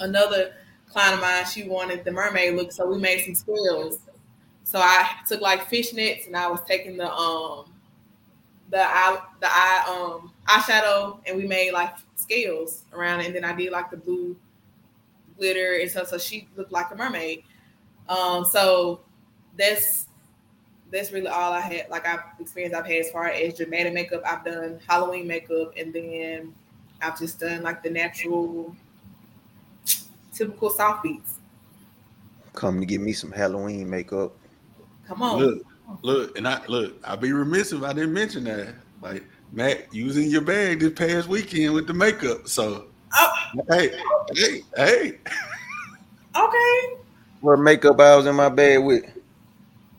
[0.01, 0.51] another
[0.89, 1.45] client of mine.
[1.45, 3.99] She wanted the mermaid look, so we made some scales.
[4.65, 7.71] So I took like fishnets and I was taking the um
[8.69, 13.27] the eye the eye um eyeshadow and we made like scales around it.
[13.27, 14.35] And then I did like the blue
[15.37, 16.09] glitter and stuff.
[16.09, 17.43] So she looked like a mermaid.
[18.09, 18.99] Um so
[19.57, 20.06] that's
[20.91, 21.89] that's really all I had.
[21.89, 24.21] Like I've experience I've had as far as dramatic makeup.
[24.25, 26.53] I've done Halloween makeup, and then
[27.01, 28.75] I've just done like the natural,
[30.33, 31.39] typical soft beats.
[32.53, 34.33] come to get me some halloween makeup
[35.07, 35.65] Come on, Look,
[36.01, 36.95] look, and I look.
[37.05, 38.75] I'd be remiss if I didn't mention that.
[39.01, 39.23] Like
[39.53, 42.47] Matt using your bag this past weekend with the makeup.
[42.49, 43.33] So oh,
[43.69, 43.97] hey,
[44.35, 45.17] hey, hey.
[46.35, 46.97] okay.
[47.39, 49.05] what makeup i was in my bed with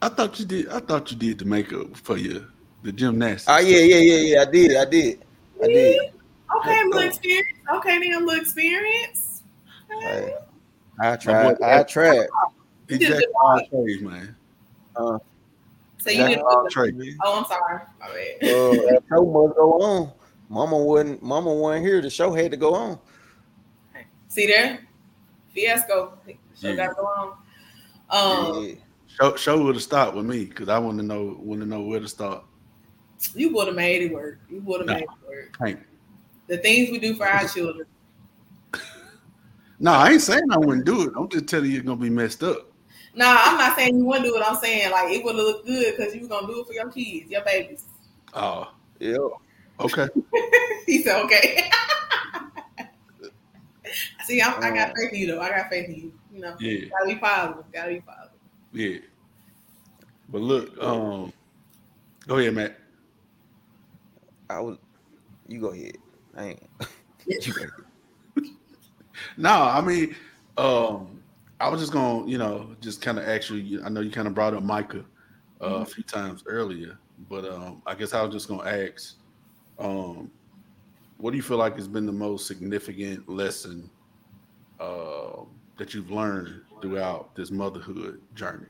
[0.00, 0.68] I thought you did.
[0.68, 2.42] I thought you did the makeup for your
[2.82, 3.46] the gymnastics.
[3.48, 4.42] Oh yeah, yeah, yeah, yeah.
[4.42, 5.24] I did, I did,
[5.62, 6.00] I did.
[6.56, 7.48] Okay, little experience.
[7.74, 9.42] Okay, then little experience.
[9.94, 10.34] Okay.
[11.00, 12.26] I, I tried, I tried.
[12.88, 14.36] He jacked all trades, man.
[14.96, 15.18] Uh,
[15.98, 16.40] So you didn't.
[16.40, 17.16] of all Trades.
[17.22, 17.82] Oh, I'm sorry.
[18.00, 18.50] My bad.
[18.50, 20.12] uh, that show must go on.
[20.48, 22.00] Mama wasn't, Mama wasn't here.
[22.00, 22.98] The show had to go on.
[24.28, 24.80] See there,
[25.54, 26.18] fiasco.
[26.26, 26.76] Show Yeah.
[26.76, 27.02] got to go
[28.10, 28.56] on.
[28.56, 28.74] Um, Yeah.
[29.20, 31.82] Show show would have stopped with me because I want to know want to know
[31.82, 32.44] where to start.
[33.34, 34.38] you would have made it work.
[34.48, 34.94] You would have No.
[34.94, 35.08] made it
[35.60, 35.78] work.
[36.46, 37.86] The things we do for our children.
[39.80, 41.12] No, I ain't saying I wouldn't do it.
[41.16, 42.72] I'm just telling you it's gonna be messed up.
[43.14, 44.42] No, I'm not saying you wouldn't do it.
[44.44, 46.90] I'm saying like it would look good because you were gonna do it for your
[46.90, 47.84] kids, your babies.
[48.34, 49.18] Oh, Yeah.
[49.78, 50.08] okay.
[50.86, 51.70] he said, okay.
[54.24, 54.94] See, I'm, I got oh.
[54.96, 55.40] faith in you though.
[55.40, 56.12] I got faith in you.
[56.34, 57.64] You know, Yeah, gotta be positive.
[57.72, 58.27] Gotta be positive.
[58.72, 58.98] Yeah.
[60.28, 61.32] But look, um,
[62.26, 62.78] go ahead, Matt.
[64.50, 64.78] I was.
[65.46, 65.96] You go ahead.
[66.36, 66.62] I ain't.
[67.26, 67.70] you go ahead.
[69.36, 70.14] No, I mean,
[70.56, 71.20] um,
[71.60, 73.78] I was just gonna, you know, just kind of actually.
[73.84, 75.04] I know you kind of brought up Micah
[75.60, 79.16] uh, a few times earlier, but um, I guess I was just gonna ask,
[79.78, 80.30] um,
[81.16, 83.90] what do you feel like has been the most significant lesson
[84.78, 85.42] uh,
[85.78, 88.66] that you've learned throughout this motherhood journey?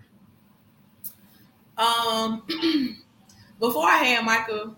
[1.77, 2.43] Um,
[3.61, 4.77] before I had Michael,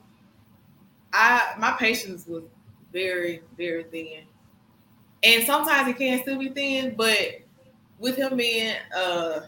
[1.12, 2.44] I my patience was
[2.92, 4.24] very, very thin,
[5.22, 6.94] and sometimes it can still be thin.
[6.96, 7.40] But
[7.98, 9.40] with him being, uh,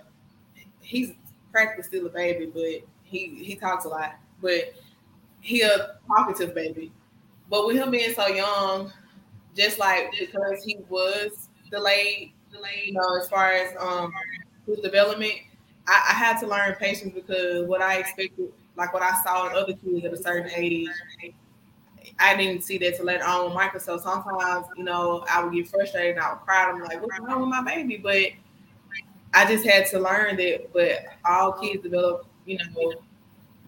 [0.81, 1.13] he's
[1.51, 4.75] practically still a baby, but he he talks a lot, but
[5.41, 6.93] he a talkative baby.
[7.51, 8.93] But with him being so young,
[9.55, 12.33] just like because he was delayed, delayed,
[12.85, 14.13] you know, as far as um
[14.67, 15.35] his development,
[15.87, 19.57] I, I had to learn patience because what I expected, like what I saw in
[19.57, 20.89] other kids at a certain age,
[22.19, 23.81] I didn't see that to later on with Michael.
[23.81, 26.71] So sometimes, you know, I would get frustrated and I would cry.
[26.71, 27.97] I'm like, what's wrong with my baby?
[27.97, 28.33] But
[29.35, 30.73] I just had to learn that.
[30.73, 32.95] But all kids develop, you know,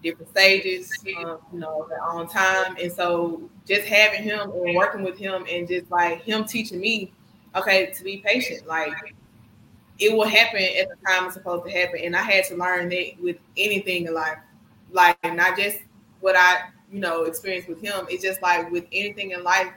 [0.03, 2.77] different stages, um, you know, their time.
[2.81, 7.11] And so just having him and working with him and just like him teaching me,
[7.55, 8.93] okay, to be patient, like
[9.99, 11.99] it will happen at the time it's supposed to happen.
[12.03, 14.37] And I had to learn that with anything in life,
[14.91, 15.79] like not just
[16.19, 18.05] what I, you know, experienced with him.
[18.09, 19.69] It's just like with anything in life,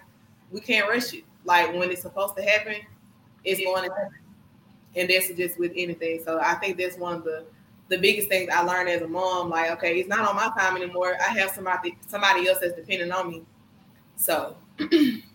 [0.51, 1.25] we can't rush it.
[1.45, 2.77] Like when it's supposed to happen,
[3.45, 4.19] it's going to happen.
[4.97, 6.21] And that's just with anything.
[6.25, 7.45] So I think that's one of the
[7.89, 10.77] the biggest things I learned as a mom, like, okay, it's not on my time
[10.77, 11.17] anymore.
[11.21, 13.43] I have somebody somebody else that's depending on me.
[14.17, 14.57] So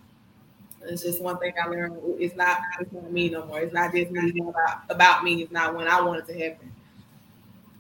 [0.86, 1.98] it's just one thing I learned.
[2.20, 3.60] It's not it's not me no more.
[3.60, 5.42] It's not just me it's not about, about me.
[5.42, 6.72] It's not when I want it to happen.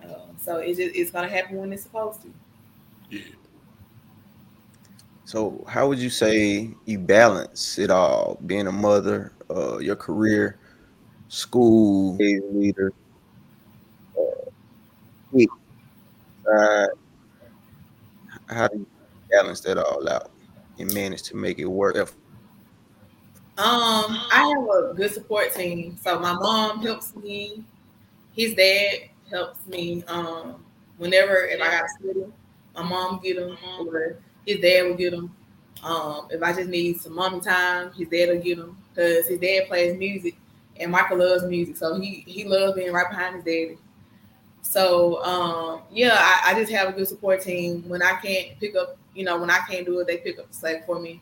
[0.04, 2.34] Uh, so it's just it's gonna happen when it's supposed to.
[3.10, 3.22] Yeah.
[5.26, 8.38] So, how would you say you balance it all?
[8.46, 10.60] Being a mother, uh, your career,
[11.28, 12.94] school leader,
[14.16, 15.46] uh,
[16.52, 16.88] uh,
[18.48, 18.88] how do you
[19.32, 20.32] balance that all out
[20.78, 21.96] and manage to make it work?
[23.56, 25.96] Um, I have a good support team.
[26.02, 27.64] So my mom helps me.
[28.36, 30.04] His dad helps me.
[30.08, 30.66] Um,
[30.98, 32.26] whenever if I got a study,
[32.76, 34.18] my mom get him, or
[34.48, 35.36] his dad will get him.
[35.84, 39.40] Um, if I just need some mommy time, his dad will get him because his
[39.40, 40.36] dad plays music,
[40.80, 43.78] and Michael loves music, so he he loves being right behind his daddy.
[44.64, 47.88] So um, yeah, I, I just have a good support team.
[47.88, 50.48] When I can't pick up, you know, when I can't do it, they pick up
[50.48, 51.22] the slack for me.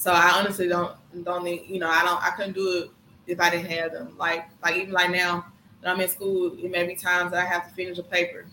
[0.00, 2.90] So I honestly don't don't need, you know, I don't I couldn't do it
[3.26, 4.16] if I didn't have them.
[4.16, 5.44] Like like even like now
[5.82, 8.46] that I'm in school, it may be times that I have to finish a paper,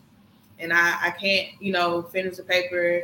[0.60, 3.03] and I I can't you know finish the paper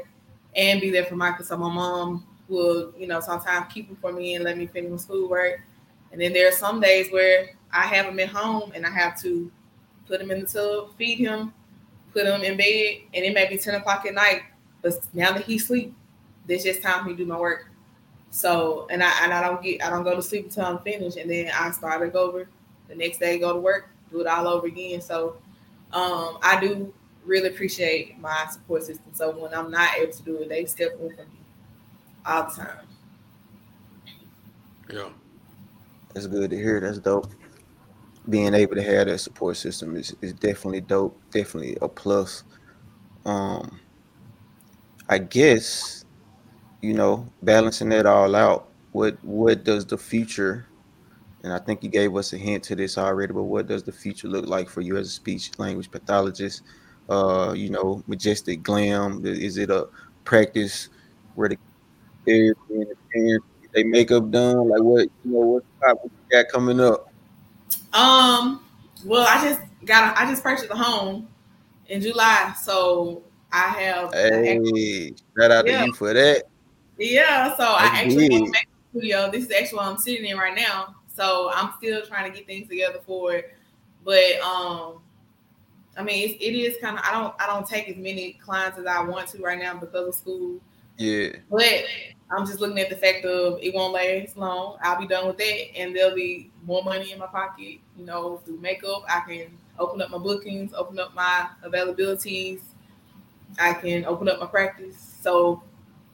[0.57, 1.45] and be there for Michael.
[1.45, 4.91] So my mom will you know sometimes keep them for me and let me finish
[4.91, 5.61] my schoolwork.
[6.11, 9.17] And then there are some days where I have him at home and I have
[9.21, 9.49] to
[10.05, 11.53] put him in the tub, feed him,
[12.11, 14.41] put him in bed, and it may be 10 o'clock at night.
[14.81, 15.95] But now that he's asleep,
[16.45, 17.69] there's just time for me to do my work.
[18.33, 21.17] So and I and I don't get I don't go to sleep until I'm finished,
[21.17, 22.49] and then I start back over
[22.87, 25.01] the next day, go to work, do it all over again.
[25.01, 25.37] So
[25.91, 26.91] um, I do
[27.25, 29.05] really appreciate my support system.
[29.13, 31.39] So when I'm not able to do it, they step in for me
[32.25, 32.87] all the time.
[34.91, 35.09] Yeah.
[36.15, 36.79] That's good to hear.
[36.79, 37.31] That's dope.
[38.29, 41.21] Being able to have that support system is, is definitely dope.
[41.29, 42.43] Definitely a plus.
[43.25, 43.79] Um,
[45.07, 46.02] I guess,
[46.83, 48.67] you know, balancing that all out.
[48.91, 50.67] What what does the future?
[51.43, 53.33] And I think you gave us a hint to this already.
[53.33, 56.61] But what does the future look like for you as a speech language pathologist?
[57.09, 59.25] Uh, you know, majestic glam.
[59.25, 59.87] Is it a
[60.25, 60.89] practice
[61.35, 61.57] where the
[62.25, 64.69] kids and the parents their makeup done?
[64.69, 67.05] Like what you know, what what you got coming up?
[67.93, 68.63] Um,
[69.05, 71.27] well, I just got a, I just purchased a home
[71.87, 75.81] in July, so I have Hey, shout out Yeah.
[75.81, 76.43] to you for that.
[76.97, 77.55] Yeah.
[77.55, 78.39] So I That's actually big.
[78.39, 79.31] have a makeup studio.
[79.31, 80.95] This is actually what I'm sitting in right now.
[81.07, 83.53] So I'm still trying to get things together for it,
[84.03, 84.99] but um.
[85.95, 87.03] I mean, it's, it is kind of.
[87.05, 87.35] I don't.
[87.39, 90.59] I don't take as many clients as I want to right now because of school.
[90.97, 91.83] Yeah, But
[92.31, 94.77] I'm just looking at the fact of it won't last long.
[94.81, 97.79] I'll be done with that, and there'll be more money in my pocket.
[97.97, 102.61] You know, through makeup, I can open up my bookings, open up my availabilities.
[103.59, 105.17] I can open up my practice.
[105.21, 105.61] So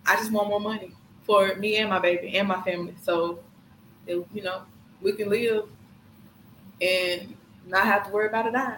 [0.10, 0.92] I just want more money
[1.22, 2.96] for me and my baby and my family.
[3.00, 3.40] So
[4.08, 4.64] it, you know,
[5.02, 5.66] we can live
[6.82, 7.36] and
[7.68, 8.78] not have to worry about a dime.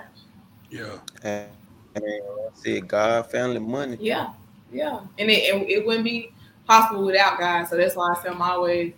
[0.70, 0.98] Yeah.
[1.24, 1.48] and,
[1.96, 3.98] and I said God, family, money.
[4.00, 4.34] Yeah,
[4.72, 6.34] yeah, and it, it it wouldn't be
[6.68, 7.66] possible without God.
[7.66, 8.94] So that's why I say I'm always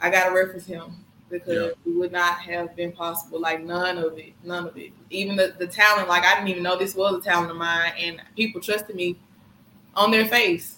[0.00, 3.40] I gotta reference Him because it would not have been possible.
[3.40, 4.92] Like none of it, none of it.
[5.10, 7.92] Even the, the talent, like I didn't even know this was a talent of mine,
[7.98, 9.16] and people trusted me
[9.94, 10.75] on their face,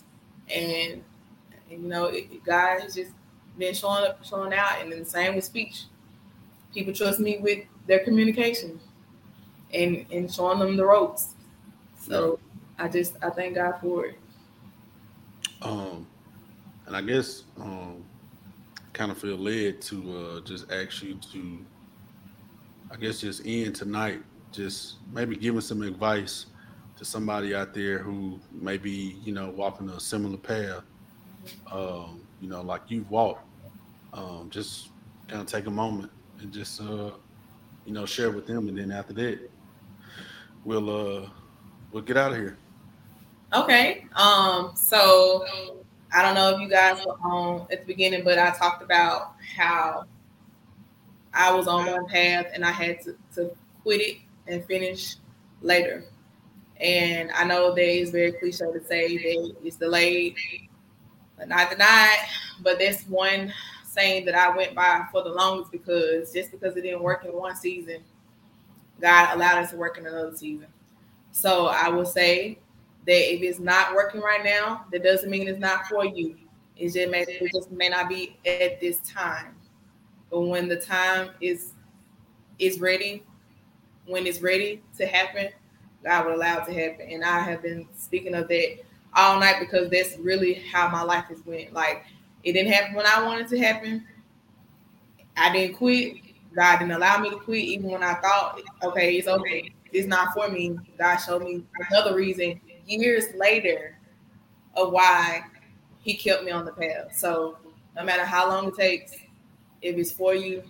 [0.50, 1.02] and,
[1.70, 3.12] you know it, God has just
[3.58, 5.84] been showing up, showing out, and then the same with speech.
[6.72, 8.80] People trust me with their communication,
[9.74, 11.34] and and showing them the ropes.
[12.00, 12.38] So
[12.78, 14.18] I just I thank God for it.
[15.62, 16.06] Um,
[16.86, 18.04] and I guess um,
[18.92, 21.58] kind of feel led to uh, just ask you to,
[22.90, 24.22] I guess, just end tonight,
[24.52, 26.46] just maybe giving some advice
[26.98, 30.82] to somebody out there who may be, you know, walking a similar path,
[31.70, 33.44] um, you know, like you've walked.
[34.12, 34.88] Um, just
[35.28, 36.10] kind of take a moment
[36.40, 37.10] and just, uh,
[37.84, 39.50] you know, share with them, and then after that,
[40.64, 41.28] we'll uh,
[41.92, 42.58] we'll get out of here.
[43.54, 44.06] Okay.
[44.14, 45.46] Um, so
[46.12, 50.04] I don't know if you guys on at the beginning, but I talked about how
[51.32, 53.50] I was on one path and I had to, to
[53.82, 54.16] quit it
[54.46, 55.16] and finish
[55.62, 56.04] later.
[56.80, 60.36] And I know that it's very cliche to say that it's delayed,
[61.36, 62.18] but not denied.
[62.62, 63.52] But that's one
[63.84, 67.32] saying that I went by for the longest because just because it didn't work in
[67.32, 68.02] one season,
[69.00, 70.68] God allowed us to work in another season.
[71.32, 72.58] So I will say
[73.06, 76.36] that if it's not working right now, that doesn't mean it's not for you.
[76.76, 79.56] It just may it just may not be at this time.
[80.30, 81.72] But when the time is
[82.58, 83.24] is ready,
[84.06, 85.48] when it's ready to happen,
[86.04, 87.08] God would allow it to happen.
[87.10, 88.76] And I have been speaking of that
[89.14, 91.72] all night because that's really how my life has went.
[91.72, 92.04] Like
[92.44, 94.06] it didn't happen when I wanted to happen.
[95.36, 96.16] I didn't quit.
[96.54, 100.34] God didn't allow me to quit, even when I thought, okay, it's okay, it's not
[100.34, 100.78] for me.
[100.98, 103.96] God showed me another reason years later
[104.74, 105.42] of why
[106.00, 107.14] He kept me on the path.
[107.14, 107.58] So
[107.94, 109.12] no matter how long it takes,
[109.82, 110.62] if it's for you,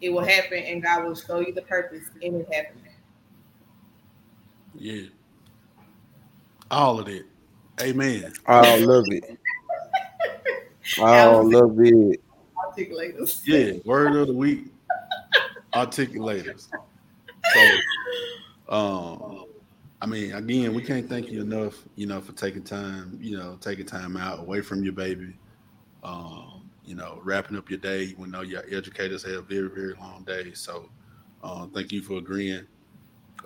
[0.00, 2.83] it will happen, and God will show you the purpose, and it happened.
[4.76, 5.02] Yeah.
[6.70, 7.26] All of it.
[7.80, 8.32] Amen.
[8.46, 9.38] I love it.
[10.98, 12.22] I love it.
[12.56, 13.42] Articulators.
[13.46, 13.80] Yeah.
[13.84, 14.66] Word of the week.
[15.74, 16.68] Articulators.
[17.52, 19.46] So, um,
[20.00, 23.56] I mean, again, we can't thank you enough, you know, for taking time, you know,
[23.60, 25.34] taking time out away from your baby.
[26.02, 28.14] Um, you know, wrapping up your day.
[28.18, 30.60] We know your educators have very, very long days.
[30.60, 30.90] So,
[31.42, 32.66] uh, thank you for agreeing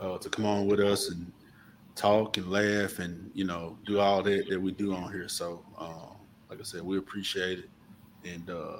[0.01, 1.31] uh, to come on with us and
[1.95, 5.29] talk and laugh and you know do all that that we do on here.
[5.29, 6.15] So, uh,
[6.49, 7.71] like I said, we appreciate it.
[8.25, 8.79] And uh,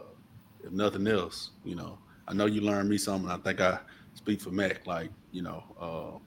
[0.65, 3.31] if nothing else, you know, I know you learned me something.
[3.31, 3.79] I think I
[4.15, 4.87] speak for Mac.
[4.87, 6.19] Like, you know, uh,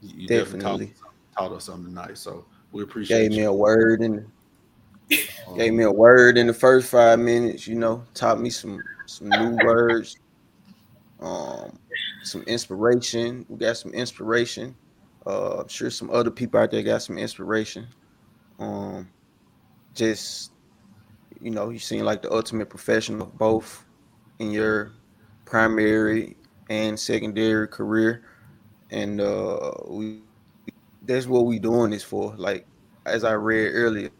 [0.00, 0.86] you definitely, definitely
[1.34, 2.18] taught, taught, us something tonight.
[2.18, 3.28] So we appreciate.
[3.28, 4.30] Gave me a word and
[5.46, 7.66] um, gave me a word in the first five minutes.
[7.66, 10.16] You know, taught me some some new words.
[11.20, 11.78] Um,
[12.22, 13.44] some inspiration.
[13.48, 14.74] We got some inspiration.
[15.26, 17.86] Uh, I'm sure some other people out there got some inspiration.
[18.58, 19.08] Um,
[19.94, 20.52] just
[21.40, 23.84] you know, you seem like the ultimate professional both
[24.38, 24.92] in your
[25.44, 26.36] primary
[26.68, 28.22] and secondary career,
[28.90, 30.22] and uh, we
[31.02, 32.34] that's what we doing this for.
[32.36, 32.66] Like
[33.06, 34.10] as I read earlier,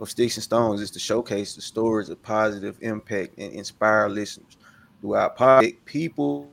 [0.00, 4.56] of Sticks and Stones is to showcase the stories of positive impact and inspire listeners
[5.04, 6.50] throughout public people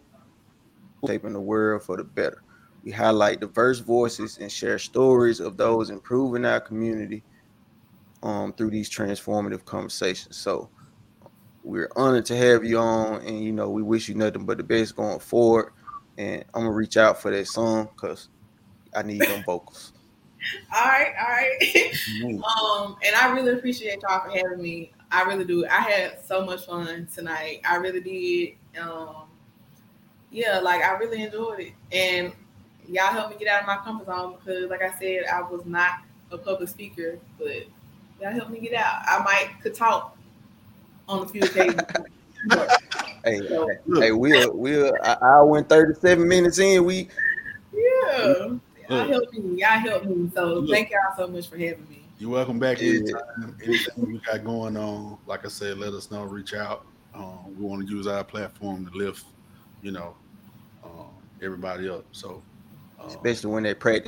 [1.08, 2.44] shaping the world for the better.
[2.84, 7.24] We highlight diverse voices and share stories of those improving our community
[8.24, 10.36] um, through these transformative conversations.
[10.36, 10.70] So
[11.64, 14.64] we're honored to have you on, and you know we wish you nothing but the
[14.64, 15.72] best going forward.
[16.18, 18.28] And I'm gonna reach out for that song because
[18.94, 19.94] I need them vocals.
[20.76, 22.84] all right, all right.
[22.84, 24.92] um, and I really appreciate y'all for having me.
[25.12, 25.66] I really do.
[25.66, 27.62] I had so much fun tonight.
[27.68, 28.82] I really did.
[28.82, 29.28] Um,
[30.32, 31.74] yeah, like I really enjoyed it.
[31.92, 32.34] And
[32.88, 35.66] y'all helped me get out of my comfort zone because, like I said, I was
[35.66, 36.00] not
[36.32, 37.66] a public speaker, but
[38.22, 39.02] y'all helped me get out.
[39.06, 40.18] I might could talk
[41.08, 41.82] on a few occasions.
[43.26, 43.70] hey, so,
[44.00, 46.86] hey, we'll we'll I, I went 37 minutes in.
[46.86, 47.10] We
[47.74, 48.48] yeah,
[48.90, 49.62] y'all helped me.
[49.62, 50.32] Y'all helped me.
[50.34, 52.01] So thank y'all so much for having me.
[52.22, 53.56] You're welcome back anytime.
[53.64, 56.24] Anything we got going on, like I said, let us know.
[56.24, 56.86] Reach out.
[57.16, 59.26] Um, we want to use our platform to lift,
[59.82, 60.14] you know,
[60.84, 61.08] um,
[61.42, 62.06] everybody up.
[62.12, 62.44] So
[63.08, 64.04] especially when they pray.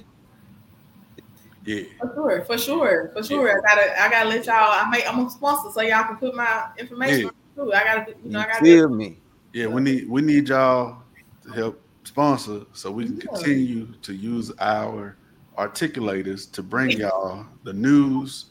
[1.66, 1.86] Yeah.
[2.00, 3.48] For sure, for sure, for sure.
[3.48, 3.56] Yeah.
[3.56, 4.58] I gotta, I gotta let y'all.
[4.58, 7.32] I make, I'm a sponsor, so y'all can put my information.
[7.58, 7.64] Yeah.
[7.64, 8.64] I gotta, you know, I gotta.
[8.64, 9.18] Feel me?
[9.54, 11.02] Yeah, we need, we need y'all
[11.46, 15.16] to help sponsor so we can continue to use our
[15.58, 18.46] articulators to bring y'all the news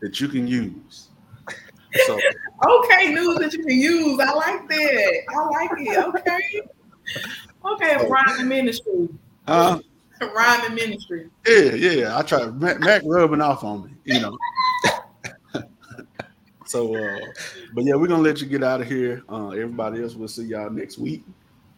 [0.00, 1.08] that you can use.
[2.06, 2.18] So
[2.66, 4.18] okay, news that you can use.
[4.20, 5.22] I like that.
[5.28, 5.98] I like it.
[5.98, 6.62] Okay.
[7.64, 9.08] Okay, Rhyming Ministry.
[9.46, 9.80] Huh?
[10.34, 11.28] Rhyming ministry.
[11.46, 12.18] Yeah, yeah.
[12.18, 14.38] I try Mac, Mac rubbing off on me, you know.
[16.66, 17.18] so uh,
[17.74, 19.22] but yeah, we're gonna let you get out of here.
[19.28, 21.24] Uh, everybody else, we'll see y'all next week.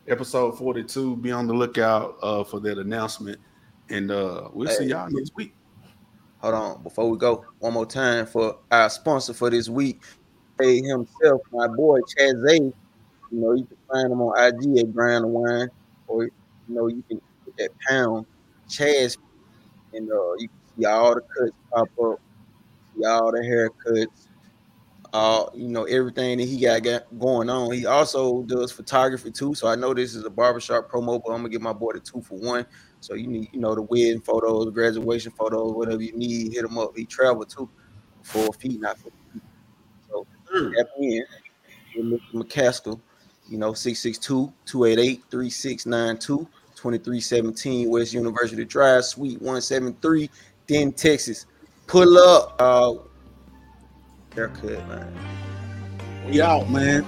[0.06, 1.16] Episode 42.
[1.16, 3.40] Be on the lookout uh, for that announcement.
[3.90, 4.74] And uh, we'll hey.
[4.74, 5.54] see y'all next week.
[6.38, 10.02] Hold on, before we go, one more time for our sponsor for this week,
[10.60, 12.72] hey himself, my boy Chazé.
[13.30, 15.68] You know, you can find him on IG at Grind Wine,
[16.06, 16.30] or you
[16.68, 17.20] know, you can
[17.58, 18.26] that pound
[18.68, 19.16] Chaz,
[19.92, 22.20] and uh, you can see all the cuts pop up,
[22.94, 24.28] see all the haircuts,
[25.14, 27.72] uh, you know, everything that he got, got going on.
[27.72, 29.54] He also does photography too.
[29.54, 32.00] So I know this is a barbershop promo, but I'm gonna get my boy the
[32.00, 32.66] two for one.
[33.04, 36.78] So you need, you know, the wedding photos, graduation photos, whatever you need, hit him
[36.78, 36.96] up.
[36.96, 37.68] He travel too
[38.22, 39.42] for a fee, not for feet.
[40.08, 40.26] So
[40.74, 41.22] tap in
[41.96, 42.32] with Mr.
[42.32, 42.98] McCaskill,
[43.46, 46.48] you know, 662 288 3692.
[46.76, 50.30] 2317 West University Drive, Suite 173,
[50.66, 51.44] Denton, Texas.
[51.86, 52.56] Pull up.
[52.58, 52.94] Uh,
[54.34, 55.14] haircut, man.
[56.26, 57.04] We out, man.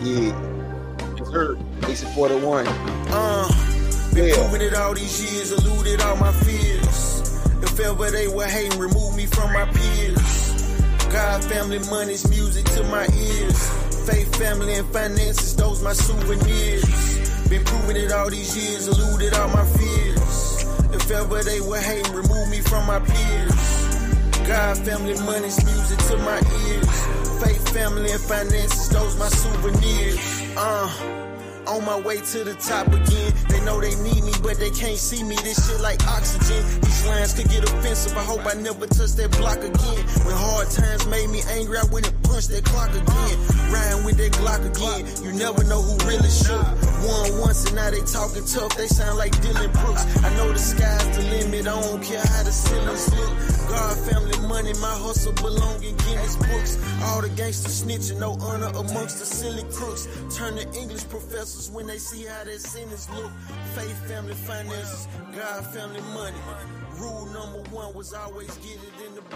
[0.00, 1.16] Yeah.
[1.16, 1.56] It's her.
[1.82, 2.66] It's 41.
[2.68, 3.59] Uh,
[4.14, 7.20] been proving it all these years, eluded all my fears.
[7.62, 10.50] If ever they were hating, remove me from my peers.
[11.12, 14.06] God, family, money's music to my ears.
[14.08, 17.48] Faith, family, and finances, those my souvenirs.
[17.48, 20.64] Been proving it all these years, eluded all my fears.
[20.92, 24.46] If ever they were hating, remove me from my peers.
[24.46, 27.42] God, family, money's music to my ears.
[27.42, 30.56] Faith, family, and finances, those my souvenirs.
[30.56, 31.29] Uh.
[31.70, 33.32] On my way to the top again.
[33.48, 35.36] They know they need me, but they can't see me.
[35.36, 36.66] This shit like oxygen.
[36.82, 38.16] These lines could get offensive.
[38.16, 40.02] I hope I never touch that block again.
[40.26, 43.36] When hard times made me angry, I went and punched that clock again.
[43.70, 45.06] Riding with that Glock again.
[45.22, 46.58] You never know who really shook.
[47.06, 48.74] One once and now they talking tough.
[48.76, 50.02] They sound like Dillon Brooks.
[50.26, 51.70] I know the sky's the limit.
[51.70, 53.30] I don't care how the ceilings look.
[53.70, 56.78] God, family, money, my hustle belong in Guinness books.
[57.06, 60.08] All the gangsters snitching, no honor amongst the silly crooks.
[60.34, 63.30] Turn to English professors when they see how their sentence look.
[63.74, 66.38] Faith, family, finances, God, family, money.
[66.96, 69.34] Rule number one was always get it in the bunch.